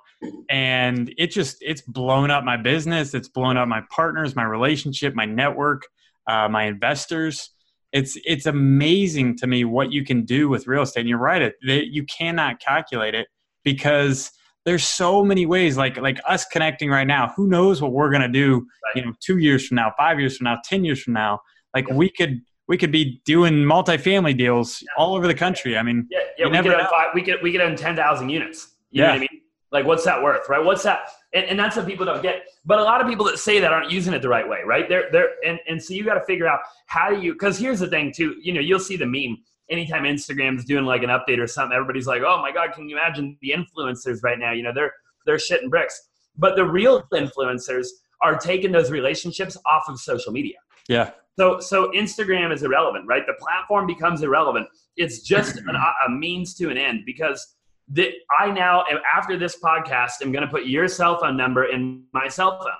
and 0.49 1.13
it 1.17 1.27
just 1.27 1.57
it's 1.61 1.81
blown 1.81 2.31
up 2.31 2.43
my 2.43 2.57
business. 2.57 3.13
It's 3.13 3.27
blown 3.27 3.57
up 3.57 3.67
my 3.67 3.81
partners 3.89 4.35
my 4.35 4.43
relationship 4.43 5.15
my 5.15 5.25
network 5.25 5.83
uh, 6.27 6.47
my 6.49 6.65
investors. 6.65 7.51
It's 7.91 8.17
it's 8.25 8.45
amazing 8.45 9.37
to 9.37 9.47
me 9.47 9.65
what 9.65 9.91
you 9.91 10.05
can 10.05 10.25
do 10.25 10.49
with 10.49 10.67
real 10.67 10.83
estate. 10.83 11.01
And 11.01 11.09
you're 11.09 11.17
right 11.17 11.41
it, 11.41 11.55
you 11.61 12.05
cannot 12.05 12.59
calculate 12.59 13.15
it 13.15 13.27
because 13.63 14.31
there's 14.65 14.83
so 14.83 15.23
many 15.23 15.45
ways 15.45 15.77
like 15.77 15.97
like 15.97 16.19
us 16.27 16.45
connecting 16.45 16.89
right 16.89 17.07
now. 17.07 17.33
Who 17.35 17.47
knows 17.47 17.81
what 17.81 17.91
we're 17.91 18.11
going 18.11 18.21
to 18.21 18.27
do 18.27 18.65
you 18.95 19.05
know 19.05 19.13
two 19.19 19.37
years 19.37 19.67
from 19.67 19.75
now 19.75 19.93
five 19.97 20.19
years 20.19 20.37
from 20.37 20.45
now 20.45 20.59
ten 20.63 20.83
years 20.83 21.01
from 21.01 21.13
now? 21.13 21.39
Like 21.73 21.87
yeah. 21.87 21.95
we 21.95 22.09
could 22.09 22.41
we 22.67 22.77
could 22.77 22.91
be 22.91 23.21
doing 23.25 23.53
multifamily 23.55 24.37
deals 24.37 24.83
yeah. 24.83 24.89
all 24.97 25.15
over 25.15 25.25
the 25.25 25.33
country. 25.33 25.77
I 25.77 25.83
mean 25.83 26.07
yeah, 26.11 26.19
yeah 26.37 26.47
we, 26.47 26.69
could 26.69 26.87
five, 26.91 27.07
we 27.15 27.21
could 27.23 27.37
we 27.41 27.51
could 27.51 27.61
own 27.61 27.75
10,000 27.75 28.29
units. 28.29 28.75
You 28.91 29.01
yeah. 29.01 29.07
know 29.07 29.13
what 29.13 29.17
i 29.17 29.19
mean 29.19 29.38
like, 29.71 29.85
what's 29.85 30.03
that 30.05 30.21
worth, 30.21 30.49
right? 30.49 30.63
What's 30.63 30.83
that? 30.83 31.11
And, 31.33 31.45
and 31.45 31.59
that's 31.59 31.75
what 31.75 31.85
people 31.85 32.05
don't 32.05 32.21
get. 32.21 32.43
But 32.65 32.79
a 32.79 32.83
lot 32.83 33.01
of 33.01 33.07
people 33.07 33.25
that 33.25 33.37
say 33.37 33.59
that 33.59 33.71
aren't 33.71 33.91
using 33.91 34.13
it 34.13 34.21
the 34.21 34.29
right 34.29 34.47
way, 34.47 34.59
right? 34.65 34.89
They're 34.89 35.09
they're 35.11 35.29
and, 35.45 35.59
and 35.67 35.81
so 35.81 35.93
you 35.93 36.03
got 36.03 36.15
to 36.15 36.25
figure 36.25 36.47
out 36.47 36.59
how 36.87 37.09
do 37.09 37.21
you 37.21 37.33
because 37.33 37.57
here's 37.57 37.79
the 37.79 37.87
thing 37.87 38.11
too. 38.15 38.35
You 38.41 38.53
know, 38.53 38.61
you'll 38.61 38.79
see 38.79 38.97
the 38.97 39.05
meme 39.05 39.37
anytime 39.69 40.03
Instagram's 40.03 40.65
doing 40.65 40.85
like 40.85 41.03
an 41.03 41.09
update 41.09 41.39
or 41.39 41.47
something. 41.47 41.75
Everybody's 41.75 42.07
like, 42.07 42.23
oh 42.25 42.41
my 42.41 42.51
god, 42.51 42.73
can 42.73 42.89
you 42.89 42.97
imagine 42.97 43.37
the 43.41 43.53
influencers 43.55 44.23
right 44.23 44.39
now? 44.39 44.51
You 44.51 44.63
know, 44.63 44.73
they're 44.73 44.93
they're 45.25 45.37
shitting 45.37 45.69
bricks. 45.69 46.09
But 46.37 46.55
the 46.55 46.65
real 46.65 47.03
influencers 47.13 47.87
are 48.21 48.37
taking 48.37 48.71
those 48.71 48.91
relationships 48.91 49.57
off 49.65 49.83
of 49.87 49.99
social 49.99 50.31
media. 50.31 50.57
Yeah. 50.87 51.11
So, 51.37 51.59
so 51.59 51.89
Instagram 51.91 52.53
is 52.53 52.63
irrelevant, 52.63 53.05
right? 53.07 53.25
The 53.25 53.35
platform 53.39 53.87
becomes 53.87 54.23
irrelevant. 54.23 54.67
It's 54.97 55.21
just 55.21 55.57
an, 55.57 55.69
a 55.69 56.11
means 56.11 56.53
to 56.55 56.69
an 56.69 56.77
end 56.77 57.03
because 57.05 57.55
that 57.91 58.11
I 58.39 58.51
now, 58.51 58.83
after 59.15 59.37
this 59.37 59.59
podcast, 59.59 60.21
am 60.21 60.31
going 60.31 60.43
to 60.43 60.47
put 60.47 60.65
your 60.65 60.87
cell 60.87 61.19
phone 61.19 61.35
number 61.35 61.65
in 61.65 62.03
my 62.13 62.27
cell 62.27 62.59
phone. 62.61 62.71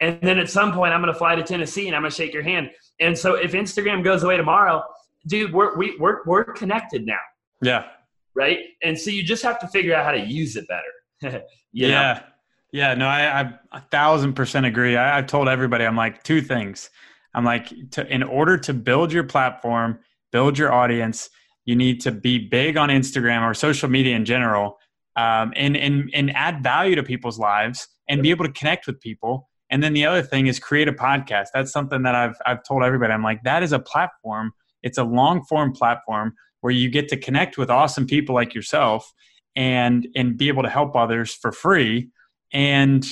And 0.00 0.18
then 0.22 0.38
at 0.38 0.50
some 0.50 0.72
point, 0.72 0.92
I'm 0.92 1.00
going 1.00 1.12
to 1.12 1.18
fly 1.18 1.34
to 1.34 1.42
Tennessee 1.42 1.86
and 1.86 1.96
I'm 1.96 2.02
going 2.02 2.10
to 2.10 2.16
shake 2.16 2.34
your 2.34 2.42
hand. 2.42 2.70
And 3.00 3.16
so 3.16 3.34
if 3.34 3.52
Instagram 3.52 4.04
goes 4.04 4.22
away 4.22 4.36
tomorrow, 4.36 4.82
dude, 5.26 5.52
we're, 5.52 5.76
we, 5.76 5.96
we're, 5.98 6.22
we're 6.26 6.44
connected 6.44 7.06
now. 7.06 7.18
Yeah. 7.62 7.86
Right. 8.34 8.58
And 8.82 8.98
so 8.98 9.10
you 9.10 9.22
just 9.22 9.42
have 9.44 9.58
to 9.60 9.68
figure 9.68 9.94
out 9.94 10.04
how 10.04 10.10
to 10.10 10.20
use 10.20 10.56
it 10.56 10.66
better. 10.68 11.42
yeah. 11.72 11.88
Know? 11.88 12.20
Yeah. 12.72 12.94
No, 12.94 13.06
I, 13.06 13.40
I 13.40 13.54
a 13.72 13.80
thousand 13.90 14.34
percent 14.34 14.66
agree. 14.66 14.96
I, 14.96 15.16
I've 15.16 15.26
told 15.26 15.48
everybody, 15.48 15.84
I'm 15.84 15.96
like, 15.96 16.22
two 16.22 16.42
things. 16.42 16.90
I'm 17.32 17.44
like, 17.44 17.72
to, 17.92 18.06
in 18.12 18.22
order 18.22 18.58
to 18.58 18.74
build 18.74 19.12
your 19.12 19.24
platform, 19.24 20.00
build 20.32 20.58
your 20.58 20.72
audience, 20.72 21.30
you 21.64 21.76
need 21.76 22.00
to 22.02 22.12
be 22.12 22.38
big 22.38 22.76
on 22.76 22.88
Instagram 22.88 23.42
or 23.42 23.54
social 23.54 23.88
media 23.88 24.16
in 24.16 24.24
general, 24.24 24.78
um, 25.16 25.52
and 25.56 25.76
and 25.76 26.10
and 26.14 26.34
add 26.34 26.62
value 26.62 26.94
to 26.94 27.02
people's 27.02 27.38
lives 27.38 27.88
and 28.08 28.22
be 28.22 28.30
able 28.30 28.44
to 28.44 28.52
connect 28.52 28.86
with 28.86 29.00
people. 29.00 29.48
And 29.70 29.82
then 29.82 29.94
the 29.94 30.04
other 30.04 30.22
thing 30.22 30.46
is 30.46 30.58
create 30.58 30.88
a 30.88 30.92
podcast. 30.92 31.48
That's 31.54 31.72
something 31.72 32.02
that 32.02 32.14
I've 32.14 32.36
I've 32.46 32.62
told 32.66 32.82
everybody. 32.82 33.12
I'm 33.12 33.22
like 33.22 33.42
that 33.44 33.62
is 33.62 33.72
a 33.72 33.78
platform. 33.78 34.52
It's 34.82 34.98
a 34.98 35.04
long 35.04 35.42
form 35.44 35.72
platform 35.72 36.34
where 36.60 36.72
you 36.72 36.90
get 36.90 37.08
to 37.08 37.16
connect 37.16 37.58
with 37.58 37.70
awesome 37.70 38.06
people 38.06 38.34
like 38.34 38.54
yourself 38.54 39.12
and 39.56 40.06
and 40.14 40.36
be 40.36 40.48
able 40.48 40.62
to 40.62 40.68
help 40.68 40.96
others 40.96 41.34
for 41.34 41.52
free 41.52 42.10
and 42.52 43.06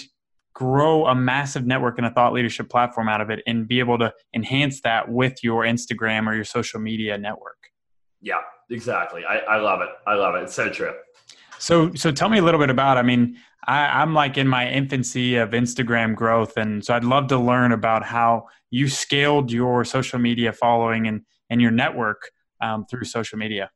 grow 0.54 1.06
a 1.06 1.14
massive 1.14 1.66
network 1.66 1.96
and 1.98 2.06
a 2.06 2.10
thought 2.10 2.32
leadership 2.32 2.68
platform 2.68 3.08
out 3.08 3.20
of 3.20 3.30
it 3.30 3.40
and 3.46 3.66
be 3.66 3.78
able 3.78 3.98
to 3.98 4.12
enhance 4.34 4.82
that 4.82 5.08
with 5.08 5.42
your 5.42 5.64
Instagram 5.64 6.26
or 6.26 6.34
your 6.34 6.44
social 6.44 6.78
media 6.78 7.16
network. 7.16 7.71
Yeah, 8.22 8.40
exactly. 8.70 9.24
I, 9.24 9.38
I 9.38 9.56
love 9.58 9.80
it. 9.80 9.90
I 10.06 10.14
love 10.14 10.34
it. 10.36 10.44
It's 10.44 10.54
so 10.54 10.70
true. 10.70 10.94
So, 11.58 11.94
so 11.94 12.10
tell 12.10 12.28
me 12.28 12.38
a 12.38 12.42
little 12.42 12.60
bit 12.60 12.70
about. 12.70 12.96
I 12.96 13.02
mean, 13.02 13.36
I, 13.66 14.00
I'm 14.00 14.14
like 14.14 14.38
in 14.38 14.48
my 14.48 14.68
infancy 14.68 15.36
of 15.36 15.50
Instagram 15.50 16.14
growth, 16.14 16.56
and 16.56 16.84
so 16.84 16.94
I'd 16.94 17.04
love 17.04 17.28
to 17.28 17.38
learn 17.38 17.72
about 17.72 18.04
how 18.04 18.46
you 18.70 18.88
scaled 18.88 19.52
your 19.52 19.84
social 19.84 20.18
media 20.18 20.52
following 20.52 21.06
and 21.06 21.22
and 21.50 21.60
your 21.60 21.70
network 21.70 22.30
um, 22.60 22.86
through 22.86 23.04
social 23.04 23.38
media. 23.38 23.70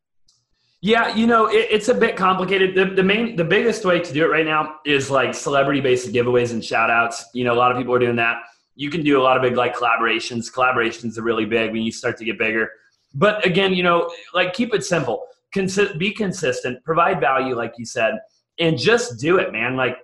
Yeah, 0.80 1.14
you 1.14 1.26
know, 1.26 1.46
it, 1.46 1.68
it's 1.70 1.88
a 1.88 1.94
bit 1.94 2.16
complicated. 2.16 2.74
The, 2.74 2.94
the 2.94 3.02
main, 3.02 3.36
the 3.36 3.44
biggest 3.44 3.84
way 3.84 4.00
to 4.00 4.12
do 4.12 4.24
it 4.24 4.28
right 4.28 4.44
now 4.44 4.76
is 4.84 5.10
like 5.10 5.34
celebrity 5.34 5.80
based 5.80 6.12
giveaways 6.12 6.52
and 6.52 6.64
shout 6.64 6.90
outs. 6.90 7.24
You 7.34 7.44
know, 7.44 7.54
a 7.54 7.58
lot 7.58 7.70
of 7.72 7.78
people 7.78 7.94
are 7.94 7.98
doing 7.98 8.16
that. 8.16 8.42
You 8.74 8.90
can 8.90 9.02
do 9.02 9.20
a 9.20 9.22
lot 9.22 9.36
of 9.36 9.42
big 9.42 9.56
like 9.56 9.74
collaborations. 9.74 10.52
Collaborations 10.52 11.18
are 11.18 11.22
really 11.22 11.46
big 11.46 11.72
when 11.72 11.82
you 11.82 11.92
start 11.92 12.16
to 12.18 12.24
get 12.24 12.38
bigger. 12.38 12.70
But 13.18 13.44
again, 13.46 13.74
you 13.74 13.82
know, 13.82 14.10
like 14.34 14.52
keep 14.52 14.74
it 14.74 14.84
simple. 14.84 15.26
Consi- 15.54 15.96
be 15.98 16.12
consistent, 16.12 16.84
provide 16.84 17.18
value, 17.18 17.56
like 17.56 17.72
you 17.78 17.86
said, 17.86 18.14
and 18.58 18.78
just 18.78 19.18
do 19.18 19.38
it, 19.38 19.52
man. 19.52 19.74
Like 19.74 19.96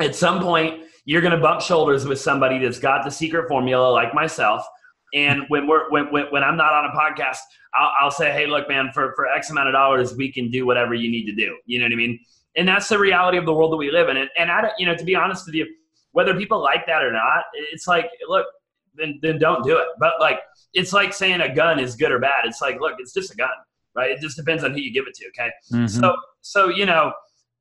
at 0.00 0.14
some 0.14 0.40
point, 0.40 0.84
you're 1.04 1.20
going 1.20 1.32
to 1.32 1.40
bump 1.40 1.60
shoulders 1.60 2.06
with 2.06 2.20
somebody 2.20 2.58
that's 2.58 2.78
got 2.78 3.02
the 3.04 3.10
secret 3.10 3.48
formula, 3.48 3.90
like 3.90 4.14
myself, 4.14 4.62
And 5.14 5.42
when 5.48 5.66
we're 5.66 5.90
when, 5.90 6.10
when, 6.12 6.26
when 6.26 6.44
I'm 6.44 6.56
not 6.56 6.72
on 6.72 6.84
a 6.84 6.90
podcast, 6.90 7.38
I'll, 7.74 7.92
I'll 8.00 8.10
say, 8.10 8.30
hey, 8.32 8.46
look, 8.46 8.68
man, 8.68 8.90
for 8.92 9.12
for 9.16 9.26
X 9.26 9.50
amount 9.50 9.68
of 9.68 9.72
dollars, 9.72 10.14
we 10.14 10.30
can 10.30 10.50
do 10.50 10.66
whatever 10.66 10.94
you 10.94 11.10
need 11.10 11.26
to 11.26 11.34
do. 11.34 11.56
You 11.66 11.78
know 11.78 11.86
what 11.86 11.92
I 11.92 11.96
mean? 11.96 12.20
And 12.56 12.66
that's 12.66 12.88
the 12.88 12.98
reality 12.98 13.38
of 13.38 13.46
the 13.46 13.52
world 13.52 13.72
that 13.72 13.76
we 13.76 13.90
live 13.90 14.08
in. 14.08 14.16
And, 14.16 14.28
and 14.38 14.50
I, 14.50 14.70
you 14.78 14.86
know, 14.86 14.96
to 14.96 15.04
be 15.04 15.14
honest 15.14 15.46
with 15.46 15.54
you, 15.54 15.66
whether 16.12 16.34
people 16.34 16.60
like 16.60 16.86
that 16.86 17.02
or 17.02 17.12
not, 17.12 17.44
it's 17.72 17.86
like, 17.86 18.10
look, 18.28 18.46
then 18.98 19.18
then 19.22 19.38
don't 19.38 19.64
do 19.64 19.76
it. 19.76 19.86
But 19.98 20.14
like, 20.20 20.40
it's 20.74 20.92
like 20.92 21.12
saying 21.12 21.40
a 21.40 21.54
gun 21.54 21.78
is 21.78 21.96
good 21.96 22.12
or 22.12 22.18
bad. 22.18 22.44
It's 22.44 22.60
like, 22.60 22.80
look, 22.80 22.94
it's 22.98 23.12
just 23.12 23.32
a 23.32 23.36
gun, 23.36 23.50
right? 23.94 24.10
It 24.10 24.20
just 24.20 24.36
depends 24.36 24.64
on 24.64 24.72
who 24.72 24.80
you 24.80 24.92
give 24.92 25.06
it 25.06 25.14
to. 25.14 25.26
Okay, 25.28 25.50
mm-hmm. 25.72 25.86
so 25.86 26.16
so 26.40 26.68
you 26.68 26.86
know, 26.86 27.12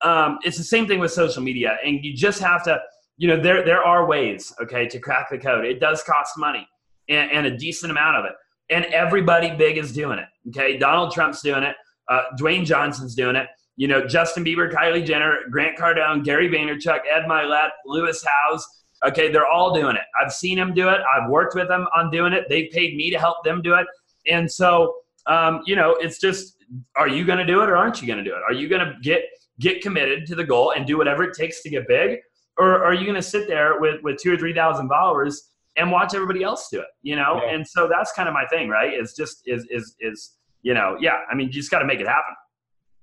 um, 0.02 0.39
it's 0.43 0.58
the 0.58 0.63
same 0.63 0.88
thing 0.88 1.00
with 1.00 1.12
social 1.12 1.41
media, 1.43 1.78
and 1.86 2.04
you 2.04 2.15
just 2.15 2.39
have 2.39 2.63
to, 2.65 2.80
you 3.17 3.28
know, 3.28 3.39
there 3.41 3.63
there 3.63 3.84
are 3.84 4.06
ways, 4.06 4.54
okay, 4.62 4.88
to 4.88 5.00
crack 5.00 5.30
the 5.30 5.38
code. 5.38 5.65
It 5.65 5.80
does 5.80 6.04
cost 6.04 6.38
money 6.38 6.67
and, 7.10 7.32
and 7.32 7.45
a 7.47 7.58
decent 7.58 7.91
amount 7.91 8.17
of 8.17 8.26
it, 8.26 8.34
and 8.69 8.86
everybody 8.86 9.56
big 9.56 9.78
is 9.78 9.91
doing 9.91 10.19
it. 10.19 10.28
Okay, 10.50 10.78
Donald 10.78 11.12
Trump's 11.12 11.41
doing 11.41 11.63
it. 11.63 11.76
Uh, 12.10 12.23
Dwayne 12.39 12.65
Johnson's 12.65 13.15
doing 13.15 13.36
it. 13.36 13.47
You 13.76 13.88
know, 13.88 14.08
Justin 14.08 14.43
Bieber, 14.43 14.71
Kylie 14.71 15.06
Jenner, 15.06 15.41
Grant 15.52 15.78
Cardone, 15.78 16.23
Gary 16.23 16.50
Vaynerchuk, 16.50 17.00
Ed 17.13 17.26
Mylett, 17.28 17.69
Lewis 17.86 18.26
Howes. 18.26 18.65
Okay, 19.05 19.31
they're 19.31 19.47
all 19.47 19.73
doing 19.73 19.95
it. 19.95 20.03
I've 20.21 20.33
seen 20.33 20.57
them 20.57 20.73
do 20.73 20.89
it. 20.89 20.99
I've 21.15 21.29
worked 21.29 21.55
with 21.55 21.67
them 21.67 21.86
on 21.95 22.10
doing 22.10 22.33
it. 22.33 22.45
They've 22.49 22.69
paid 22.71 22.95
me 22.95 23.12
to 23.12 23.19
help 23.19 23.43
them 23.43 23.62
do 23.62 23.75
it. 23.75 23.86
And 24.27 24.51
so, 24.51 24.95
um, 25.27 25.62
you 25.65 25.75
know, 25.75 25.95
it's 25.99 26.19
just, 26.19 26.57
are 26.95 27.07
you 27.07 27.23
going 27.25 27.38
to 27.38 27.45
do 27.45 27.62
it 27.62 27.69
or 27.69 27.77
aren't 27.77 28.01
you 28.01 28.07
going 28.07 28.17
to 28.17 28.23
do 28.23 28.36
it? 28.36 28.41
Are 28.47 28.53
you 28.53 28.67
going 28.67 28.86
to 28.86 28.95
get 29.01 29.21
get 29.60 29.81
committed 29.81 30.25
to 30.27 30.36
the 30.36 30.43
goal 30.43 30.73
and 30.75 30.86
do 30.86 30.97
whatever 30.97 31.23
it 31.23 31.36
takes 31.36 31.63
to 31.63 31.69
get 31.69 31.88
big, 31.88 32.19
or 32.57 32.83
are 32.83 32.93
you 32.93 33.03
going 33.03 33.15
to 33.15 33.21
sit 33.21 33.47
there 33.47 33.79
with 33.79 34.01
with 34.03 34.17
two 34.21 34.33
or 34.33 34.38
three 34.38 34.53
thousand 34.53 34.89
followers 34.89 35.49
and 35.77 35.91
watch 35.91 36.13
everybody 36.13 36.43
else 36.43 36.67
do 36.71 36.79
it? 36.79 36.88
You 37.01 37.15
know, 37.15 37.41
yeah. 37.43 37.53
and 37.53 37.67
so 37.67 37.88
that's 37.89 38.12
kind 38.12 38.27
of 38.27 38.33
my 38.33 38.45
thing, 38.47 38.69
right? 38.69 38.93
Is 38.93 39.13
just 39.13 39.43
is 39.45 39.65
is 39.69 39.95
is 39.99 40.38
you 40.62 40.73
know, 40.73 40.97
yeah. 40.99 41.19
I 41.31 41.36
mean, 41.36 41.47
you 41.47 41.53
just 41.53 41.71
got 41.71 41.79
to 41.79 41.86
make 41.86 41.99
it 41.99 42.07
happen. 42.07 42.36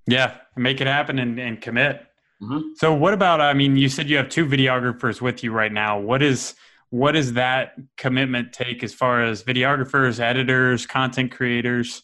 Yeah, 0.06 0.34
make 0.56 0.80
it 0.80 0.86
happen 0.86 1.18
and, 1.18 1.38
and 1.38 1.60
commit. 1.60 2.06
Mm-hmm. 2.42 2.74
So 2.76 2.92
what 2.92 3.14
about? 3.14 3.40
I 3.40 3.54
mean, 3.54 3.76
you 3.76 3.88
said 3.88 4.08
you 4.08 4.16
have 4.16 4.28
two 4.28 4.46
videographers 4.46 5.20
with 5.20 5.42
you 5.42 5.52
right 5.52 5.72
now. 5.72 5.98
What 5.98 6.22
is 6.22 6.54
what 6.90 7.12
does 7.12 7.32
that 7.34 7.74
commitment 7.96 8.52
take 8.52 8.82
as 8.82 8.92
far 8.94 9.24
as 9.24 9.42
videographers, 9.42 10.20
editors, 10.20 10.86
content 10.86 11.32
creators? 11.32 12.02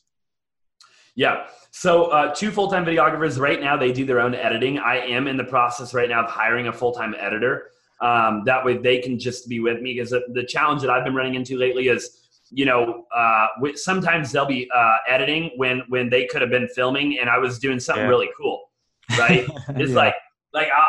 Yeah. 1.14 1.46
So 1.70 2.06
uh, 2.06 2.34
two 2.34 2.50
full 2.50 2.68
time 2.70 2.84
videographers 2.84 3.38
right 3.38 3.60
now. 3.60 3.76
They 3.76 3.92
do 3.92 4.04
their 4.04 4.20
own 4.20 4.34
editing. 4.34 4.78
I 4.78 4.96
am 4.98 5.28
in 5.28 5.36
the 5.36 5.44
process 5.44 5.94
right 5.94 6.08
now 6.08 6.24
of 6.24 6.30
hiring 6.30 6.68
a 6.68 6.72
full 6.72 6.92
time 6.92 7.14
editor. 7.18 7.70
Um, 8.00 8.42
that 8.46 8.64
way 8.64 8.78
they 8.78 8.98
can 8.98 9.18
just 9.18 9.48
be 9.48 9.60
with 9.60 9.82
me 9.82 9.94
because 9.94 10.10
the, 10.10 10.22
the 10.32 10.44
challenge 10.44 10.80
that 10.80 10.90
I've 10.90 11.04
been 11.04 11.14
running 11.14 11.34
into 11.34 11.58
lately 11.58 11.88
is 11.88 12.20
you 12.50 12.64
know, 12.64 13.06
uh, 13.14 13.46
sometimes 13.74 14.32
they'll 14.32 14.46
be 14.46 14.68
uh, 14.74 14.96
editing 15.08 15.52
when 15.56 15.82
when 15.88 16.10
they 16.10 16.26
could 16.26 16.40
have 16.42 16.50
been 16.50 16.68
filming, 16.68 17.18
and 17.20 17.30
I 17.30 17.38
was 17.38 17.58
doing 17.58 17.78
something 17.78 18.04
yeah. 18.04 18.08
really 18.08 18.28
cool, 18.36 18.69
right? 19.18 19.46
it's 19.70 19.90
yeah. 19.90 19.96
like 19.96 20.14
like 20.52 20.68
uh, 20.68 20.84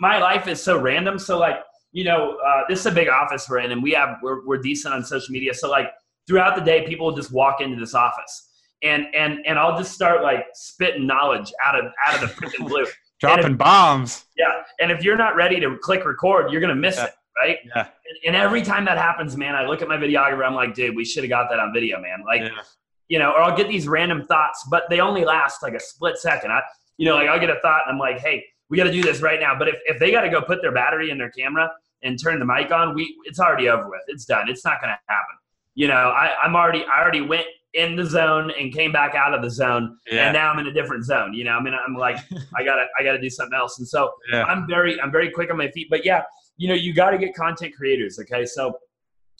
my 0.00 0.18
life 0.18 0.48
is 0.48 0.62
so 0.62 0.78
random. 0.80 1.18
So 1.18 1.38
like 1.38 1.56
you 1.92 2.04
know, 2.04 2.36
uh, 2.44 2.62
this 2.68 2.80
is 2.80 2.86
a 2.86 2.90
big 2.90 3.08
office 3.08 3.48
we're 3.48 3.60
in, 3.60 3.72
and 3.72 3.82
we 3.82 3.92
have 3.92 4.18
we're 4.22 4.44
we're 4.46 4.58
decent 4.58 4.94
on 4.94 5.04
social 5.04 5.32
media. 5.32 5.54
So 5.54 5.70
like 5.70 5.86
throughout 6.26 6.56
the 6.56 6.62
day, 6.62 6.86
people 6.86 7.06
will 7.06 7.16
just 7.16 7.32
walk 7.32 7.60
into 7.60 7.78
this 7.78 7.94
office, 7.94 8.50
and 8.82 9.06
and 9.14 9.38
and 9.46 9.58
I'll 9.58 9.78
just 9.78 9.92
start 9.92 10.22
like 10.22 10.46
spitting 10.54 11.06
knowledge 11.06 11.52
out 11.64 11.78
of 11.78 11.92
out 12.06 12.14
of 12.14 12.20
the 12.20 12.34
freaking 12.34 12.68
blue. 12.68 12.86
Dropping 13.20 13.52
if, 13.52 13.58
bombs. 13.58 14.24
Yeah, 14.36 14.62
and 14.80 14.90
if 14.90 15.04
you're 15.04 15.16
not 15.16 15.36
ready 15.36 15.60
to 15.60 15.78
click 15.80 16.04
record, 16.04 16.50
you're 16.50 16.60
gonna 16.60 16.74
miss 16.74 16.96
yeah. 16.96 17.06
it 17.06 17.14
right? 17.40 17.58
Yeah. 17.64 17.80
And, 17.80 18.34
and, 18.34 18.36
every 18.36 18.62
time 18.62 18.84
that 18.84 18.98
happens, 18.98 19.36
man, 19.36 19.54
I 19.54 19.66
look 19.66 19.82
at 19.82 19.88
my 19.88 19.96
videographer. 19.96 20.46
I'm 20.46 20.54
like, 20.54 20.74
dude, 20.74 20.94
we 20.94 21.04
should 21.04 21.24
have 21.24 21.30
got 21.30 21.48
that 21.50 21.58
on 21.58 21.72
video, 21.72 22.00
man. 22.00 22.22
Like, 22.24 22.42
yeah. 22.42 22.62
you 23.08 23.18
know, 23.18 23.30
or 23.30 23.40
I'll 23.40 23.56
get 23.56 23.68
these 23.68 23.88
random 23.88 24.24
thoughts, 24.24 24.64
but 24.70 24.84
they 24.88 25.00
only 25.00 25.24
last 25.24 25.62
like 25.62 25.74
a 25.74 25.80
split 25.80 26.16
second. 26.18 26.52
I, 26.52 26.60
you 26.96 27.06
know, 27.06 27.14
like 27.14 27.28
I'll 27.28 27.40
get 27.40 27.50
a 27.50 27.60
thought 27.60 27.82
and 27.86 27.94
I'm 27.94 27.98
like, 27.98 28.18
hey, 28.18 28.44
we 28.70 28.76
got 28.76 28.84
to 28.84 28.92
do 28.92 29.02
this 29.02 29.20
right 29.20 29.40
now. 29.40 29.58
But 29.58 29.68
if, 29.68 29.76
if 29.84 29.98
they 29.98 30.10
got 30.10 30.22
to 30.22 30.30
go 30.30 30.40
put 30.40 30.62
their 30.62 30.72
battery 30.72 31.10
in 31.10 31.18
their 31.18 31.30
camera 31.30 31.70
and 32.02 32.18
turn 32.22 32.38
the 32.38 32.44
mic 32.44 32.70
on, 32.70 32.94
we 32.94 33.14
it's 33.24 33.40
already 33.40 33.68
over 33.68 33.88
with. 33.88 34.02
It's 34.08 34.24
done. 34.24 34.48
It's 34.48 34.64
not 34.64 34.80
going 34.80 34.90
to 34.90 34.98
happen. 35.08 35.36
You 35.74 35.88
know, 35.88 35.94
I, 35.94 36.34
I'm 36.42 36.54
already 36.54 36.84
I 36.84 37.00
already 37.02 37.20
went 37.20 37.46
in 37.74 37.96
the 37.96 38.04
zone 38.04 38.52
and 38.58 38.72
came 38.72 38.92
back 38.92 39.16
out 39.16 39.34
of 39.34 39.42
the 39.42 39.50
zone 39.50 39.98
yeah. 40.08 40.26
and 40.26 40.32
now 40.32 40.48
i'm 40.48 40.60
in 40.60 40.68
a 40.68 40.72
different 40.72 41.04
zone 41.04 41.34
you 41.34 41.42
know 41.42 41.50
i 41.50 41.60
mean 41.60 41.74
i'm 41.74 41.96
like 41.96 42.16
i 42.56 42.62
gotta 42.62 42.84
i 42.96 43.02
gotta 43.02 43.20
do 43.20 43.28
something 43.28 43.58
else 43.58 43.80
and 43.80 43.88
so 43.88 44.12
yeah. 44.32 44.44
i'm 44.44 44.64
very 44.68 45.00
i'm 45.00 45.10
very 45.10 45.28
quick 45.28 45.50
on 45.50 45.56
my 45.56 45.68
feet 45.72 45.88
but 45.90 46.04
yeah 46.04 46.22
you 46.56 46.68
know, 46.68 46.74
you 46.74 46.94
got 46.94 47.10
to 47.10 47.18
get 47.18 47.34
content 47.34 47.74
creators. 47.74 48.18
Okay, 48.18 48.46
so 48.46 48.78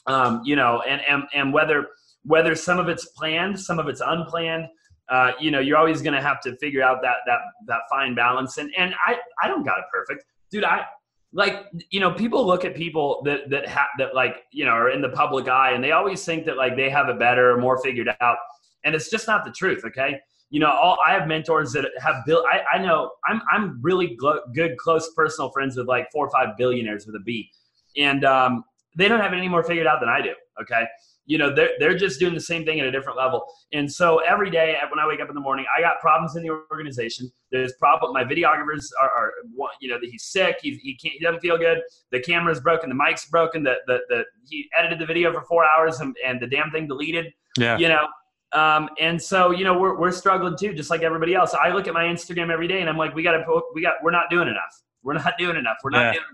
um, 0.07 0.43
you 0.45 0.57
know, 0.57 0.83
and 0.87 1.01
and 1.09 1.25
and 1.35 1.53
whether 1.53 1.89
whether 2.25 2.55
some 2.55 2.79
of 2.79 2.89
it's 2.89 3.07
planned, 3.07 3.59
some 3.59 3.79
of 3.79 3.89
it's 3.89 4.01
unplanned. 4.05 4.67
Uh, 5.09 5.33
you 5.39 5.51
know, 5.51 5.61
you're 5.61 5.77
always 5.77 6.01
going 6.01 6.15
to 6.15 6.23
have 6.23 6.41
to 6.41 6.57
figure 6.57 6.83
out 6.83 7.03
that 7.03 7.17
that 7.27 7.39
that 7.67 7.81
fine 7.91 8.15
balance. 8.15 8.59
And 8.59 8.71
and 8.77 8.95
I 9.07 9.19
I 9.43 9.49
don't 9.49 9.65
got 9.65 9.79
it 9.79 9.85
perfect, 9.93 10.25
dude. 10.51 10.65
I 10.65 10.87
like 11.33 11.67
you 11.91 12.01
know 12.01 12.13
people 12.13 12.47
look 12.47 12.65
at 12.65 12.75
people 12.75 13.21
that 13.25 13.51
that 13.51 13.69
have 13.69 13.89
that 13.99 14.15
like 14.15 14.45
you 14.53 14.65
know 14.65 14.71
are 14.71 14.91
in 14.91 15.03
the 15.03 15.11
public 15.11 15.49
eye, 15.49 15.73
and 15.73 15.85
they 15.85 15.93
always 15.93 16.25
think 16.25 16.47
that 16.47 16.57
like 16.57 16.77
they 16.77 16.89
have 16.89 17.09
it 17.09 17.19
better 17.19 17.51
or 17.51 17.59
more 17.59 17.83
figured 17.83 18.09
out, 18.21 18.37
and 18.85 18.95
it's 18.95 19.11
just 19.11 19.27
not 19.27 19.45
the 19.45 19.51
truth. 19.51 19.85
Okay, 19.85 20.19
you 20.51 20.61
know, 20.61 20.71
all, 20.71 20.97
I 21.05 21.13
have 21.13 21.27
mentors 21.27 21.73
that 21.73 21.85
have 22.01 22.25
built. 22.27 22.45
I, 22.51 22.77
I 22.77 22.79
know 22.81 23.11
I'm 23.27 23.43
I'm 23.53 23.81
really 23.83 24.17
gl- 24.23 24.41
good, 24.55 24.77
close 24.79 25.13
personal 25.15 25.51
friends 25.51 25.77
with 25.77 25.89
like 25.89 26.07
four 26.13 26.27
or 26.27 26.31
five 26.31 26.57
billionaires 26.57 27.07
with 27.07 27.17
a 27.17 27.21
B, 27.25 27.51
and 27.97 28.25
um, 28.25 28.65
they 28.97 29.09
don't 29.09 29.21
have 29.21 29.33
it 29.33 29.37
any 29.37 29.49
more 29.49 29.65
figured 29.65 29.89
out 29.89 29.99
than 29.99 30.09
I 30.09 30.23
do. 30.23 30.33
Okay, 30.63 30.85
you 31.27 31.39
know, 31.39 31.55
they're 31.55 31.71
they're 31.79 31.97
just 31.97 32.21
doing 32.21 32.35
the 32.35 32.41
same 32.41 32.65
thing 32.65 32.81
at 32.81 32.87
a 32.87 32.91
different 32.93 33.17
level. 33.17 33.45
And 33.73 33.91
so 33.91 34.19
every 34.19 34.51
day 34.51 34.77
when 34.91 34.99
I 34.99 35.07
wake 35.07 35.21
up 35.21 35.29
in 35.29 35.35
the 35.35 35.41
morning, 35.41 35.65
I 35.77 35.81
got 35.81 36.01
problems 36.01 36.37
in 36.37 36.43
the 36.43 36.51
organization. 36.71 37.31
There's 37.51 37.73
problem. 37.75 38.13
My 38.13 38.25
videographers 38.25 38.85
are, 39.01 39.11
are 39.11 39.33
you 39.81 39.89
know, 39.89 39.99
he's 40.03 40.25
sick. 40.25 40.59
He's, 40.63 40.79
he 40.81 40.97
can't. 40.97 41.15
He 41.15 41.21
doesn't 41.21 41.41
feel 41.41 41.57
good. 41.57 41.83
The 42.13 42.21
camera's 42.21 42.61
broken. 42.61 42.89
The 42.89 42.95
mic's 42.95 43.27
broken. 43.27 43.63
The 43.63 43.77
the, 43.87 44.01
the 44.09 44.25
he 44.49 44.69
edited 44.79 44.99
the 44.99 45.07
video 45.07 45.33
for 45.33 45.43
four 45.43 45.65
hours 45.65 46.01
and, 46.01 46.15
and 46.25 46.41
the 46.41 46.47
damn 46.47 46.71
thing 46.71 46.87
deleted. 46.87 47.33
Yeah. 47.59 47.79
You 47.79 47.89
know, 47.89 48.07
um, 48.55 48.89
and 49.01 49.21
so, 49.21 49.51
you 49.51 49.65
know, 49.65 49.77
we're, 49.77 49.99
we're 49.99 50.13
struggling 50.13 50.57
too, 50.57 50.75
just 50.75 50.89
like 50.89 51.03
everybody 51.03 51.35
else. 51.35 51.55
I 51.55 51.71
look 51.71 51.89
at 51.89 51.95
my 51.95 52.05
Instagram 52.05 52.53
every 52.53 52.69
day 52.69 52.81
and 52.81 52.89
I'm 52.89 52.97
like, 52.97 53.15
we 53.15 53.23
got 53.23 53.33
to, 53.33 53.63
we 53.75 53.83
got, 53.83 53.95
we're 54.03 54.13
not 54.13 54.31
doing 54.31 54.47
enough. 54.47 54.83
We're 55.03 55.15
not 55.15 55.35
doing 55.39 55.57
enough. 55.57 55.79
We're 55.83 55.91
not 55.91 56.07
yeah. 56.07 56.13
doing 56.13 56.25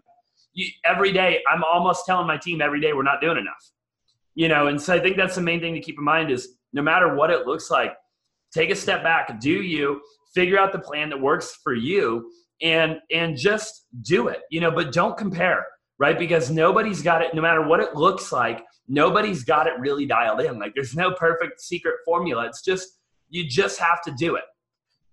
you, 0.53 0.67
every 0.85 1.13
day. 1.13 1.41
I'm 1.51 1.65
almost 1.65 2.05
telling 2.05 2.27
my 2.27 2.37
team 2.37 2.61
every 2.61 2.81
day, 2.81 2.93
we're 2.93 3.03
not 3.03 3.23
doing 3.23 3.39
enough, 3.39 3.71
you 4.35 4.49
know? 4.49 4.67
And 4.69 4.81
so 4.81 4.95
I 4.95 5.01
think 5.01 5.17
that's 5.17 5.35
the 5.35 5.41
main 5.41 5.61
thing 5.61 5.75
to 5.75 5.81
keep 5.81 5.99
in 5.99 6.05
mind 6.05 6.31
is 6.31 6.49
no 6.73 6.83
matter 6.83 7.15
what 7.15 7.31
it 7.31 7.47
looks 7.47 7.71
like, 7.71 7.95
take 8.53 8.71
a 8.71 8.77
step 8.77 9.03
back, 9.03 9.41
do 9.41 9.51
you 9.51 10.01
figure 10.35 10.59
out 10.59 10.73
the 10.73 10.79
plan 10.79 11.09
that 11.11 11.21
works 11.21 11.59
for 11.63 11.75
you 11.75 12.31
and, 12.63 12.99
and 13.13 13.37
just 13.37 13.87
do 14.03 14.29
it, 14.29 14.41
you 14.51 14.61
know, 14.61 14.71
but 14.71 14.93
don't 14.93 15.17
compare, 15.17 15.67
right? 15.99 16.19
Because 16.19 16.51
nobody's 16.51 17.03
got 17.03 17.23
it, 17.23 17.35
no 17.35 17.43
matter 17.43 17.67
what 17.67 17.81
it 17.81 17.95
looks 17.95 18.33
like, 18.33 18.63
nobody's 18.89 19.45
got 19.45 19.67
it 19.67 19.73
really 19.79 20.05
dialed 20.05 20.41
in. 20.41 20.59
Like 20.59 20.75
there's 20.75 20.95
no 20.95 21.13
perfect 21.13 21.61
secret 21.61 21.95
formula. 22.05 22.47
It's 22.47 22.63
just 22.63 22.89
you 23.31 23.49
just 23.49 23.79
have 23.79 24.03
to 24.03 24.13
do 24.19 24.35
it. 24.37 24.45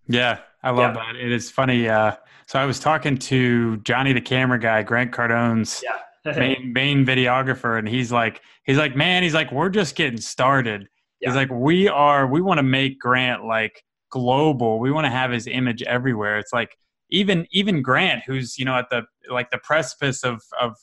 Yeah, 0.07 0.39
I 0.63 0.71
love 0.71 0.95
yeah. 0.95 1.13
that. 1.13 1.15
It 1.15 1.31
is 1.31 1.51
funny. 1.51 1.87
Uh, 1.87 2.15
so 2.47 2.59
I 2.59 2.65
was 2.65 2.79
talking 2.79 3.17
to 3.17 3.77
Johnny 3.77 4.13
the 4.13 4.21
camera 4.21 4.59
guy, 4.59 4.81
Grant 4.83 5.11
Cardone's 5.11 5.81
yeah. 5.83 5.97
main 6.37 6.73
main 6.73 7.05
videographer, 7.05 7.77
and 7.77 7.87
he's 7.87 8.11
like, 8.11 8.41
he's 8.63 8.77
like, 8.77 8.95
man, 8.95 9.23
he's 9.23 9.33
like, 9.33 9.51
we're 9.51 9.69
just 9.69 9.95
getting 9.95 10.19
started. 10.19 10.87
Yeah. 11.21 11.29
He's 11.29 11.35
like, 11.35 11.49
we 11.51 11.87
are, 11.87 12.27
we 12.27 12.41
want 12.41 12.59
to 12.59 12.63
make 12.63 12.99
Grant 12.99 13.45
like 13.45 13.83
global. 14.11 14.79
We 14.79 14.91
want 14.91 15.05
to 15.05 15.11
have 15.11 15.31
his 15.31 15.47
image 15.47 15.81
everywhere. 15.83 16.37
It's 16.37 16.53
like 16.53 16.77
even 17.09 17.47
even 17.51 17.81
Grant, 17.81 18.23
who's 18.25 18.57
you 18.57 18.65
know 18.65 18.75
at 18.75 18.89
the 18.89 19.03
like 19.29 19.49
the 19.51 19.59
precipice 19.59 20.23
of 20.23 20.41
of 20.59 20.75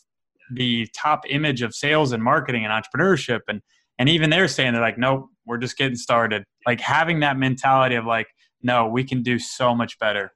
the 0.52 0.86
top 0.94 1.22
image 1.28 1.62
of 1.62 1.74
sales 1.74 2.12
and 2.12 2.22
marketing 2.22 2.64
and 2.64 2.72
entrepreneurship 2.72 3.40
and 3.48 3.60
and 3.98 4.08
even 4.08 4.30
they're 4.30 4.48
saying 4.48 4.72
they're 4.72 4.82
like 4.82 4.98
nope 4.98 5.28
we're 5.46 5.58
just 5.58 5.76
getting 5.76 5.96
started 5.96 6.44
like 6.66 6.80
having 6.80 7.20
that 7.20 7.38
mentality 7.38 7.94
of 7.94 8.04
like 8.04 8.26
no 8.62 8.86
we 8.86 9.04
can 9.04 9.22
do 9.22 9.38
so 9.38 9.74
much 9.74 9.98
better 9.98 10.32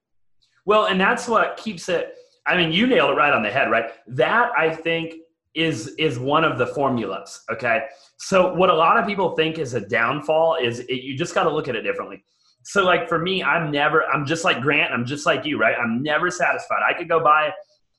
well 0.65 0.87
and 0.87 1.01
that's 1.01 1.29
what 1.29 1.57
keeps 1.57 1.89
it 1.89 2.15
i 2.49 2.57
mean 2.57 2.73
you 2.73 2.87
nailed 2.87 3.11
it 3.11 3.15
right 3.15 3.33
on 3.33 3.43
the 3.43 3.51
head 3.51 3.71
right? 3.71 3.91
That 4.09 4.51
i 4.57 4.75
think 4.75 5.15
is 5.55 5.89
is 5.99 6.19
one 6.19 6.45
of 6.45 6.59
the 6.59 6.67
formulas 6.67 7.43
okay? 7.51 7.87
So 8.19 8.53
what 8.53 8.69
a 8.69 8.75
lot 8.75 8.99
of 8.99 9.07
people 9.07 9.37
think 9.37 9.59
is 9.59 9.75
a 9.75 9.81
downfall 9.81 10.57
is 10.61 10.81
it, 10.81 11.03
you 11.03 11.17
just 11.17 11.35
got 11.35 11.45
to 11.45 11.51
look 11.51 11.69
at 11.69 11.77
it 11.77 11.83
differently. 11.83 12.25
So 12.65 12.85
like 12.85 13.09
for 13.09 13.19
me 13.19 13.43
i'm 13.43 13.71
never 13.71 14.05
i'm 14.07 14.27
just 14.27 14.45
like 14.45 14.61
grant 14.61 14.93
i'm 14.93 15.07
just 15.07 15.25
like 15.27 15.45
you 15.45 15.59
right? 15.59 15.77
I'm 15.79 16.03
never 16.03 16.31
satisfied. 16.31 16.81
I 16.89 16.93
could 16.93 17.09
go 17.09 17.21
buy 17.23 17.53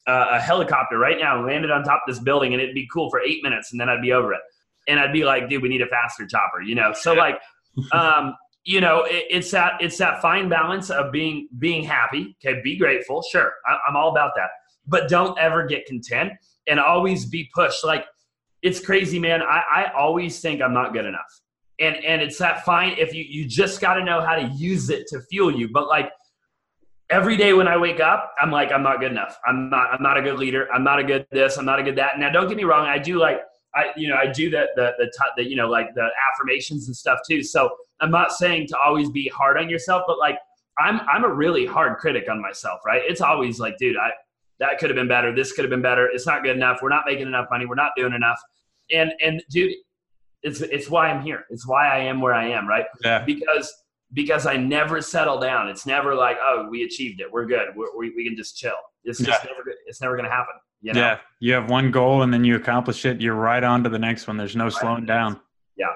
uh, 0.10 0.28
a 0.32 0.39
helicopter 0.39 0.97
right 0.97 1.18
now 1.20 1.45
landed 1.45 1.70
on 1.70 1.84
top 1.84 2.02
of 2.08 2.14
this 2.14 2.22
building 2.24 2.54
and 2.54 2.62
it'd 2.62 2.74
be 2.74 2.88
cool 2.91 3.10
for 3.12 3.22
eight 3.22 3.43
minutes 3.43 3.72
and 3.72 3.80
then 3.80 3.89
I'd 3.89 4.02
be 4.02 4.12
over 4.12 4.34
it. 4.34 4.41
And 4.88 5.00
I'd 5.00 5.14
be 5.14 5.24
like, 5.24 5.50
dude, 5.50 5.62
we 5.62 5.70
need 5.70 5.84
a 5.84 5.88
faster 5.88 6.26
chopper, 6.26 6.62
you 6.62 6.74
know? 6.74 6.93
So 6.93 7.14
like, 7.14 7.39
um, 7.91 8.36
you 8.66 8.82
know, 8.82 9.03
it, 9.03 9.26
it's 9.30 9.51
that, 9.51 9.74
it's 9.80 9.97
that 9.97 10.22
fine 10.22 10.49
balance 10.49 10.89
of 10.89 11.12
being, 11.12 11.47
being 11.57 11.84
happy. 11.84 12.38
Okay. 12.45 12.62
Be 12.64 12.78
grateful. 12.78 13.24
Sure. 13.32 13.51
I, 13.68 13.78
I'm 13.88 13.95
all 13.95 14.10
about 14.12 14.32
that, 14.36 14.49
but 14.88 15.10
don't 15.10 15.38
ever 15.39 15.66
get 15.66 15.86
content 15.86 16.34
and 16.68 16.80
always 16.80 17.26
be 17.26 17.49
pushed. 17.53 17.84
Like, 17.84 18.05
it's 18.62 18.80
crazy, 18.80 19.20
man. 19.20 19.41
I, 19.41 19.64
I 19.74 19.91
always 19.97 20.39
think 20.39 20.62
I'm 20.62 20.74
not 20.74 20.93
good 20.93 21.05
enough. 21.05 21.41
And 21.80 21.95
and 22.03 22.22
it's 22.22 22.38
that 22.39 22.66
fine 22.66 22.95
if 22.97 23.14
you 23.14 23.24
you 23.24 23.45
just 23.47 23.80
got 23.80 23.93
to 23.93 24.03
know 24.03 24.20
how 24.20 24.36
to 24.36 24.47
use 24.47 24.89
it 24.89 25.07
to 25.07 25.22
fuel 25.22 25.49
you. 25.49 25.70
But 25.72 25.88
like 25.88 26.12
every 27.10 27.38
day 27.38 27.53
when 27.53 27.70
I 27.70 27.78
wake 27.78 28.01
up, 28.01 28.34
I'm 28.41 28.51
like 28.51 28.74
I'm 28.74 28.84
not 28.84 28.99
good 28.99 29.12
enough. 29.12 29.39
I'm 29.47 29.70
not 29.70 29.93
I'm 29.93 30.03
not 30.03 30.18
a 30.18 30.22
good 30.22 30.38
leader. 30.38 30.68
I'm 30.74 30.84
not 30.84 30.99
a 30.99 31.05
good 31.05 31.26
this. 31.32 31.57
I'm 31.57 31.64
not 31.64 31.80
a 31.80 31.84
good 31.84 31.95
that. 31.95 32.20
Now 32.20 32.30
don't 32.32 32.49
get 32.49 32.57
me 32.57 32.66
wrong. 32.66 32.86
I 32.86 32.97
do 32.97 33.18
like 33.18 33.39
I 33.76 33.91
you 33.95 34.07
know 34.07 34.15
I 34.15 34.28
do 34.28 34.49
the 34.49 34.67
the 34.76 34.93
the, 34.97 35.11
the 35.38 35.43
you 35.49 35.55
know 35.55 35.67
like 35.67 35.93
the 35.95 36.09
affirmations 36.32 36.88
and 36.88 36.95
stuff 36.95 37.20
too. 37.28 37.43
So 37.43 37.70
I'm 37.99 38.11
not 38.11 38.32
saying 38.32 38.67
to 38.67 38.78
always 38.78 39.09
be 39.09 39.28
hard 39.30 39.57
on 39.57 39.70
yourself, 39.70 40.03
but 40.07 40.17
like 40.17 40.38
I'm 40.80 41.01
I'm 41.01 41.24
a 41.24 41.30
really 41.34 41.65
hard 41.65 41.97
critic 41.97 42.28
on 42.30 42.41
myself, 42.41 42.80
right? 42.86 43.01
It's 43.05 43.22
always 43.22 43.59
like, 43.59 43.78
dude, 43.78 43.97
I 43.97 44.11
that 44.59 44.78
could 44.80 44.89
have 44.89 44.95
been 44.95 45.07
better. 45.07 45.34
This 45.34 45.53
could 45.53 45.63
have 45.63 45.70
been 45.70 45.82
better. 45.82 46.07
It's 46.07 46.26
not 46.26 46.43
good 46.43 46.55
enough. 46.55 46.80
We're 46.82 46.89
not 46.89 47.03
making 47.05 47.28
enough 47.28 47.47
money. 47.49 47.65
We're 47.65 47.76
not 47.76 47.91
doing 47.95 48.13
enough. 48.13 48.39
And 48.91 49.11
and 49.24 49.41
dude, 49.49 49.74
it's 50.43 50.61
it's 50.61 50.89
why 50.89 51.09
I'm 51.09 51.22
here. 51.22 51.45
It's 51.49 51.67
why 51.67 51.88
I 51.88 51.99
am 51.99 52.22
where 52.22 52.34
I 52.34 52.49
am, 52.49 52.67
right? 52.67 52.86
Yeah. 53.03 53.24
Because 53.24 53.74
because 54.13 54.47
I 54.47 54.55
never 54.57 55.01
settle 55.01 55.39
down. 55.39 55.70
It's 55.70 55.86
never 55.86 56.15
like, 56.15 56.38
oh, 56.43 56.67
we 56.70 56.84
achieved 56.84 57.22
it. 57.22 57.32
We're 57.32 57.45
good. 57.45 57.67
We're, 57.76 57.95
we 57.97 58.11
we 58.15 58.26
can 58.28 58.36
just 58.36 58.57
chill. 58.57 58.74
It's 59.03 59.20
just 59.20 59.43
Yeah. 59.43 59.51
never 59.51 59.70
it's 59.86 60.01
never 60.01 60.15
gonna 60.15 60.30
happen. 60.30 60.55
You 60.82 60.93
know? 60.93 60.99
Yeah. 60.99 61.17
You 61.39 61.53
have 61.53 61.69
one 61.69 61.91
goal 61.91 62.23
and 62.23 62.34
then 62.34 62.43
you 62.43 62.55
accomplish 62.55 63.05
it. 63.05 63.21
You're 63.21 63.36
right 63.36 63.63
on 63.63 63.84
to 63.84 63.89
the 63.89 63.99
next 63.99 64.27
one. 64.27 64.38
There's 64.38 64.55
no 64.55 64.69
slowing 64.69 65.05
down. 65.05 65.39
Yeah. 65.77 65.88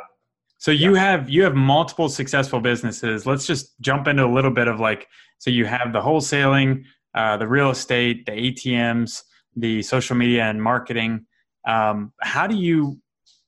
So 0.58 0.72
you 0.72 0.94
have 0.96 1.30
you 1.30 1.44
have 1.44 1.56
multiple 1.56 2.08
successful 2.08 2.62
businesses. 2.62 3.26
Let's 3.26 3.46
just 3.46 3.80
jump 3.82 4.08
into 4.08 4.26
a 4.26 4.32
little 4.32 4.52
bit 4.52 4.68
of 4.68 4.80
like 4.80 5.08
so 5.40 5.50
you 5.50 5.66
have 5.66 5.92
the 5.92 6.00
wholesaling, 6.00 6.86
uh, 7.14 7.36
the 7.38 7.48
real 7.48 7.70
estate, 7.72 8.26
the 8.26 8.32
ATMs, 8.32 9.24
the 9.58 9.82
social 9.82 10.16
media 10.16 10.44
and 10.44 10.64
marketing. 10.64 11.26
Um, 11.68 12.14
how 12.22 12.48
do 12.48 12.56
you 12.56 13.00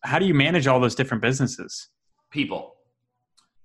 how 0.03 0.19
do 0.19 0.25
you 0.25 0.33
manage 0.33 0.67
all 0.67 0.79
those 0.79 0.95
different 0.95 1.21
businesses? 1.21 1.89
people 2.35 2.75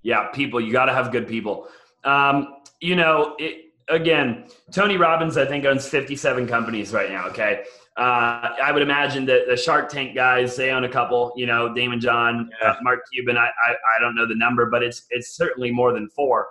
yeah 0.03 0.29
people 0.29 0.61
you 0.61 0.73
got 0.73 0.85
to 0.85 0.93
have 0.93 1.11
good 1.11 1.27
people 1.27 1.67
um, 2.05 2.55
you 2.81 2.95
know 2.95 3.35
it, 3.39 3.70
again 3.91 4.45
tony 4.73 4.97
robbins 4.97 5.37
i 5.37 5.45
think 5.45 5.65
owns 5.65 5.87
57 5.87 6.47
companies 6.47 6.93
right 6.93 7.11
now 7.11 7.27
okay 7.27 7.65
uh, 7.97 8.51
i 8.63 8.71
would 8.73 8.83
imagine 8.83 9.25
that 9.27 9.47
the 9.49 9.57
shark 9.57 9.89
tank 9.89 10.15
guys 10.15 10.57
they 10.57 10.71
own 10.71 10.85
a 10.85 10.89
couple 10.89 11.33
you 11.37 11.47
know 11.47 11.69
daymond 11.71 12.01
john 12.01 12.49
Yeah. 12.63 12.71
uh, 12.71 12.77
mark 12.83 13.01
cuban 13.13 13.37
I, 13.37 13.47
I 13.47 13.75
i 13.97 14.01
don't 14.01 14.15
know 14.15 14.27
the 14.27 14.35
number 14.35 14.67
but 14.67 14.83
it's 14.83 15.07
it's 15.11 15.37
certainly 15.37 15.71
more 15.71 15.93
than 15.93 16.09
four 16.09 16.49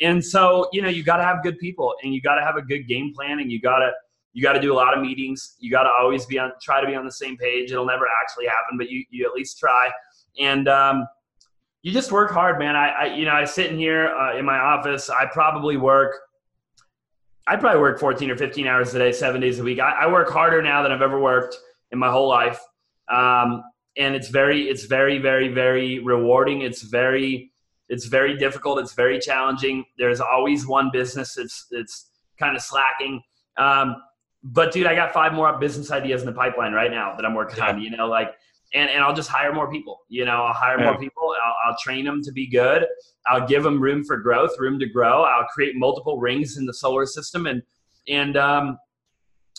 and 0.00 0.24
so 0.24 0.68
you 0.72 0.82
know 0.82 0.88
you 0.88 1.02
got 1.02 1.18
to 1.18 1.24
have 1.24 1.42
good 1.42 1.58
people 1.58 1.94
and 2.02 2.14
you 2.14 2.20
got 2.20 2.36
to 2.36 2.42
have 2.42 2.56
a 2.56 2.62
good 2.62 2.88
game 2.88 3.12
plan 3.14 3.40
and 3.40 3.52
you 3.52 3.60
got 3.60 3.78
to 3.78 3.90
you 4.32 4.42
got 4.42 4.52
to 4.52 4.60
do 4.60 4.72
a 4.72 4.76
lot 4.76 4.96
of 4.96 5.02
meetings 5.02 5.56
you 5.58 5.70
got 5.70 5.84
to 5.84 5.90
always 6.00 6.26
be 6.26 6.38
on 6.38 6.52
try 6.62 6.80
to 6.80 6.86
be 6.86 6.94
on 6.94 7.04
the 7.04 7.12
same 7.12 7.36
page 7.36 7.70
it'll 7.70 7.86
never 7.86 8.06
actually 8.22 8.46
happen 8.46 8.78
but 8.78 8.88
you 8.88 9.04
you 9.10 9.26
at 9.26 9.32
least 9.32 9.58
try 9.58 9.90
and 10.38 10.68
um, 10.68 11.06
you 11.82 11.92
just 11.92 12.12
work 12.12 12.30
hard, 12.30 12.58
man. 12.58 12.76
I, 12.76 12.88
I 12.88 13.14
you 13.14 13.24
know, 13.24 13.32
I 13.32 13.44
sit 13.44 13.70
in 13.70 13.78
here 13.78 14.08
uh, 14.08 14.36
in 14.36 14.44
my 14.44 14.58
office. 14.58 15.10
I 15.10 15.26
probably 15.26 15.76
work. 15.76 16.12
I 17.48 17.56
probably 17.56 17.80
work 17.80 17.98
14 17.98 18.30
or 18.30 18.36
15 18.36 18.66
hours 18.66 18.94
a 18.94 18.98
day, 18.98 19.12
seven 19.12 19.40
days 19.40 19.58
a 19.58 19.62
week. 19.62 19.80
I, 19.80 20.02
I 20.02 20.06
work 20.06 20.28
harder 20.28 20.60
now 20.62 20.82
than 20.82 20.92
I've 20.92 21.02
ever 21.02 21.18
worked 21.20 21.56
in 21.90 21.98
my 21.98 22.10
whole 22.10 22.28
life, 22.28 22.60
um, 23.08 23.62
and 23.96 24.14
it's 24.14 24.28
very, 24.28 24.68
it's 24.68 24.84
very, 24.84 25.18
very, 25.18 25.48
very 25.48 25.98
rewarding. 25.98 26.60
It's 26.62 26.82
very, 26.82 27.50
it's 27.88 28.04
very 28.04 28.36
difficult. 28.36 28.78
It's 28.78 28.92
very 28.92 29.18
challenging. 29.18 29.84
There's 29.96 30.20
always 30.20 30.66
one 30.66 30.90
business 30.92 31.34
that's 31.34 31.66
that's 31.70 32.10
kind 32.38 32.54
of 32.54 32.62
slacking. 32.62 33.22
Um, 33.56 33.96
but 34.42 34.72
dude, 34.72 34.86
I 34.86 34.94
got 34.94 35.12
five 35.12 35.32
more 35.32 35.58
business 35.58 35.90
ideas 35.90 36.22
in 36.22 36.26
the 36.26 36.32
pipeline 36.32 36.72
right 36.72 36.90
now 36.90 37.16
that 37.16 37.24
I'm 37.24 37.34
working 37.34 37.60
on. 37.62 37.80
You 37.80 37.90
know, 37.90 38.08
like 38.08 38.34
and, 38.74 38.90
and 38.90 39.02
I'll 39.02 39.14
just 39.14 39.28
hire 39.28 39.52
more 39.52 39.70
people. 39.70 40.00
You 40.08 40.24
know, 40.24 40.42
I'll 40.44 40.52
hire 40.52 40.78
Yeah. 40.78 40.84
more 40.90 40.98
people. 40.98 41.34
I'll, 41.44 41.70
I'll 41.70 41.76
train 41.78 42.04
them 42.04 42.22
to 42.22 42.32
be 42.32 42.46
good. 42.46 42.86
I'll 43.26 43.46
give 43.46 43.62
them 43.62 43.80
room 43.80 44.04
for 44.04 44.16
growth, 44.18 44.58
room 44.58 44.78
to 44.78 44.86
grow. 44.86 45.22
I'll 45.24 45.46
create 45.46 45.76
multiple 45.76 46.18
rings 46.20 46.56
in 46.56 46.66
the 46.66 46.74
solar 46.74 47.06
system, 47.06 47.46
and 47.46 47.62
and 48.08 48.36
um, 48.36 48.78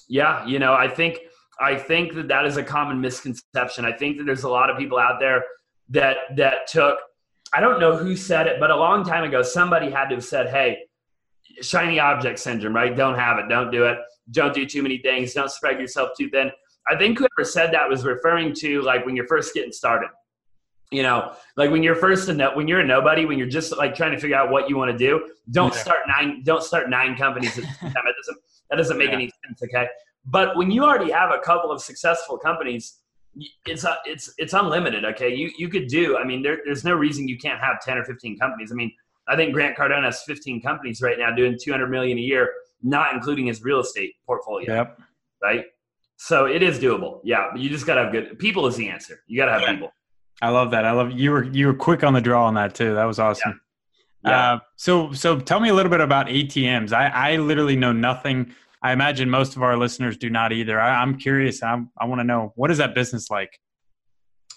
yeah, 0.08 0.46
you 0.46 0.60
know, 0.60 0.74
I 0.74 0.88
think 0.88 1.20
I 1.60 1.76
think 1.76 2.14
that 2.16 2.28
that 2.30 2.46
is 2.46 2.58
a 2.58 2.64
common 2.64 3.00
misconception. 3.02 3.86
I 3.86 3.92
think 3.92 4.18
that 4.18 4.24
there's 4.26 4.44
a 4.44 4.50
lot 4.50 4.70
of 4.70 4.78
people 4.78 4.98
out 4.98 5.20
there 5.20 5.44
that 5.90 6.18
that 6.38 6.68
took. 6.68 6.98
I 7.54 7.60
don't 7.62 7.80
know 7.80 7.98
who 7.98 8.16
said 8.16 8.46
it, 8.48 8.60
but 8.60 8.70
a 8.70 8.76
long 8.76 9.04
time 9.04 9.24
ago, 9.24 9.42
somebody 9.42 9.90
had 9.90 10.10
to 10.10 10.16
have 10.16 10.24
said, 10.24 10.50
"Hey, 10.50 10.78
shiny 11.62 12.00
object 12.00 12.40
syndrome, 12.40 12.76
right? 12.76 12.96
Don't 12.96 13.16
have 13.16 13.40
it. 13.40 13.50
Don't 13.50 13.72
do 13.72 13.86
it. 13.86 13.98
Don't 14.32 14.54
do 14.54 14.66
too 14.66 14.84
many 14.84 15.00
things. 15.00 15.34
Don't 15.34 15.52
spread 15.52 15.80
yourself 15.80 16.12
too 16.18 16.30
thin." 16.30 16.52
I 16.90 16.98
think 16.98 17.20
whoever 17.20 17.44
said 17.48 17.72
that 17.74 17.88
was 17.90 18.04
referring 18.06 18.54
to 18.56 18.82
like 18.82 19.06
when 19.06 19.16
you're 19.16 19.28
first 19.28 19.54
getting 19.54 19.72
started. 19.72 20.10
You 20.92 21.04
know, 21.04 21.34
like 21.56 21.70
when 21.70 21.84
you're 21.84 21.96
first 21.96 22.28
a 22.30 22.34
no, 22.34 22.56
when 22.56 22.68
you're 22.68 22.80
a 22.80 22.86
nobody, 22.86 23.26
when 23.26 23.38
you're 23.38 23.48
just 23.48 23.78
like 23.78 23.94
trying 23.94 24.12
to 24.12 24.18
figure 24.20 24.36
out 24.36 24.50
what 24.50 24.70
you 24.70 24.76
want 24.76 24.92
to 24.92 24.98
do, 24.98 25.30
don't 25.52 25.74
Yeah. 25.74 25.80
start 25.82 26.00
nine 26.08 26.42
don't 26.44 26.64
start 26.64 26.90
nine 26.90 27.16
companies 27.16 27.56
at 27.60 27.64
the 27.64 27.70
same 27.74 27.92
time. 27.92 28.04
That 28.06 28.16
doesn't 28.18 28.38
that 28.72 28.76
doesn't 28.78 28.98
make 28.98 29.10
Yeah. 29.10 29.16
any 29.16 29.32
sense. 29.46 29.62
Okay, 29.64 29.88
but 30.26 30.58
when 30.58 30.72
you 30.72 30.84
already 30.84 31.12
have 31.12 31.30
a 31.32 31.38
couple 31.40 31.72
of 31.72 31.80
successful 31.82 32.40
companies, 32.40 33.02
it's 33.68 33.86
uh, 33.86 33.98
it's 34.06 34.34
it's 34.40 34.54
unlimited. 34.54 35.06
Okay, 35.06 35.30
you 35.36 35.52
you 35.60 35.70
could 35.70 35.88
do. 35.90 36.18
I 36.18 36.24
mean, 36.24 36.42
there, 36.42 36.58
there's 36.66 36.84
no 36.84 36.96
reason 36.96 37.28
you 37.28 37.38
can't 37.38 37.60
have 37.60 37.80
ten 37.82 37.96
or 38.00 38.04
fifteen 38.04 38.40
companies. 38.40 38.72
I 38.72 38.76
mean, 38.76 38.92
I 39.28 39.36
think 39.36 39.54
Grant 39.54 39.78
Cardone 39.78 40.04
has 40.06 40.24
15 40.24 40.60
companies 40.60 41.04
right 41.04 41.20
now 41.20 41.30
doing 41.30 41.56
200 41.62 41.88
million 41.88 42.18
a 42.18 42.22
year, 42.22 42.52
not 42.82 43.14
including 43.14 43.46
his 43.46 43.62
real 43.62 43.80
estate 43.80 44.16
portfolio 44.26 44.74
Yep. 44.74 45.00
right? 45.44 45.66
So 46.22 46.46
it 46.48 46.62
is 46.62 46.78
doable. 46.80 47.22
Yeah, 47.24 47.48
you 47.56 47.70
just 47.70 47.86
gotta 47.88 48.04
have 48.04 48.12
good 48.12 48.38
people 48.40 48.68
is 48.68 48.76
the 48.76 48.90
answer. 48.90 49.22
You 49.28 49.38
gotta 49.40 49.54
have 49.54 49.62
Yeah. 49.62 49.72
people. 49.74 49.94
I 50.42 50.50
love 50.50 50.72
that. 50.72 50.84
I 50.86 50.92
love 50.92 51.12
you 51.14 51.32
were 51.32 51.44
you 51.46 51.68
were 51.68 51.74
quick 51.74 52.04
on 52.04 52.14
the 52.14 52.20
draw 52.22 52.46
on 52.46 52.56
that 52.56 52.76
too. 52.76 52.94
That 52.94 53.06
was 53.06 53.20
awesome. 53.20 53.60
Yeah. 54.26 54.54
Uh, 54.56 54.60
so 54.76 55.14
so 55.14 55.40
tell 55.40 55.62
me 55.62 55.70
a 55.70 55.74
little 55.74 55.90
bit 55.90 56.02
about 56.02 56.28
ATMs. 56.28 56.92
I, 56.92 57.08
I 57.08 57.36
literally 57.38 57.78
know 57.78 57.94
nothing. 57.94 58.54
I 58.82 58.92
imagine 58.92 59.30
most 59.30 59.56
of 59.56 59.64
our 59.64 59.78
listeners 59.78 60.18
do 60.18 60.30
not 60.30 60.52
either. 60.52 60.80
I, 60.80 61.02
I'm 61.02 61.18
curious. 61.18 61.64
I'm, 61.64 61.90
I 61.98 62.06
want 62.06 62.20
to 62.20 62.26
know 62.26 62.52
what 62.56 62.70
is 62.70 62.78
that 62.80 62.94
business 62.94 63.30
like? 63.30 63.58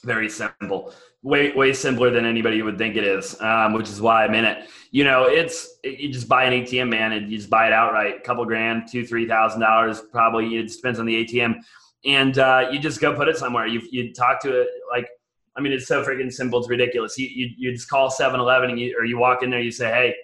Very 0.04 0.28
simple. 0.28 0.92
Way 1.22 1.52
way 1.52 1.72
simpler 1.72 2.10
than 2.10 2.24
anybody 2.24 2.60
would 2.62 2.78
think 2.78 2.96
it 2.96 3.04
is, 3.04 3.40
um, 3.40 3.74
which 3.74 3.88
is 3.88 4.00
why 4.00 4.24
I'm 4.24 4.34
in 4.34 4.44
it. 4.44 4.68
You 4.90 5.04
know, 5.04 5.24
it's 5.24 5.78
it, 5.84 6.00
you 6.00 6.12
just 6.12 6.28
buy 6.28 6.44
an 6.44 6.64
ATM, 6.64 6.88
man, 6.88 7.12
and 7.12 7.30
you 7.30 7.38
just 7.38 7.48
buy 7.48 7.68
it 7.68 7.72
outright. 7.72 8.16
A 8.16 8.20
couple 8.20 8.44
grand, 8.44 8.88
two 8.90 9.06
three 9.06 9.28
thousand 9.28 9.60
dollars, 9.60 10.02
probably. 10.10 10.56
It 10.56 10.72
depends 10.72 10.98
on 10.98 11.06
the 11.06 11.24
ATM, 11.24 11.60
and 12.04 12.38
uh, 12.38 12.68
you 12.72 12.80
just 12.80 13.00
go 13.00 13.14
put 13.14 13.28
it 13.28 13.36
somewhere. 13.36 13.68
You 13.68 13.80
you 13.90 14.12
talk 14.12 14.40
to 14.42 14.62
it 14.62 14.68
like. 14.90 15.06
I 15.54 15.60
mean, 15.60 15.72
it's 15.72 15.86
so 15.86 16.02
freaking 16.02 16.32
simple. 16.32 16.60
It's 16.60 16.68
ridiculous. 16.70 17.18
You, 17.18 17.28
you, 17.30 17.50
you 17.58 17.72
just 17.72 17.90
call 17.90 18.10
7-Eleven 18.10 18.70
and 18.70 18.80
you, 18.80 18.96
or 18.98 19.04
you 19.04 19.18
walk 19.18 19.42
in 19.42 19.50
there, 19.50 19.60
you 19.60 19.70
say, 19.70 19.88
hey, 19.88 20.14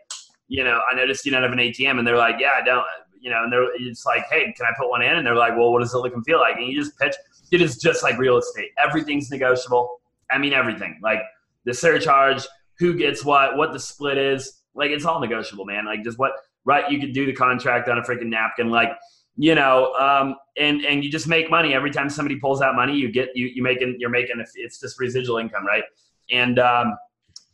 you 0.49 0.65
know, 0.65 0.81
I 0.91 0.97
noticed 0.97 1.27
you 1.27 1.33
don't 1.33 1.43
have 1.43 1.53
an 1.53 1.59
ATM. 1.59 1.99
And 1.99 2.07
they're 2.07 2.17
like, 2.17 2.37
yeah, 2.41 2.53
I 2.57 2.65
don't. 2.65 2.85
You 3.21 3.31
know, 3.31 3.43
and 3.43 3.53
they're 3.53 3.69
it's 3.77 4.07
like, 4.07 4.25
hey, 4.31 4.53
can 4.57 4.65
I 4.65 4.71
put 4.79 4.89
one 4.89 5.03
in? 5.03 5.17
And 5.17 5.27
they're 5.27 5.37
like, 5.37 5.57
well, 5.57 5.73
what 5.73 5.81
does 5.81 5.93
it 5.93 5.99
look 5.99 6.15
and 6.15 6.25
feel 6.25 6.39
like? 6.39 6.57
And 6.57 6.67
you 6.67 6.81
just 6.81 6.99
pitch. 6.99 7.15
It 7.51 7.61
is 7.61 7.77
just 7.77 8.03
like 8.03 8.17
real 8.17 8.39
estate. 8.39 8.71
Everything's 8.83 9.31
negotiable. 9.31 9.98
I 10.31 10.39
mean, 10.39 10.53
everything. 10.53 10.99
Like 11.03 11.21
the 11.65 11.75
surcharge, 11.75 12.47
who 12.79 12.95
gets 12.95 13.25
what, 13.25 13.57
what 13.57 13.73
the 13.73 13.81
split 13.81 14.19
is. 14.19 14.63
Like 14.75 14.91
it's 14.91 15.05
all 15.05 15.21
negotiable, 15.21 15.65
man. 15.65 15.85
Like 15.87 16.05
just 16.05 16.19
what, 16.19 16.33
right? 16.65 16.91
You 16.91 17.01
could 17.01 17.13
do 17.13 17.27
the 17.27 17.33
contract 17.33 17.89
on 17.89 17.99
a 17.99 18.03
freaking 18.03 18.27
napkin. 18.27 18.71
Like, 18.71 18.91
you 19.37 19.55
know, 19.55 19.95
um, 19.95 20.37
and 20.57 20.85
and 20.85 21.05
you 21.05 21.11
just 21.11 21.29
make 21.29 21.51
money 21.51 21.75
every 21.75 21.91
time 21.91 22.11
somebody 22.11 22.39
pulls 22.39 22.61
out 22.61 22.75
money. 22.75 22.97
You 22.97 23.11
get 23.11 23.31
you 23.35 23.47
you 23.47 23.63
making 23.63 23.97
you're 23.99 24.11
making 24.11 24.43
it's 24.55 24.81
just 24.81 24.99
residual 24.99 25.39
income, 25.39 25.65
right? 25.65 25.85
And 26.31 26.59
um, 26.59 26.97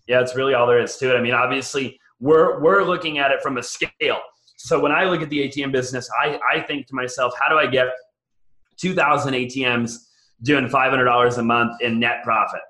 yeah, 0.07 0.21
it's 0.21 0.35
really 0.35 0.55
all 0.55 0.67
there 0.67 0.83
is 0.83 0.97
to 0.97 1.15
it. 1.15 1.19
I 1.19 1.21
mean, 1.21 1.35
obviously, 1.35 1.99
we're 2.21 2.61
we're 2.61 2.85
looking 2.85 3.19
at 3.19 3.31
it 3.31 3.43
from 3.43 3.59
a 3.59 3.63
scale. 3.63 4.21
So 4.57 4.81
when 4.81 4.93
I 4.93 5.05
look 5.05 5.21
at 5.21 5.31
the 5.31 5.49
ATM 5.49 5.73
business, 5.73 6.09
I 6.23 6.39
I 6.51 6.61
think 6.61 6.87
to 6.87 6.95
myself, 6.95 7.35
how 7.41 7.49
do 7.49 7.59
I 7.59 7.67
get 7.67 7.89
2,000 8.79 9.35
ATMs 9.35 10.07
doing 10.43 10.67
$500 10.67 11.39
a 11.39 11.43
month 11.43 11.81
in 11.81 11.99
net 11.99 12.23
profit, 12.23 12.61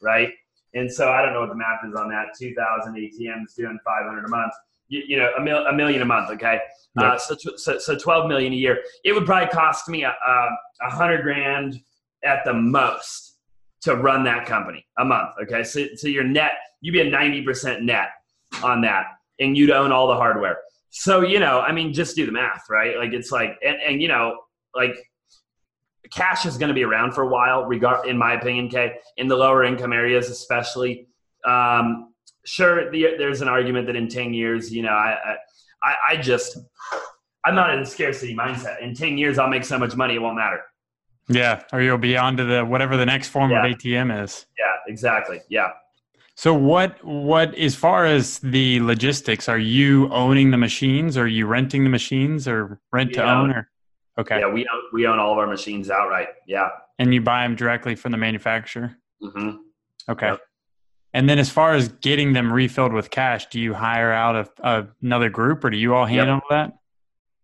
right? 0.00 0.30
And 0.74 0.90
so 0.90 1.10
I 1.10 1.22
don't 1.22 1.32
know 1.32 1.40
what 1.40 1.50
the 1.50 1.54
math 1.54 1.84
is 1.86 1.94
on 1.94 2.08
that. 2.10 2.28
2,000 2.38 2.94
ATMs 2.94 3.54
doing 3.56 3.78
500 3.84 4.24
a 4.24 4.28
month. 4.28 4.52
You, 4.88 5.02
you 5.06 5.16
know, 5.18 5.30
a, 5.36 5.40
mil, 5.40 5.66
a 5.66 5.72
million 5.72 6.02
a 6.02 6.04
month. 6.04 6.30
Okay, 6.30 6.58
uh, 6.98 7.16
so, 7.16 7.34
so 7.56 7.78
so 7.78 7.96
12 7.96 8.28
million 8.28 8.52
a 8.52 8.56
year. 8.56 8.82
It 9.04 9.12
would 9.12 9.24
probably 9.24 9.48
cost 9.48 9.88
me 9.88 10.04
a, 10.04 10.10
a, 10.10 10.48
a 10.82 10.90
hundred 10.90 11.22
grand 11.22 11.80
at 12.24 12.44
the 12.44 12.52
most 12.52 13.38
to 13.82 13.96
run 13.96 14.24
that 14.24 14.46
company 14.46 14.84
a 14.98 15.04
month. 15.04 15.30
Okay, 15.42 15.62
so 15.62 15.86
so 15.96 16.08
your 16.08 16.24
net, 16.24 16.52
you'd 16.82 16.92
be 16.92 17.00
a 17.00 17.10
90% 17.10 17.82
net 17.82 18.08
on 18.62 18.82
that, 18.82 19.06
and 19.40 19.56
you'd 19.56 19.70
own 19.70 19.92
all 19.92 20.08
the 20.08 20.16
hardware. 20.16 20.58
So 20.90 21.22
you 21.22 21.40
know, 21.40 21.60
I 21.60 21.72
mean, 21.72 21.94
just 21.94 22.14
do 22.14 22.26
the 22.26 22.32
math, 22.32 22.64
right? 22.68 22.98
Like 22.98 23.12
it's 23.12 23.32
like, 23.32 23.56
and, 23.64 23.76
and 23.80 24.02
you 24.02 24.08
know, 24.08 24.40
like 24.74 24.96
cash 26.12 26.46
is 26.46 26.56
going 26.56 26.68
to 26.68 26.74
be 26.74 26.84
around 26.84 27.12
for 27.12 27.22
a 27.22 27.28
while, 27.28 27.64
regard 27.64 28.06
in 28.06 28.16
my 28.18 28.34
opinion. 28.34 28.66
Okay, 28.66 28.94
in 29.16 29.28
the 29.28 29.36
lower 29.36 29.64
income 29.64 29.92
areas, 29.92 30.28
especially. 30.28 31.08
Um, 31.46 32.12
sure, 32.44 32.90
the, 32.90 33.14
there's 33.18 33.40
an 33.40 33.48
argument 33.48 33.86
that 33.86 33.96
in 33.96 34.08
ten 34.08 34.32
years, 34.34 34.72
you 34.72 34.82
know, 34.82 34.90
I, 34.90 35.36
I, 35.82 35.94
I 36.10 36.16
just, 36.16 36.58
I'm 37.44 37.54
not 37.54 37.74
in 37.74 37.80
a 37.80 37.86
scarcity 37.86 38.36
mindset. 38.36 38.80
In 38.80 38.94
ten 38.94 39.18
years, 39.18 39.38
I'll 39.38 39.48
make 39.48 39.64
so 39.64 39.78
much 39.78 39.96
money, 39.96 40.14
it 40.14 40.18
won't 40.20 40.36
matter. 40.36 40.60
Yeah, 41.28 41.62
or 41.72 41.80
you'll 41.80 41.98
be 41.98 42.16
on 42.16 42.36
to 42.36 42.44
the 42.44 42.64
whatever 42.64 42.96
the 42.96 43.06
next 43.06 43.28
form 43.28 43.50
Yeah. 43.50 43.64
of 43.64 43.76
ATM 43.76 44.24
is. 44.24 44.46
Yeah, 44.58 44.64
exactly. 44.86 45.40
Yeah. 45.48 45.68
So 46.34 46.54
what 46.54 47.02
what 47.04 47.54
as 47.54 47.74
far 47.74 48.06
as 48.06 48.38
the 48.40 48.80
logistics, 48.80 49.48
are 49.48 49.58
you 49.58 50.08
owning 50.12 50.50
the 50.50 50.56
machines? 50.56 51.16
Or 51.16 51.22
are 51.22 51.26
you 51.26 51.46
renting 51.46 51.84
the 51.84 51.90
machines 51.90 52.48
or 52.48 52.80
rent 52.92 53.12
to 53.14 53.22
own. 53.22 53.50
own 53.50 53.50
or 53.50 53.70
okay. 54.18 54.40
Yeah, 54.40 54.52
we 54.52 54.62
own, 54.62 54.82
we 54.92 55.06
own 55.06 55.18
all 55.18 55.32
of 55.32 55.38
our 55.38 55.46
machines 55.46 55.90
outright. 55.90 56.28
Yeah. 56.46 56.68
And 56.98 57.12
you 57.12 57.20
buy 57.20 57.42
them 57.42 57.56
directly 57.56 57.94
from 57.94 58.12
the 58.12 58.18
manufacturer? 58.18 58.96
hmm 59.20 59.56
Okay. 60.08 60.28
Yep. 60.28 60.40
And 61.14 61.28
then 61.28 61.38
as 61.38 61.50
far 61.50 61.74
as 61.74 61.88
getting 61.88 62.32
them 62.32 62.52
refilled 62.52 62.92
with 62.92 63.10
cash, 63.10 63.46
do 63.46 63.60
you 63.60 63.74
hire 63.74 64.12
out 64.12 64.34
a, 64.34 64.68
a, 64.68 64.86
another 65.02 65.28
group 65.28 65.62
or 65.64 65.70
do 65.70 65.76
you 65.76 65.94
all 65.94 66.06
handle 66.06 66.40
that? 66.50 66.72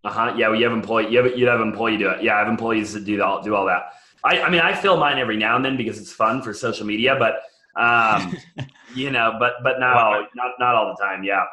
Uh 0.05 0.11
huh. 0.11 0.35
Yeah, 0.37 0.49
well, 0.49 0.59
you 0.59 0.65
have 0.65 0.73
employee. 0.73 1.11
You 1.11 1.23
have 1.23 1.37
you 1.37 1.47
have 1.47 1.61
employee 1.61 1.97
do 1.97 2.09
it. 2.09 2.23
Yeah, 2.23 2.37
I 2.37 2.39
have 2.39 2.49
employees 2.49 2.93
that 2.95 3.05
do 3.05 3.21
all 3.23 3.43
do 3.43 3.55
all 3.55 3.67
that. 3.67 3.93
I 4.25 4.43
I 4.43 4.51
mean, 4.51 4.61
I 4.61 4.73
fill 4.75 4.97
mine 4.97 5.19
every 5.19 5.37
now 5.37 5.57
and 5.57 5.65
then 5.65 5.77
because 5.77 5.99
it's 5.99 6.13
fun 6.13 6.41
for 6.41 6.55
social 6.55 6.87
media, 6.87 7.17
but 7.19 7.43
um, 7.79 8.37
you 8.95 9.11
know, 9.11 9.37
but 9.39 9.55
but 9.63 9.81
not 9.81 9.97
all 9.97 10.27
not 10.35 10.53
not 10.59 10.75
all 10.77 10.95
the 10.97 11.03
time. 11.03 11.25
Yeah. 11.25 11.45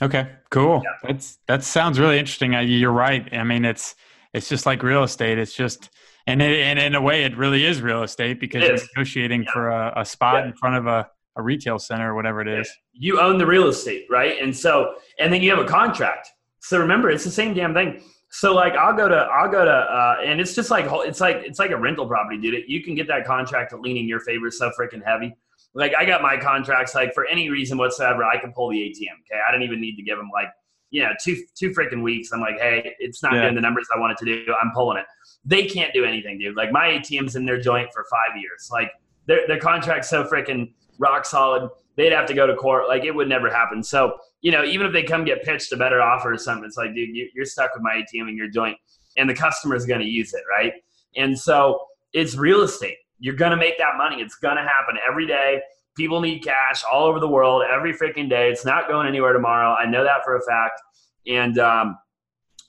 Okay, 0.00 0.28
cool. 0.50 0.82
Yeah. 0.84 1.08
That's 1.08 1.38
that 1.48 1.64
sounds 1.64 1.98
really 1.98 2.18
interesting. 2.18 2.52
You're 2.52 2.92
right. 2.92 3.26
I 3.32 3.42
mean, 3.44 3.64
it's 3.64 3.96
it's 4.38 4.48
just 4.48 4.64
like 4.64 4.82
real 4.82 5.02
estate. 5.02 5.38
It's 5.38 5.52
just 5.52 5.90
and 6.26 6.40
it, 6.40 6.60
and 6.60 6.78
in 6.78 6.94
a 6.94 7.00
way, 7.00 7.24
it 7.24 7.36
really 7.36 7.64
is 7.64 7.82
real 7.82 8.02
estate 8.02 8.38
because 8.40 8.62
you're 8.64 8.78
negotiating 8.94 9.42
Yeah. 9.44 9.52
for 9.52 9.68
a, 9.68 9.92
a 9.96 10.04
spot 10.04 10.36
Yeah. 10.36 10.46
in 10.48 10.52
front 10.54 10.76
of 10.76 10.86
a, 10.86 11.08
a 11.36 11.42
retail 11.42 11.78
center 11.78 12.12
or 12.12 12.14
whatever 12.14 12.40
it 12.40 12.48
is. 12.48 12.70
You 12.92 13.20
own 13.20 13.38
the 13.38 13.46
real 13.46 13.68
estate, 13.68 14.06
right? 14.10 14.40
And 14.40 14.56
so 14.56 14.94
and 15.18 15.32
then 15.32 15.42
you 15.42 15.50
have 15.50 15.58
a 15.58 15.68
contract. 15.68 16.28
So 16.60 16.78
remember, 16.78 17.10
it's 17.10 17.24
the 17.24 17.30
same 17.30 17.54
damn 17.54 17.74
thing. 17.74 18.02
So 18.30 18.54
like 18.54 18.74
I'll 18.74 18.94
go 18.96 19.08
to 19.08 19.16
I'll 19.16 19.50
go 19.50 19.64
to 19.64 19.70
uh, 19.70 20.16
and 20.24 20.40
it's 20.40 20.54
just 20.54 20.70
like 20.70 20.86
it's 21.08 21.20
like 21.20 21.36
it's 21.36 21.58
like 21.58 21.70
a 21.70 21.76
rental 21.76 22.06
property, 22.06 22.38
dude. 22.38 22.64
You 22.68 22.82
can 22.82 22.94
get 22.94 23.08
that 23.08 23.24
contract 23.26 23.70
to 23.70 23.76
lean 23.78 23.96
in 23.96 24.06
your 24.06 24.20
favor 24.20 24.50
so 24.50 24.70
freaking 24.78 25.02
heavy. 25.04 25.34
Like 25.74 25.92
I 25.98 26.04
got 26.04 26.20
my 26.22 26.36
contracts 26.36 26.94
like 26.94 27.14
for 27.14 27.26
any 27.26 27.48
reason 27.50 27.78
whatsoever, 27.78 28.24
I 28.24 28.38
can 28.38 28.52
pull 28.52 28.68
the 28.70 28.76
ATM. 28.78 29.16
Okay, 29.30 29.40
I 29.46 29.50
don't 29.52 29.62
even 29.62 29.80
need 29.80 29.96
to 29.96 30.02
give 30.02 30.18
them 30.18 30.28
like 30.32 30.48
you 30.90 31.02
know 31.02 31.10
two 31.22 31.36
two 31.54 31.70
freaking 31.70 32.02
weeks. 32.02 32.30
I'm 32.32 32.40
like, 32.40 32.58
hey, 32.58 32.94
it's 32.98 33.22
not 33.22 33.34
Yeah. 33.34 33.42
doing 33.42 33.54
the 33.54 33.60
numbers 33.60 33.86
I 33.94 33.98
wanted 33.98 34.16
to 34.18 34.24
do. 34.24 34.54
I'm 34.62 34.70
pulling 34.74 34.98
it. 34.98 35.06
They 35.44 35.66
can't 35.66 35.92
do 35.92 36.04
anything, 36.04 36.38
dude. 36.38 36.56
Like 36.56 36.72
my 36.72 36.88
ATM's 36.88 37.36
in 37.36 37.44
their 37.44 37.60
joint 37.60 37.90
for 37.92 38.04
five 38.10 38.40
years. 38.40 38.68
Like 38.72 38.90
their 39.26 39.46
their 39.46 39.58
contract's 39.60 40.08
so 40.08 40.24
freaking 40.24 40.72
rock 40.98 41.24
solid. 41.24 41.70
They'd 41.96 42.12
have 42.12 42.26
to 42.26 42.34
go 42.34 42.46
to 42.46 42.54
court. 42.54 42.88
Like 42.88 43.04
it 43.04 43.10
would 43.14 43.28
never 43.28 43.50
happen. 43.50 43.82
So 43.82 44.18
you 44.40 44.52
know, 44.52 44.64
even 44.64 44.86
if 44.86 44.92
they 44.92 45.02
come 45.02 45.24
get 45.24 45.42
pitched 45.42 45.72
a 45.72 45.76
better 45.76 46.00
offer 46.00 46.32
or 46.32 46.38
something, 46.38 46.64
it's 46.64 46.76
like, 46.76 46.94
dude, 46.94 47.14
you, 47.14 47.28
you're 47.34 47.44
stuck 47.44 47.74
with 47.74 47.82
my 47.82 47.94
ATM 48.02 48.28
in 48.28 48.36
your 48.36 48.48
joint, 48.48 48.76
and 49.16 49.28
the 49.28 49.34
customer's 49.34 49.84
going 49.84 49.98
to 50.00 50.06
use 50.06 50.32
it, 50.32 50.42
right? 50.48 50.72
And 51.16 51.36
so 51.36 51.80
it's 52.12 52.36
real 52.36 52.62
estate. 52.62 52.98
You're 53.18 53.34
going 53.34 53.50
to 53.50 53.56
make 53.56 53.78
that 53.78 53.96
money. 53.96 54.22
It's 54.22 54.36
going 54.36 54.56
to 54.56 54.62
happen 54.62 54.96
every 55.10 55.26
day. 55.26 55.60
People 55.98 56.20
need 56.20 56.42
cash 56.44 56.82
all 56.90 57.04
over 57.04 57.20
the 57.20 57.28
world 57.28 57.62
every 57.70 57.92
freaking 57.92 58.30
day. 58.30 58.50
It's 58.50 58.64
not 58.64 58.88
going 58.88 59.06
anywhere 59.06 59.34
tomorrow. 59.34 59.74
I 59.74 59.84
know 59.84 60.02
that 60.04 60.24
for 60.24 60.36
a 60.36 60.40
fact. 60.42 60.80
And 61.26 61.58
um, 61.58 61.98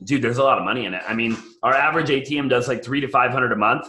dude, 0.03 0.21
there's 0.21 0.39
a 0.39 0.43
lot 0.43 0.57
of 0.57 0.65
money 0.65 0.85
in 0.85 0.93
it. 0.93 1.03
I 1.07 1.13
mean, 1.13 1.37
our 1.63 1.73
average 1.73 2.09
ATM 2.09 2.49
does 2.49 2.67
like 2.67 2.83
three 2.83 2.99
to 2.99 3.07
five 3.07 3.31
hundred 3.31 3.51
a 3.51 3.55
month 3.55 3.87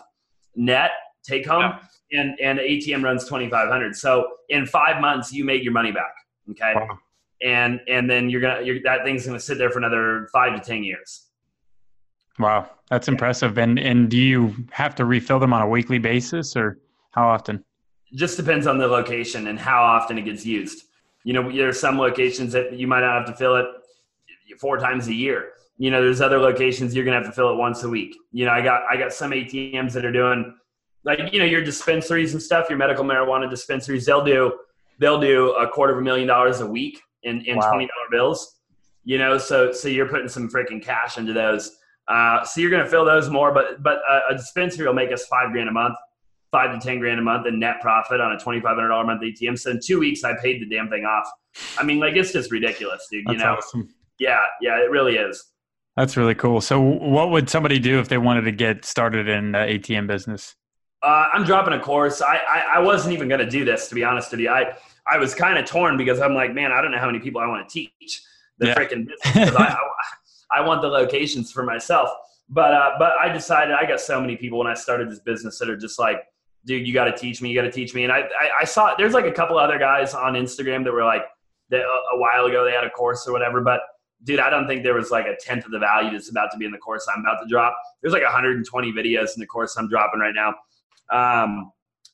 net 0.55 0.91
take 1.25 1.47
home, 1.47 1.73
and 2.13 2.39
and 2.41 2.59
the 2.59 2.63
ATM 2.63 3.03
runs 3.03 3.27
twenty 3.27 3.49
five 3.49 3.69
hundred. 3.69 3.97
So 3.97 4.29
in 4.51 4.67
five 4.67 5.01
months, 5.01 5.33
you 5.33 5.45
made 5.45 5.65
your 5.65 5.73
money 5.73 5.91
back. 5.91 6.13
Okay 6.51 6.73
Wow. 6.75 6.99
and 7.43 7.81
and 7.89 8.11
then 8.11 8.29
you're 8.29 8.41
gonna 8.41 8.63
you're, 8.63 8.83
that 8.83 9.05
thing's 9.05 9.27
gonna 9.27 9.41
sit 9.41 9.57
there 9.59 9.71
for 9.71 9.79
another 9.79 10.29
five 10.33 10.55
to 10.55 10.61
ten 10.61 10.85
years. 10.85 11.29
Wow, 12.39 12.69
that's 12.89 13.09
impressive. 13.09 13.59
And 13.59 13.79
and 13.79 14.11
do 14.11 14.17
you 14.17 14.55
have 14.71 14.95
to 14.97 15.05
refill 15.05 15.39
them 15.39 15.53
on 15.53 15.63
a 15.63 15.69
weekly 15.69 15.99
basis 15.99 16.57
or 16.57 16.79
how 17.13 17.29
often? 17.29 17.65
Just 18.15 18.37
depends 18.37 18.67
on 18.67 18.79
the 18.79 18.87
location 18.87 19.47
and 19.47 19.59
how 19.59 19.83
often 19.83 20.19
it 20.19 20.23
gets 20.23 20.45
used. 20.45 20.85
You 21.25 21.33
know, 21.33 21.51
there's 21.53 21.79
some 21.79 21.99
locations 21.99 22.53
that 22.53 22.73
you 22.73 22.87
might 22.87 23.01
not 23.01 23.19
have 23.19 23.27
to 23.27 23.35
fill 23.35 23.57
it 23.57 23.67
four 24.59 24.79
times 24.79 25.07
a 25.09 25.15
year. 25.15 25.53
You 25.79 25.91
know, 25.91 26.03
there's 26.03 26.21
other 26.21 26.39
locations 26.39 26.95
you're 26.95 27.05
gonna 27.05 27.17
have 27.19 27.27
to 27.27 27.33
fill 27.33 27.51
it 27.53 27.57
once 27.57 27.83
a 27.85 27.89
week. 27.89 28.17
You 28.33 28.45
know, 28.47 28.53
I 28.53 28.61
got 28.63 28.83
I 28.91 28.97
got 28.97 29.13
some 29.13 29.31
ATMs 29.31 29.93
that 29.93 30.05
are 30.05 30.13
doing 30.13 30.55
like 31.05 31.21
you 31.33 31.39
know 31.39 31.45
your 31.45 31.63
dispensaries 31.63 32.33
and 32.33 32.43
stuff, 32.43 32.69
your 32.69 32.79
medical 32.79 33.05
marijuana 33.05 33.49
dispensaries. 33.49 34.05
They'll 34.05 34.25
do 34.25 34.59
they'll 34.99 35.21
do 35.21 35.53
a 35.53 35.69
quarter 35.69 35.93
of 35.95 35.99
a 35.99 36.03
million 36.03 36.27
dollars 36.29 36.61
a 36.61 36.67
week 36.67 37.01
in 37.23 37.43
in 37.43 37.57
Wow. 37.57 37.71
twenty 37.71 37.87
dollar 37.87 38.09
bills. 38.11 38.57
You 39.05 39.19
know, 39.19 39.39
so 39.39 39.73
so 39.73 39.89
you're 39.89 40.09
putting 40.09 40.29
some 40.29 40.51
freaking 40.51 40.83
cash 40.83 41.17
into 41.17 41.33
those. 41.33 41.77
Uh, 42.09 42.45
so 42.45 42.61
you're 42.61 42.71
going 42.71 42.83
to 42.83 42.91
fill 42.91 43.05
those 43.05 43.31
more, 43.31 43.53
but 43.55 43.83
but 43.83 43.99
a, 44.11 44.35
a 44.35 44.37
dispensary 44.37 44.85
will 44.87 44.93
make 44.95 45.13
us 45.13 45.27
five 45.27 45.53
grand 45.53 45.69
a 45.69 45.73
month, 45.73 45.95
five 46.53 46.79
to 46.79 46.85
ten 46.85 46.99
grand 46.99 47.19
a 47.19 47.23
month 47.23 47.47
in 47.47 47.59
net 47.59 47.81
profit 47.81 48.21
on 48.21 48.33
a 48.33 48.39
twenty 48.39 48.61
five 48.61 48.77
hundred 48.77 48.89
dollar 48.89 49.05
month 49.05 49.23
ATM. 49.23 49.59
So 49.59 49.71
in 49.71 49.81
two 49.81 49.99
weeks, 50.01 50.25
I 50.25 50.35
paid 50.41 50.61
the 50.61 50.67
damn 50.67 50.89
thing 50.89 51.05
off. 51.05 51.29
I 51.79 51.85
mean, 51.85 51.99
like 51.99 52.17
it's 52.17 52.33
just 52.33 52.51
ridiculous, 52.51 53.07
dude. 53.11 53.25
That's 53.27 53.39
you 53.39 53.45
know? 53.45 53.55
awesome. 53.57 53.89
Yeah, 54.19 54.41
yeah, 54.61 54.79
it 54.79 54.91
really 54.91 55.17
is. 55.17 55.45
That's 55.97 56.17
really 56.17 56.35
cool. 56.35 56.61
So 56.61 56.81
what 56.81 57.31
would 57.31 57.51
somebody 57.51 57.79
do 57.79 57.99
if 57.99 58.09
they 58.09 58.19
wanted 58.19 58.43
to 58.43 58.53
get 58.53 58.85
started 58.85 59.29
in 59.29 59.53
the 59.53 59.59
ATM 59.59 60.07
business? 60.07 60.55
Uh, 61.03 61.31
I'm 61.33 61.45
dropping 61.45 61.73
a 61.73 61.81
course. 61.81 62.21
I, 62.23 62.37
I, 62.37 62.65
I 62.75 62.79
wasn't 62.81 63.15
even 63.15 63.29
going 63.29 63.41
to 63.41 63.49
do 63.49 63.65
this, 63.65 63.89
to 63.89 63.95
be 63.95 64.05
honest 64.05 64.31
with 64.31 64.41
you. 64.41 64.51
I, 64.51 64.75
I 65.11 65.17
was 65.19 65.35
kind 65.35 65.59
of 65.59 65.65
torn 65.65 65.97
because 65.97 66.21
I'm 66.21 66.35
like, 66.35 66.53
man, 66.55 66.73
I 66.73 66.83
don't 66.83 66.91
know 66.91 66.99
how 66.99 67.07
many 67.07 67.19
people 67.19 67.41
I 67.41 67.47
want 67.47 67.67
to 67.69 67.73
teach 67.73 68.23
the 68.59 68.69
Yeah. 68.69 68.75
freaking 68.75 69.09
business. 69.09 69.57
I, 69.57 69.77
I, 70.53 70.59
I 70.59 70.61
want 70.61 70.83
the 70.83 70.89
locations 70.89 71.51
for 71.51 71.63
myself. 71.63 72.11
But, 72.51 72.75
uh, 72.75 72.91
but 72.99 73.13
I 73.19 73.33
decided 73.33 73.75
I 73.75 73.87
got 73.87 74.01
so 74.01 74.21
many 74.21 74.37
people 74.37 74.59
when 74.59 74.67
I 74.67 74.75
started 74.75 75.11
this 75.11 75.21
business 75.21 75.59
that 75.59 75.71
are 75.71 75.77
just 75.77 75.99
like, 75.99 76.23
dude, 76.65 76.87
you 76.87 76.95
got 76.95 77.05
to 77.05 77.17
teach 77.17 77.41
me. 77.41 77.51
You 77.51 77.55
got 77.55 77.67
to 77.67 77.73
teach 77.73 77.95
me. 77.95 78.05
And 78.05 78.13
I, 78.13 78.21
I, 78.21 78.61
I 78.61 78.65
saw 78.65 78.95
there's 78.97 79.15
like 79.15 79.27
a 79.27 79.33
couple 79.33 79.59
other 79.59 79.79
guys 79.79 80.15
on 80.15 80.35
Instagram 80.35 80.85
that 80.85 80.93
were 80.93 81.05
like, 81.05 81.23
that 81.71 81.81
a, 81.81 82.17
a 82.17 82.19
while 82.19 82.47
ago 82.47 82.65
they 82.65 82.73
had 82.73 82.85
a 82.85 82.91
course 82.91 83.27
or 83.27 83.33
whatever. 83.33 83.61
But 83.61 83.81
dude, 84.25 84.41
I 84.41 84.51
don't 84.51 84.67
think 84.67 84.83
there 84.83 84.95
was 84.95 85.11
like 85.11 85.27
a 85.27 85.37
tenth 85.41 85.65
of 85.65 85.71
the 85.71 85.79
value 85.79 86.11
that's 86.11 86.31
about 86.31 86.51
to 86.53 86.59
be 86.59 86.65
in 86.65 86.73
the 86.73 86.79
course 86.79 87.07
I'm 87.15 87.21
about 87.21 87.41
to 87.43 87.49
drop. 87.49 87.77
There's 88.03 88.13
like 88.13 88.25
120 88.25 88.93
videos 88.93 89.35
in 89.37 89.41
the 89.41 89.47
course 89.47 89.77
I'm 89.77 89.89
dropping 89.89 90.21
right 90.21 90.35
now 90.35 90.55
um, 91.11 91.73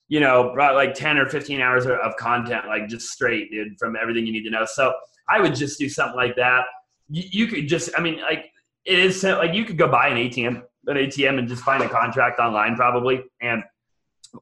you 0.09 0.21
know, 0.21 0.55
like 0.57 0.95
10 0.95 1.19
or 1.19 1.27
15 1.27 1.61
hours 1.61 1.85
of- 1.85 1.99
of 1.99 2.17
content, 2.17 2.67
like 2.67 2.89
just 2.89 3.11
straight, 3.11 3.51
dude, 3.51 3.79
from 3.79 3.97
everything 3.97 4.27
you 4.27 4.33
need 4.33 4.45
to 4.45 4.51
know. 4.51 4.65
So 4.65 4.95
I 5.29 5.41
would 5.41 5.55
just 5.55 5.79
do 5.79 5.89
something 5.89 6.17
like 6.17 6.37
that. 6.37 6.65
You, 7.09 7.25
you 7.31 7.47
could 7.49 7.69
just, 7.69 7.91
I 7.97 8.01
mean, 8.01 8.21
like 8.21 8.53
it 8.85 8.99
is 8.99 9.23
like 9.25 9.53
you 9.53 9.65
could 9.65 9.79
go 9.79 9.89
buy 9.89 10.09
an 10.09 10.17
ATM, 10.17 10.63
an 10.87 10.97
ATM 10.97 11.39
and 11.39 11.49
just 11.49 11.63
find 11.63 11.83
a 11.83 11.89
contract 11.89 12.39
online 12.39 12.77
probably 12.77 13.25
and, 13.41 13.63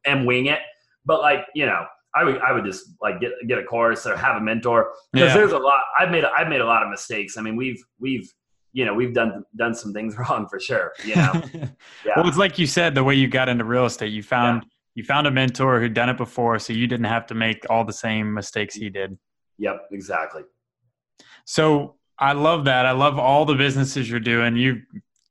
and 0.05 0.27
wing 0.27 0.47
it. 0.47 0.61
But 1.05 1.21
like, 1.21 1.47
you 1.55 1.67
know, 1.67 1.85
I 2.15 2.25
would, 2.25 2.39
I 2.39 2.53
would 2.53 2.65
just 2.65 2.91
like 3.03 3.21
get, 3.21 3.33
get 3.49 3.59
a 3.59 3.65
course 3.65 4.07
or 4.07 4.17
have 4.17 4.37
a 4.37 4.41
mentor 4.41 4.93
because 5.13 5.29
Yeah. 5.31 5.35
there's 5.37 5.53
a 5.53 5.59
lot, 5.59 5.81
I've 5.99 6.11
made, 6.11 6.25
I've 6.25 6.49
made 6.49 6.61
a 6.61 6.67
lot 6.67 6.83
of 6.83 6.89
mistakes. 6.89 7.37
I 7.37 7.41
mean, 7.43 7.57
we've, 7.57 7.83
we've, 7.99 8.33
you 8.73 8.85
know, 8.85 8.95
we've 8.95 9.13
done, 9.15 9.45
done 9.57 9.75
some 9.75 9.93
things 9.93 10.17
wrong 10.19 10.47
for 10.49 10.59
sure. 10.61 10.93
You 11.05 11.17
know? 11.17 11.43
Yeah. 12.05 12.13
Well, 12.17 12.29
it's 12.29 12.37
like 12.39 12.59
you 12.59 12.67
said, 12.67 12.95
the 12.95 13.03
way 13.05 13.15
you 13.15 13.29
got 13.29 13.49
into 13.49 13.65
real 13.65 13.85
estate, 13.87 14.13
you 14.13 14.23
found 14.23 14.65
you 14.97 15.03
found 15.03 15.27
a 15.27 15.31
mentor 15.31 15.81
who'd 15.81 15.93
done 15.95 16.09
it 16.09 16.17
before, 16.17 16.57
so 16.61 16.73
you 16.73 16.87
didn't 16.87 17.07
have 17.07 17.27
to 17.27 17.35
make 17.35 17.67
all 17.69 17.85
the 17.85 17.93
same 17.93 18.33
mistakes 18.33 18.77
he 18.77 18.89
did. 18.91 19.19
Yep, 19.59 19.89
exactly. 19.91 20.43
So 21.47 21.97
I 22.19 22.33
love 22.33 22.67
that. 22.67 22.87
I 22.87 22.93
love 22.93 23.19
all 23.19 23.45
the 23.45 23.55
businesses 23.57 24.09
you're 24.09 24.21
doing. 24.21 24.57
You 24.57 24.83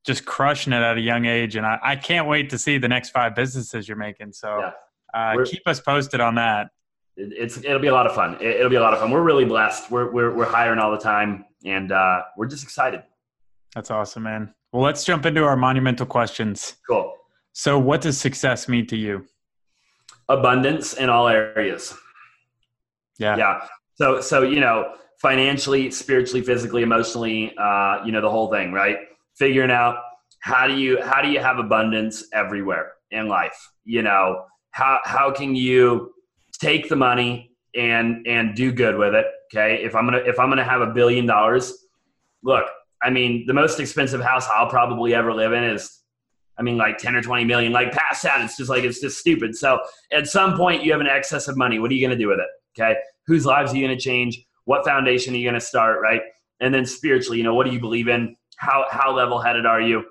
just 0.06 0.26
crushing 0.26 0.74
it 0.74 0.82
at 0.82 0.98
a 0.98 1.02
young 1.02 1.26
age, 1.26 1.56
and 1.56 1.66
I, 1.66 1.80
I 1.82 1.96
can't 1.96 2.28
wait 2.28 2.50
to 2.50 2.58
see 2.58 2.78
the 2.78 2.88
next 2.90 3.12
five 3.12 3.36
businesses 3.36 3.88
you're 3.88 3.98
making. 3.98 4.34
So 4.34 4.60
Yeah. 4.60 4.72
uh, 5.14 5.44
keep 5.46 5.68
us 5.68 5.80
posted 5.80 6.20
on 6.20 6.36
that. 6.36 6.70
it's 7.16 7.58
it'll 7.58 7.80
be 7.80 7.88
a 7.88 7.94
lot 7.94 8.06
of 8.08 8.14
fun. 8.16 8.38
It, 8.42 8.62
will 8.62 8.70
be 8.70 8.76
a 8.76 8.82
lot 8.82 8.94
of 8.94 9.00
fun. 9.00 9.12
We're 9.12 9.22
really 9.22 9.46
blessed. 9.46 9.92
We're 9.92 10.12
we're 10.12 10.34
we're 10.36 10.46
hiring 10.50 10.80
all 10.80 10.92
the 10.92 10.98
time, 10.98 11.46
and 11.66 11.92
uh, 11.92 12.24
we're 12.38 12.48
just 12.48 12.64
excited. 12.64 13.04
That's 13.76 13.92
awesome, 13.92 14.24
man. 14.24 14.54
Well, 14.72 14.84
let's 14.84 15.04
jump 15.04 15.26
into 15.26 15.44
our 15.44 15.56
monumental 15.56 16.06
questions. 16.06 16.76
Cool. 16.90 17.14
So, 17.54 17.78
what 17.80 18.02
does 18.02 18.18
success 18.18 18.68
mean 18.68 18.88
to 18.88 18.98
you? 18.98 19.26
Abundance 20.30 20.94
in 20.94 21.10
all 21.10 21.28
areas. 21.28 21.94
Yeah. 23.20 23.38
Yeah. 23.38 23.68
So 23.96 24.22
so 24.22 24.42
you 24.42 24.60
know, 24.60 24.96
financially, 25.22 25.92
spiritually, 25.92 26.42
physically, 26.42 26.82
emotionally, 26.82 27.54
uh, 27.58 28.04
you 28.06 28.12
know, 28.12 28.22
the 28.22 28.30
whole 28.30 28.50
thing, 28.52 28.72
right? 28.72 28.98
Figuring 29.36 29.72
out 29.72 29.98
how 30.40 30.68
do 30.68 30.76
you 30.76 31.02
how 31.02 31.22
do 31.22 31.30
you 31.30 31.40
have 31.40 31.58
abundance 31.58 32.26
everywhere 32.34 32.94
in 33.12 33.28
life? 33.28 33.58
You 33.86 34.04
know, 34.04 34.46
how 34.72 35.00
how 35.04 35.32
can 35.32 35.56
you 35.56 36.14
take 36.60 36.90
the 36.90 36.96
money 36.96 37.52
and 37.76 38.28
and 38.28 38.56
do 38.56 38.72
good 38.72 38.98
with 38.98 39.16
it? 39.16 39.26
Okay. 39.54 39.84
If 39.84 39.96
I'm 39.96 40.06
gonna 40.06 40.18
if 40.18 40.40
I'm 40.40 40.50
gonna 40.50 40.64
have 40.64 40.82
a 40.82 40.88
billion 40.88 41.26
dollars, 41.26 41.74
look, 42.44 42.66
I 43.02 43.10
mean, 43.10 43.46
the 43.48 43.54
most 43.54 43.80
expensive 43.80 44.22
house 44.22 44.48
I'll 44.54 44.70
probably 44.70 45.16
ever 45.16 45.34
live 45.34 45.54
in 45.54 45.64
is 45.64 46.04
I 46.58 46.62
mean, 46.62 46.78
like 46.78 46.98
10 46.98 47.16
or 47.16 47.22
20 47.22 47.46
million, 47.46 47.72
like 47.72 47.92
past 47.92 48.24
that, 48.24 48.42
it's 48.42 48.58
just 48.58 48.70
like, 48.70 48.84
it's 48.84 49.02
just 49.02 49.18
stupid. 49.18 49.56
So 49.56 49.80
at 50.12 50.28
some 50.28 50.56
point 50.56 50.84
you 50.84 50.92
have 50.92 51.02
an 51.02 51.08
excess 51.08 51.48
of 51.48 51.58
money. 51.58 51.80
What 51.80 51.90
are 51.90 51.96
you 51.96 52.08
to 52.08 52.16
do 52.16 52.28
with 52.28 52.40
it? 52.40 52.48
Okay. 52.80 53.00
Whose 53.26 53.46
lives 53.46 53.74
are 53.74 53.78
you 53.78 53.88
to 53.88 53.98
change? 53.98 54.44
What 54.66 54.86
foundation 54.86 55.34
are 55.34 55.38
you 55.38 55.52
to 55.52 55.60
start? 55.60 56.00
Right. 56.02 56.22
And 56.60 56.74
then 56.74 56.86
spiritually, 56.86 57.38
you 57.38 57.44
know, 57.44 57.56
what 57.56 57.66
do 57.66 57.74
you 57.74 57.80
believe 57.80 58.08
in? 58.08 58.36
How, 58.64 58.86
how 58.90 59.16
level 59.16 59.40
headed 59.40 59.66
are 59.66 59.82
you? 59.82 60.04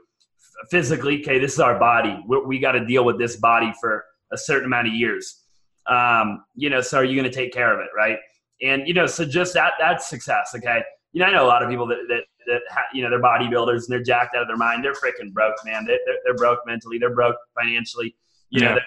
physically, 0.70 1.20
okay, 1.20 1.38
this 1.38 1.54
is 1.54 1.60
our 1.60 1.78
body. 1.78 2.22
we 2.26 2.44
we 2.44 2.58
got 2.58 2.72
to 2.72 2.84
deal 2.84 3.04
with 3.04 3.18
this 3.18 3.36
body 3.36 3.72
for 3.80 4.04
a 4.32 4.38
certain 4.38 4.66
amount 4.66 4.88
of 4.88 4.94
years. 4.94 5.44
Um, 5.86 6.44
you 6.54 6.70
know, 6.70 6.80
so 6.80 6.98
are 6.98 7.04
you 7.04 7.16
going 7.20 7.30
to 7.30 7.36
take 7.36 7.52
care 7.52 7.72
of 7.72 7.80
it, 7.80 7.88
right? 7.96 8.18
And 8.62 8.86
you 8.86 8.94
know, 8.94 9.06
so 9.06 9.24
just 9.24 9.54
that 9.54 9.72
that's 9.78 10.08
success. 10.08 10.52
Okay, 10.56 10.82
you 11.12 11.20
know, 11.20 11.26
I 11.26 11.32
know 11.32 11.44
a 11.44 11.48
lot 11.48 11.62
of 11.62 11.70
people 11.70 11.86
that 11.88 11.98
that, 12.08 12.22
that 12.46 12.60
ha, 12.70 12.82
you 12.94 13.02
know 13.02 13.10
they're 13.10 13.22
bodybuilders 13.22 13.84
and 13.84 13.86
they're 13.88 14.02
jacked 14.02 14.36
out 14.36 14.42
of 14.42 14.48
their 14.48 14.56
mind. 14.56 14.84
They're 14.84 14.94
freaking 14.94 15.32
broke, 15.32 15.56
man. 15.64 15.84
They're, 15.86 15.98
they're, 16.06 16.18
they're 16.24 16.36
broke 16.36 16.60
mentally. 16.66 16.98
They're 16.98 17.14
broke 17.14 17.36
financially. 17.60 18.14
You 18.50 18.62
yeah. 18.62 18.68
know, 18.68 18.74
their, 18.74 18.84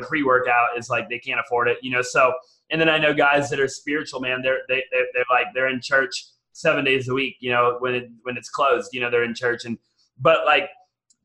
their 0.00 0.08
pre-workout 0.08 0.76
is 0.76 0.90
like 0.90 1.08
they 1.08 1.18
can't 1.18 1.40
afford 1.40 1.68
it. 1.68 1.78
You 1.82 1.92
know, 1.92 2.02
so 2.02 2.34
and 2.70 2.80
then 2.80 2.88
I 2.88 2.98
know 2.98 3.14
guys 3.14 3.48
that 3.50 3.60
are 3.60 3.68
spiritual, 3.68 4.20
man. 4.20 4.42
They're 4.42 4.60
they, 4.68 4.84
they're, 4.90 5.06
they're 5.14 5.24
like 5.30 5.46
they're 5.54 5.68
in 5.68 5.80
church 5.80 6.26
seven 6.54 6.84
days 6.84 7.08
a 7.08 7.14
week. 7.14 7.36
You 7.40 7.50
know, 7.50 7.76
when 7.80 7.94
it 7.94 8.10
when 8.22 8.36
it's 8.36 8.48
closed, 8.48 8.90
you 8.92 9.00
know, 9.00 9.10
they're 9.10 9.24
in 9.24 9.34
church 9.34 9.64
and 9.66 9.78
but 10.18 10.46
like 10.46 10.70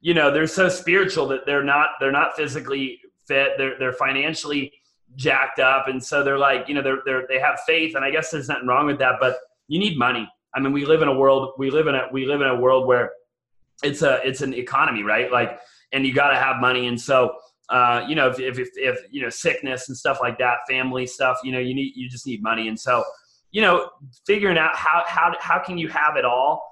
you 0.02 0.14
know 0.14 0.32
they're 0.32 0.48
so 0.48 0.70
spiritual 0.70 1.28
that 1.30 1.46
they're 1.46 1.64
not 1.64 1.90
they're 2.00 2.12
not 2.12 2.36
physically 2.36 3.00
fit. 3.28 3.54
They're 3.58 3.78
they're 3.80 3.94
financially 3.94 4.74
jacked 5.16 5.60
up, 5.60 5.88
and 5.88 6.04
so 6.04 6.24
they're 6.24 6.38
like 6.38 6.68
you 6.68 6.74
know 6.74 6.82
they're 6.82 7.02
they're 7.06 7.26
they 7.28 7.40
have 7.40 7.60
faith, 7.66 7.96
and 7.96 8.04
I 8.04 8.12
guess 8.12 8.32
there's 8.32 8.50
nothing 8.50 8.68
wrong 8.68 8.86
with 8.86 9.00
that, 9.00 9.16
but 9.20 9.38
you 9.68 9.80
need 9.80 9.98
money. 9.98 10.28
I 10.54 10.60
mean, 10.60 10.74
we 10.74 10.86
live 10.86 11.02
in 11.02 11.08
a 11.08 11.14
world 11.14 11.54
we 11.58 11.70
live 11.70 11.88
in 11.88 11.96
a 11.96 12.08
we 12.12 12.26
live 12.26 12.42
in 12.42 12.48
a 12.48 12.56
world 12.56 12.88
where 12.88 13.12
it's 13.84 14.02
a 14.02 14.20
it's 14.28 14.42
an 14.42 14.54
economy, 14.54 15.04
right? 15.04 15.32
Like, 15.32 15.60
and 15.92 16.06
you 16.06 16.14
got 16.14 16.30
to 16.32 16.38
have 16.38 16.60
money, 16.60 16.88
and 16.88 17.00
so 17.00 17.36
uh, 17.70 18.04
you 18.08 18.16
know, 18.16 18.28
if, 18.28 18.40
if, 18.40 18.58
if, 18.58 18.70
if, 18.76 19.00
you 19.12 19.22
know, 19.22 19.30
sickness 19.30 19.90
and 19.90 19.98
stuff 19.98 20.18
like 20.20 20.40
that, 20.40 20.58
family 20.68 21.06
stuff, 21.06 21.38
you 21.44 21.52
know, 21.52 21.60
you 21.60 21.76
need, 21.76 21.94
you 21.96 22.10
just 22.10 22.26
need 22.26 22.42
money. 22.42 22.68
And 22.68 22.80
so, 22.80 23.04
you 23.52 23.62
know, 23.62 23.90
figuring 24.26 24.58
out 24.58 24.76
how, 24.76 25.04
how, 25.08 25.34
how 25.40 25.60
can 25.60 25.78
you 25.78 25.88
have 25.90 26.16
it 26.16 26.26
all, 26.26 26.70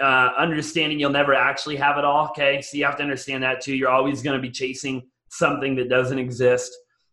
uh, 0.00 0.30
understanding 0.38 0.98
you'll 0.98 1.10
never 1.10 1.34
actually 1.34 1.76
have 1.76 1.98
it 1.98 2.04
all. 2.04 2.28
Okay. 2.28 2.60
So 2.62 2.76
you 2.76 2.84
have 2.84 2.96
to 2.96 3.02
understand 3.02 3.42
that 3.42 3.60
too. 3.60 3.74
You're 3.74 3.90
always 3.90 4.22
going 4.22 4.36
to 4.36 4.42
be 4.42 4.50
chasing 4.50 5.08
something 5.30 5.74
that 5.76 5.88
doesn't 5.88 6.18
exist, 6.18 6.72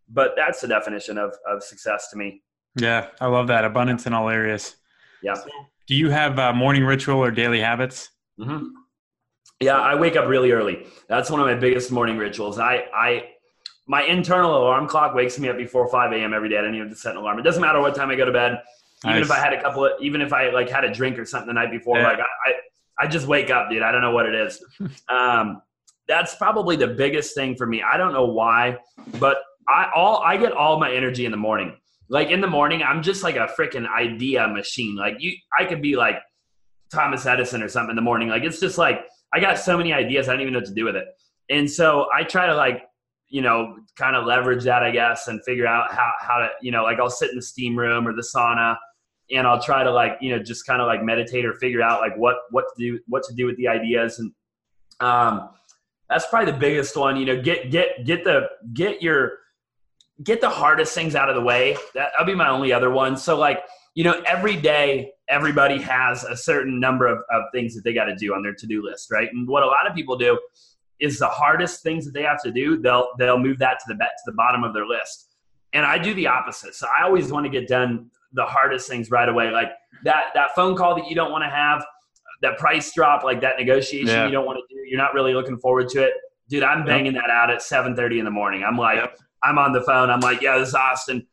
but 0.09 0.33
that's 0.35 0.61
the 0.61 0.67
definition 0.67 1.17
of, 1.17 1.35
of 1.47 1.63
success 1.63 2.09
to 2.11 2.17
me. 2.17 2.41
Yeah. 2.79 3.07
I 3.19 3.27
love 3.27 3.47
that 3.47 3.65
abundance 3.65 4.05
in 4.05 4.13
all 4.13 4.29
areas. 4.29 4.75
Yeah. 5.23 5.35
Do 5.87 5.95
you 5.95 6.09
have 6.09 6.37
a 6.39 6.53
morning 6.53 6.83
ritual 6.83 7.19
or 7.19 7.31
daily 7.31 7.59
habits? 7.59 8.09
Mm-hmm. 8.39 8.67
Yeah, 9.61 9.77
I 9.77 9.95
wake 9.95 10.15
up 10.15 10.27
really 10.27 10.51
early. 10.51 10.85
That's 11.07 11.29
one 11.29 11.39
of 11.39 11.47
my 11.47 11.55
biggest 11.55 11.91
morning 11.91 12.17
rituals. 12.17 12.59
I, 12.59 12.85
I, 12.93 13.29
my 13.87 14.03
internal 14.03 14.57
alarm 14.57 14.87
clock 14.87 15.15
wakes 15.15 15.39
me 15.39 15.47
up 15.47 15.57
before 15.57 15.87
5 15.87 16.11
a.m. 16.11 16.33
every 16.33 16.49
day. 16.49 16.57
I 16.57 16.61
don't 16.61 16.75
even 16.75 16.87
have 16.87 16.95
to 16.95 16.99
set 16.99 17.11
an 17.11 17.17
alarm. 17.17 17.39
It 17.39 17.43
doesn't 17.43 17.61
matter 17.61 17.79
what 17.79 17.95
time 17.95 18.09
I 18.09 18.15
go 18.15 18.25
to 18.25 18.31
bed. 18.31 18.61
Even 19.09 19.21
if 19.23 19.31
I 19.31 19.39
had 19.39 19.53
a 19.53 19.61
couple 19.61 19.85
of, 19.85 19.91
even 20.01 20.21
if 20.21 20.33
I 20.33 20.49
like 20.49 20.69
had 20.69 20.83
a 20.83 20.93
drink 20.93 21.17
or 21.19 21.25
something 21.25 21.47
the 21.47 21.53
night 21.53 21.71
before, 21.71 21.97
yeah. 21.97 22.07
like 22.07 22.19
I, 22.19 22.49
I, 22.49 22.53
I, 23.05 23.07
just 23.07 23.27
wake 23.27 23.49
up, 23.49 23.69
dude. 23.69 23.83
I 23.83 23.91
don't 23.91 24.01
know 24.01 24.11
what 24.11 24.25
it 24.25 24.35
is. 24.35 24.63
um, 25.09 25.61
that's 26.07 26.35
probably 26.35 26.75
the 26.75 26.87
biggest 26.87 27.35
thing 27.35 27.55
for 27.55 27.65
me. 27.65 27.81
I 27.81 27.97
don't 27.97 28.13
know 28.13 28.25
why, 28.25 28.77
but 29.19 29.37
I 29.67 29.89
all 29.95 30.21
I 30.23 30.37
get 30.37 30.51
all 30.51 30.79
my 30.79 30.91
energy 30.91 31.25
in 31.25 31.31
the 31.31 31.37
morning. 31.37 31.75
Like 32.09 32.29
in 32.29 32.41
the 32.41 32.47
morning, 32.47 32.83
I'm 32.83 33.01
just 33.01 33.23
like 33.23 33.35
a 33.35 33.49
freaking 33.59 33.87
idea 33.89 34.47
machine. 34.47 34.95
Like 34.95 35.15
you, 35.19 35.33
I 35.57 35.65
could 35.65 35.81
be 35.81 35.95
like 35.95 36.17
Thomas 36.91 37.25
Edison 37.25 37.63
or 37.63 37.67
something 37.67 37.91
in 37.91 37.95
the 37.95 38.01
morning. 38.01 38.29
Like 38.29 38.43
it's 38.43 38.59
just 38.59 38.77
like 38.77 39.05
I 39.33 39.39
got 39.39 39.59
so 39.59 39.77
many 39.77 39.91
ideas, 39.91 40.29
I 40.29 40.33
don't 40.33 40.41
even 40.41 40.53
know 40.53 40.59
what 40.59 40.67
to 40.67 40.73
do 40.73 40.85
with 40.85 40.95
it. 40.95 41.07
And 41.49 41.69
so 41.69 42.07
I 42.15 42.23
try 42.23 42.45
to 42.47 42.55
like, 42.55 42.83
you 43.27 43.41
know, 43.41 43.75
kind 43.97 44.15
of 44.15 44.25
leverage 44.25 44.63
that, 44.63 44.81
I 44.81 44.91
guess, 44.91 45.27
and 45.27 45.43
figure 45.43 45.67
out 45.67 45.91
how, 45.91 46.11
how 46.21 46.37
to, 46.37 46.49
you 46.61 46.71
know, 46.71 46.83
like 46.83 46.99
I'll 46.99 47.09
sit 47.09 47.31
in 47.31 47.35
the 47.35 47.41
steam 47.41 47.77
room 47.77 48.07
or 48.07 48.13
the 48.13 48.21
sauna 48.21 48.77
and 49.31 49.47
I'll 49.47 49.61
try 49.61 49.83
to 49.83 49.91
like, 49.91 50.17
you 50.21 50.31
know, 50.31 50.41
just 50.41 50.65
kind 50.65 50.81
of 50.81 50.87
like 50.87 51.03
meditate 51.03 51.45
or 51.45 51.53
figure 51.53 51.81
out 51.81 52.01
like 52.01 52.15
what, 52.17 52.35
what 52.51 52.65
to 52.75 52.83
do, 52.83 52.99
what 53.07 53.23
to 53.23 53.33
do 53.33 53.45
with 53.45 53.57
the 53.57 53.67
ideas. 53.67 54.19
And, 54.19 54.31
um, 54.99 55.49
that's 56.09 56.27
probably 56.27 56.51
the 56.51 56.57
biggest 56.57 56.95
one, 56.95 57.17
you 57.17 57.25
know, 57.25 57.41
get, 57.41 57.71
get, 57.71 58.05
get 58.05 58.23
the, 58.23 58.47
get 58.73 59.01
your, 59.01 59.39
get 60.23 60.41
the 60.41 60.49
hardest 60.49 60.93
things 60.93 61.15
out 61.15 61.29
of 61.29 61.35
the 61.35 61.41
way. 61.41 61.75
That, 61.95 62.11
that'll 62.11 62.25
be 62.25 62.35
my 62.35 62.49
only 62.49 62.71
other 62.71 62.91
one. 62.91 63.17
So 63.17 63.37
like, 63.37 63.63
you 63.95 64.03
know, 64.03 64.21
every 64.25 64.55
day 64.55 65.11
everybody 65.27 65.81
has 65.81 66.23
a 66.23 66.37
certain 66.37 66.79
number 66.79 67.07
of, 67.07 67.19
of 67.31 67.43
things 67.53 67.73
that 67.75 67.83
they 67.83 67.93
got 67.93 68.05
to 68.05 68.15
do 68.15 68.33
on 68.35 68.43
their 68.43 68.53
to-do 68.53 68.83
list, 68.83 69.09
right? 69.11 69.29
And 69.33 69.47
what 69.47 69.63
a 69.63 69.67
lot 69.67 69.89
of 69.89 69.95
people 69.95 70.17
do 70.17 70.37
is 70.99 71.17
the 71.19 71.27
hardest 71.27 71.81
things 71.81 72.05
that 72.05 72.13
they 72.13 72.23
have 72.23 72.41
to 72.43 72.51
do, 72.51 72.77
they'll 72.81 73.09
they'll 73.17 73.39
move 73.39 73.57
that 73.59 73.79
to 73.79 73.85
the 73.87 73.95
to 73.95 74.23
the 74.25 74.31
bottom 74.31 74.63
of 74.63 74.73
their 74.73 74.85
list. 74.85 75.29
And 75.73 75.85
I 75.85 75.97
do 75.97 76.13
the 76.13 76.27
opposite. 76.27 76.73
So 76.75 76.87
I 76.97 77.03
always 77.03 77.31
want 77.31 77.45
to 77.45 77.49
get 77.49 77.67
done 77.67 78.09
the 78.35 78.45
hardest 78.45 78.87
things 78.87 79.09
right 79.09 79.27
away. 79.27 79.51
Like 79.51 79.71
that 80.03 80.25
that 80.35 80.55
phone 80.55 80.75
call 80.75 80.95
that 80.95 81.09
you 81.09 81.15
don't 81.15 81.31
want 81.31 81.43
to 81.43 81.49
have, 81.49 81.85
that 82.41 82.57
price 82.57 82.93
drop, 82.93 83.23
like 83.23 83.41
that 83.41 83.57
negotiation 83.57 84.07
yeah. 84.07 84.25
you 84.25 84.31
don't 84.31 84.45
want 84.45 84.57
to 84.57 84.75
do, 84.75 84.81
you're 84.87 84.99
not 84.99 85.13
really 85.13 85.33
looking 85.33 85.57
forward 85.57 85.89
to 85.89 86.03
it. 86.03 86.13
Dude, 86.47 86.63
I'm 86.63 86.85
banging 86.85 87.15
yep. 87.15 87.23
that 87.23 87.31
out 87.31 87.49
at 87.49 87.61
7:30 87.61 88.19
in 88.19 88.25
the 88.25 88.31
morning. 88.31 88.63
I'm 88.63 88.77
like, 88.77 88.97
yep. 88.97 89.17
I'm 89.43 89.57
on 89.57 89.73
the 89.73 89.81
phone. 89.81 90.09
I'm 90.09 90.19
like, 90.19 90.41
yeah, 90.41 90.59
this 90.59 90.69
is 90.69 90.75
Austin 90.75 91.25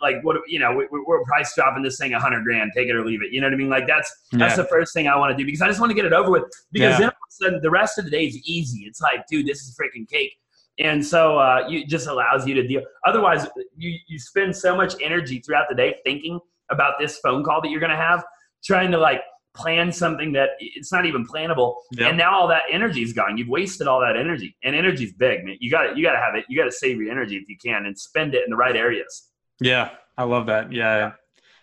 like 0.00 0.22
what 0.22 0.36
you 0.48 0.58
know 0.58 0.72
we, 0.72 0.84
are 0.84 1.24
price 1.24 1.54
dropping 1.54 1.82
this 1.82 1.98
thing 1.98 2.14
a 2.14 2.20
hundred 2.20 2.44
grand 2.44 2.72
take 2.74 2.88
it 2.88 2.94
or 2.94 3.04
leave 3.04 3.22
it 3.22 3.32
you 3.32 3.40
know 3.40 3.46
what 3.46 3.52
i 3.52 3.56
mean 3.56 3.68
like 3.68 3.86
that's 3.86 4.10
yeah. 4.32 4.38
that's 4.38 4.56
the 4.56 4.64
first 4.64 4.92
thing 4.94 5.06
i 5.06 5.16
want 5.16 5.30
to 5.30 5.36
do 5.36 5.44
because 5.44 5.60
i 5.60 5.68
just 5.68 5.80
want 5.80 5.90
to 5.90 5.94
get 5.94 6.04
it 6.04 6.12
over 6.12 6.30
with 6.30 6.44
because 6.72 6.92
yeah. 6.92 6.98
then 6.98 7.08
all 7.08 7.08
of 7.08 7.28
a 7.28 7.32
sudden 7.32 7.60
the 7.62 7.70
rest 7.70 7.98
of 7.98 8.04
the 8.04 8.10
day 8.10 8.26
is 8.26 8.36
easy 8.44 8.84
it's 8.84 9.00
like 9.00 9.26
dude 9.26 9.46
this 9.46 9.62
is 9.62 9.76
freaking 9.76 10.08
cake 10.08 10.38
and 10.78 11.04
so 11.04 11.38
uh, 11.38 11.66
you 11.68 11.86
just 11.86 12.06
allows 12.06 12.46
you 12.46 12.54
to 12.54 12.66
deal 12.66 12.82
otherwise 13.06 13.46
you 13.76 13.98
you 14.06 14.18
spend 14.18 14.54
so 14.54 14.76
much 14.76 14.94
energy 15.02 15.40
throughout 15.40 15.66
the 15.68 15.74
day 15.74 15.94
thinking 16.04 16.38
about 16.70 16.94
this 16.98 17.18
phone 17.18 17.42
call 17.42 17.60
that 17.60 17.70
you're 17.70 17.80
going 17.80 17.90
to 17.90 17.96
have 17.96 18.24
trying 18.64 18.90
to 18.90 18.98
like 18.98 19.20
plan 19.52 19.90
something 19.90 20.32
that 20.32 20.50
it's 20.60 20.92
not 20.92 21.04
even 21.04 21.26
plannable 21.26 21.74
yep. 21.92 22.08
and 22.08 22.16
now 22.16 22.32
all 22.32 22.46
that 22.46 22.62
energy 22.70 23.02
is 23.02 23.12
gone 23.12 23.36
you've 23.36 23.48
wasted 23.48 23.88
all 23.88 24.00
that 24.00 24.16
energy 24.16 24.56
and 24.62 24.76
energy's 24.76 25.12
big 25.14 25.44
man 25.44 25.56
you 25.58 25.68
got 25.70 25.82
to 25.82 25.96
you 25.96 26.04
got 26.04 26.12
to 26.12 26.18
have 26.18 26.36
it 26.36 26.44
you 26.48 26.56
got 26.56 26.66
to 26.66 26.72
save 26.72 27.00
your 27.00 27.10
energy 27.10 27.36
if 27.36 27.48
you 27.48 27.56
can 27.58 27.86
and 27.86 27.98
spend 27.98 28.32
it 28.32 28.44
in 28.44 28.50
the 28.50 28.56
right 28.56 28.76
areas 28.76 29.30
yeah, 29.60 29.90
I 30.16 30.24
love 30.24 30.46
that. 30.46 30.72
Yeah. 30.72 30.96
yeah. 30.96 31.12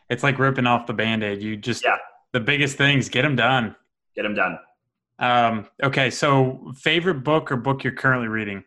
It's 0.10 0.24
like 0.24 0.39
ripping 0.39 0.68
off 0.68 0.86
the 0.86 0.93
band 0.93 1.24
aid. 1.24 1.41
You 1.41 1.58
just, 1.58 1.84
yeah. 1.84 1.97
the 2.32 2.39
biggest 2.39 2.78
things, 2.78 3.10
get 3.10 3.24
them 3.24 3.36
done. 3.36 3.76
Get 4.16 4.24
them 4.24 4.36
done. 4.36 4.60
Um, 5.20 5.68
okay. 5.84 6.10
So, 6.10 6.74
favorite 6.78 7.24
book 7.24 7.51
or 7.51 7.58
book 7.58 7.84
you're 7.84 7.93
currently 7.93 8.28
reading? 8.28 8.64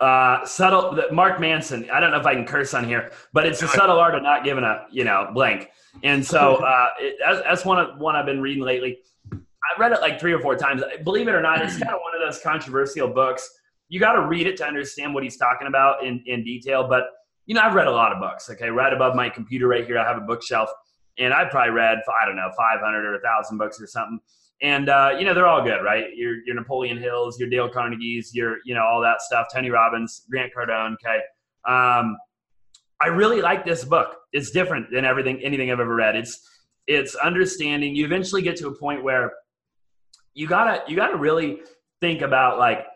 Uh, 0.00 0.44
subtle, 0.46 0.96
Mark 1.10 1.40
Manson. 1.40 1.88
I 1.90 1.98
don't 1.98 2.12
know 2.12 2.20
if 2.20 2.26
I 2.26 2.34
can 2.34 2.46
curse 2.46 2.72
on 2.72 2.84
here, 2.84 3.10
but 3.32 3.46
it's 3.46 3.62
a 3.62 3.68
subtle 3.68 3.98
art 3.98 4.14
of 4.14 4.22
not 4.22 4.44
giving 4.44 4.62
a, 4.62 4.86
you 4.90 5.02
know, 5.02 5.28
blank. 5.34 5.70
And 6.04 6.24
so, 6.24 6.56
uh, 6.64 6.88
it, 7.00 7.16
that's, 7.18 7.42
that's 7.42 7.64
one 7.64 7.78
of 7.78 7.98
one 7.98 8.14
I've 8.14 8.26
been 8.26 8.40
reading 8.40 8.62
lately. 8.62 8.98
I 9.32 9.80
read 9.80 9.92
it 9.92 10.00
like 10.00 10.20
three 10.20 10.32
or 10.32 10.40
four 10.40 10.56
times. 10.56 10.82
Believe 11.02 11.26
it 11.26 11.34
or 11.34 11.42
not, 11.42 11.60
it's 11.60 11.72
kind 11.72 11.94
of 11.94 12.00
one 12.00 12.14
of 12.14 12.20
those 12.24 12.40
controversial 12.40 13.08
books. 13.08 13.48
You 13.88 13.98
got 13.98 14.12
to 14.12 14.26
read 14.26 14.46
it 14.46 14.56
to 14.58 14.64
understand 14.64 15.14
what 15.14 15.24
he's 15.24 15.36
talking 15.36 15.66
about 15.66 16.04
in, 16.04 16.22
in 16.26 16.44
detail. 16.44 16.86
But 16.86 17.04
you 17.46 17.54
know, 17.54 17.62
I've 17.62 17.74
read 17.74 17.86
a 17.86 17.92
lot 17.92 18.12
of 18.12 18.20
books. 18.20 18.48
Okay, 18.50 18.68
right 18.68 18.92
above 18.92 19.16
my 19.16 19.28
computer 19.28 19.66
right 19.66 19.84
here, 19.84 19.98
I 19.98 20.06
have 20.06 20.18
a 20.18 20.26
bookshelf, 20.26 20.70
and 21.18 21.34
I've 21.34 21.50
probably 21.50 21.72
read 21.72 21.98
I 22.22 22.26
don't 22.26 22.36
know 22.36 22.50
500 22.56 23.04
or 23.04 23.16
a 23.16 23.20
thousand 23.20 23.58
books 23.58 23.80
or 23.80 23.86
something. 23.86 24.20
And 24.60 24.88
uh, 24.88 25.14
you 25.18 25.24
know, 25.24 25.34
they're 25.34 25.46
all 25.46 25.62
good, 25.62 25.82
right? 25.84 26.06
Your 26.16 26.36
your 26.44 26.56
Napoleon 26.56 26.98
Hills, 26.98 27.38
your 27.38 27.48
Dale 27.48 27.68
Carnegie's, 27.68 28.34
your 28.34 28.56
you 28.64 28.74
know 28.74 28.82
all 28.82 29.00
that 29.02 29.22
stuff. 29.22 29.46
Tony 29.52 29.70
Robbins, 29.70 30.22
Grant 30.30 30.52
Cardone. 30.56 30.94
Okay, 30.94 31.20
um, 31.64 32.16
I 33.00 33.06
really 33.08 33.40
like 33.40 33.64
this 33.64 33.84
book. 33.84 34.16
It's 34.32 34.50
different 34.50 34.90
than 34.90 35.04
everything 35.04 35.40
anything 35.42 35.70
I've 35.70 35.80
ever 35.80 35.94
read. 35.94 36.16
It's 36.16 36.40
it's 36.88 37.14
understanding. 37.14 37.94
You 37.94 38.04
eventually 38.04 38.42
get 38.42 38.56
to 38.56 38.68
a 38.68 38.74
point 38.74 39.04
where 39.04 39.32
you 40.34 40.48
gotta 40.48 40.82
you 40.88 40.96
gotta 40.96 41.16
really 41.16 41.60
think 42.00 42.22
about 42.22 42.58
like 42.58 42.86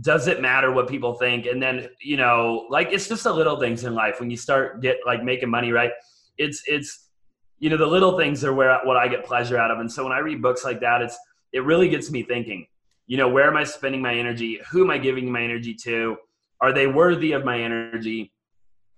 does 0.00 0.28
it 0.28 0.40
matter 0.40 0.72
what 0.72 0.88
people 0.88 1.14
think 1.14 1.46
and 1.46 1.62
then 1.62 1.88
you 2.00 2.16
know 2.16 2.66
like 2.70 2.88
it's 2.92 3.08
just 3.08 3.24
the 3.24 3.32
little 3.32 3.58
things 3.58 3.84
in 3.84 3.94
life 3.94 4.20
when 4.20 4.30
you 4.30 4.36
start 4.36 4.80
get 4.80 4.98
like 5.04 5.22
making 5.22 5.50
money 5.50 5.72
right 5.72 5.90
it's 6.38 6.62
it's 6.66 7.09
you 7.60 7.70
know 7.70 7.76
the 7.76 7.86
little 7.86 8.18
things 8.18 8.44
are 8.44 8.52
where 8.52 8.80
what 8.84 8.96
i 8.96 9.06
get 9.06 9.24
pleasure 9.24 9.56
out 9.56 9.70
of 9.70 9.78
and 9.78 9.90
so 9.90 10.02
when 10.02 10.12
i 10.12 10.18
read 10.18 10.42
books 10.42 10.64
like 10.64 10.80
that 10.80 11.00
it's 11.02 11.16
it 11.52 11.64
really 11.64 11.88
gets 11.88 12.10
me 12.10 12.22
thinking 12.22 12.66
you 13.06 13.16
know 13.16 13.28
where 13.28 13.48
am 13.48 13.56
i 13.56 13.64
spending 13.64 14.02
my 14.02 14.14
energy 14.14 14.60
who 14.70 14.82
am 14.82 14.90
i 14.90 14.98
giving 14.98 15.30
my 15.30 15.42
energy 15.42 15.74
to 15.74 16.16
are 16.60 16.72
they 16.72 16.86
worthy 16.86 17.32
of 17.32 17.44
my 17.44 17.60
energy 17.60 18.32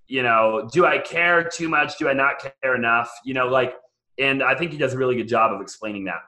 you 0.06 0.22
know 0.22 0.68
do 0.72 0.86
i 0.86 0.98
care 0.98 1.44
too 1.44 1.68
much 1.68 1.98
do 1.98 2.08
i 2.08 2.12
not 2.12 2.42
care 2.62 2.74
enough 2.74 3.10
you 3.24 3.34
know 3.34 3.48
like 3.48 3.74
and 4.18 4.42
i 4.42 4.54
think 4.54 4.72
he 4.72 4.78
does 4.78 4.94
a 4.94 4.98
really 4.98 5.16
good 5.16 5.28
job 5.28 5.52
of 5.52 5.60
explaining 5.60 6.04
that 6.04 6.22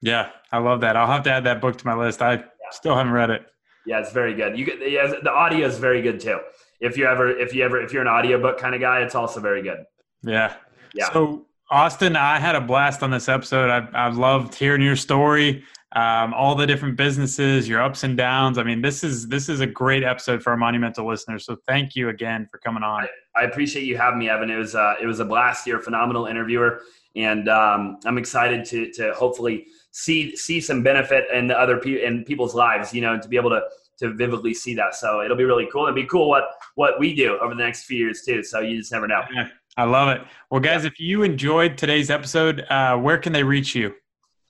yeah 0.00 0.30
i 0.50 0.58
love 0.58 0.80
that 0.80 0.96
i'll 0.96 1.06
have 1.06 1.22
to 1.22 1.30
add 1.30 1.44
that 1.44 1.60
book 1.60 1.76
to 1.76 1.86
my 1.86 1.94
list 1.94 2.20
i 2.22 2.34
yeah. 2.34 2.42
still 2.70 2.96
haven't 2.96 3.12
read 3.12 3.30
it 3.30 3.46
yeah, 3.84 4.00
it's 4.00 4.12
very 4.12 4.34
good. 4.34 4.56
You 4.56 4.64
get 4.64 4.90
yeah, 4.90 5.14
the 5.22 5.30
audio 5.30 5.66
is 5.66 5.78
very 5.78 6.02
good 6.02 6.20
too. 6.20 6.38
If 6.80 6.96
you 6.96 7.06
ever 7.06 7.30
if 7.30 7.54
you 7.54 7.64
ever 7.64 7.80
if 7.80 7.92
you're 7.92 8.02
an 8.02 8.08
audiobook 8.08 8.58
kind 8.58 8.74
of 8.74 8.80
guy, 8.80 9.00
it's 9.00 9.14
also 9.14 9.40
very 9.40 9.62
good. 9.62 9.84
Yeah. 10.22 10.54
Yeah. 10.94 11.12
So 11.12 11.46
Austin, 11.70 12.16
I 12.16 12.38
had 12.38 12.54
a 12.54 12.60
blast 12.60 13.02
on 13.02 13.10
this 13.10 13.28
episode. 13.28 13.70
I 13.70 13.88
I 13.94 14.08
loved 14.10 14.54
hearing 14.54 14.82
your 14.82 14.96
story, 14.96 15.64
um, 15.94 16.34
all 16.34 16.54
the 16.54 16.66
different 16.66 16.96
businesses, 16.96 17.68
your 17.68 17.82
ups 17.82 18.02
and 18.04 18.16
downs. 18.16 18.58
I 18.58 18.62
mean, 18.62 18.82
this 18.82 19.04
is 19.04 19.28
this 19.28 19.48
is 19.48 19.60
a 19.60 19.66
great 19.66 20.02
episode 20.02 20.42
for 20.42 20.50
our 20.50 20.56
monumental 20.56 21.06
listeners. 21.06 21.44
So 21.44 21.56
thank 21.66 21.94
you 21.94 22.08
again 22.08 22.48
for 22.50 22.58
coming 22.58 22.82
on. 22.82 23.04
I, 23.04 23.42
I 23.42 23.44
appreciate 23.44 23.84
you 23.84 23.96
having 23.96 24.18
me, 24.18 24.28
Evan. 24.28 24.50
It 24.50 24.56
was 24.56 24.74
uh, 24.74 24.94
it 25.00 25.06
was 25.06 25.20
a 25.20 25.24
blast. 25.24 25.66
You're 25.66 25.80
a 25.80 25.82
phenomenal 25.82 26.26
interviewer, 26.26 26.82
and 27.16 27.48
um, 27.48 27.98
I'm 28.04 28.18
excited 28.18 28.64
to 28.66 28.90
to 28.92 29.12
hopefully 29.14 29.66
see 29.92 30.34
see 30.36 30.60
some 30.60 30.82
benefit 30.82 31.26
in 31.32 31.46
the 31.46 31.58
other 31.58 31.78
people 31.78 32.06
in 32.06 32.24
people's 32.24 32.54
lives, 32.54 32.92
you 32.92 33.00
know, 33.02 33.18
to 33.18 33.28
be 33.28 33.36
able 33.36 33.50
to 33.50 33.62
to 33.98 34.12
vividly 34.14 34.54
see 34.54 34.74
that. 34.74 34.94
So 34.94 35.22
it'll 35.22 35.36
be 35.36 35.44
really 35.44 35.68
cool. 35.72 35.82
It'll 35.82 35.94
be 35.94 36.06
cool 36.06 36.28
what 36.28 36.44
what 36.74 36.98
we 36.98 37.14
do 37.14 37.38
over 37.38 37.54
the 37.54 37.62
next 37.62 37.84
few 37.84 37.98
years 37.98 38.22
too. 38.22 38.42
So 38.42 38.60
you 38.60 38.78
just 38.78 38.92
never 38.92 39.06
know. 39.06 39.22
Yeah, 39.32 39.48
I 39.76 39.84
love 39.84 40.08
it. 40.08 40.22
Well, 40.50 40.60
guys, 40.60 40.84
if 40.84 41.00
you 41.00 41.22
enjoyed 41.22 41.78
today's 41.78 42.10
episode, 42.10 42.64
uh, 42.68 42.96
where 42.96 43.18
can 43.18 43.32
they 43.32 43.42
reach 43.42 43.74
you? 43.74 43.94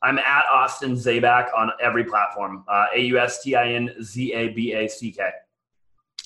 I'm 0.02 0.18
at 0.18 0.44
Austin 0.52 0.94
Zaback 0.94 1.48
on 1.56 1.70
every 1.80 2.04
platform. 2.04 2.64
Uh, 2.68 2.86
A 2.94 3.00
U 3.02 3.18
S 3.18 3.42
T 3.42 3.54
I 3.54 3.72
N 3.74 3.94
Z 4.02 4.32
A 4.32 4.48
B 4.48 4.72
A 4.72 4.88
C 4.88 5.12
K. 5.12 5.30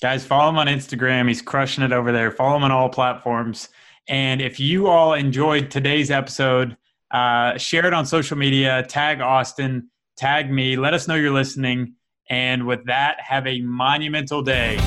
Guys, 0.01 0.25
follow 0.25 0.49
him 0.49 0.57
on 0.57 0.67
Instagram. 0.67 1.27
He's 1.27 1.41
crushing 1.41 1.83
it 1.83 1.91
over 1.91 2.11
there. 2.11 2.31
Follow 2.31 2.57
him 2.57 2.63
on 2.63 2.71
all 2.71 2.89
platforms. 2.89 3.69
And 4.07 4.41
if 4.41 4.59
you 4.59 4.87
all 4.87 5.13
enjoyed 5.13 5.69
today's 5.69 6.11
episode, 6.11 6.77
uh, 7.11 7.57
share 7.57 7.85
it 7.85 7.93
on 7.93 8.05
social 8.05 8.37
media, 8.37 8.83
tag 8.83 9.21
Austin, 9.21 9.89
tag 10.15 10.51
me, 10.51 10.75
let 10.75 10.93
us 10.93 11.07
know 11.07 11.15
you're 11.15 11.31
listening. 11.31 11.93
And 12.29 12.65
with 12.65 12.85
that, 12.85 13.19
have 13.21 13.47
a 13.47 13.61
monumental 13.61 14.41
day. 14.41 14.77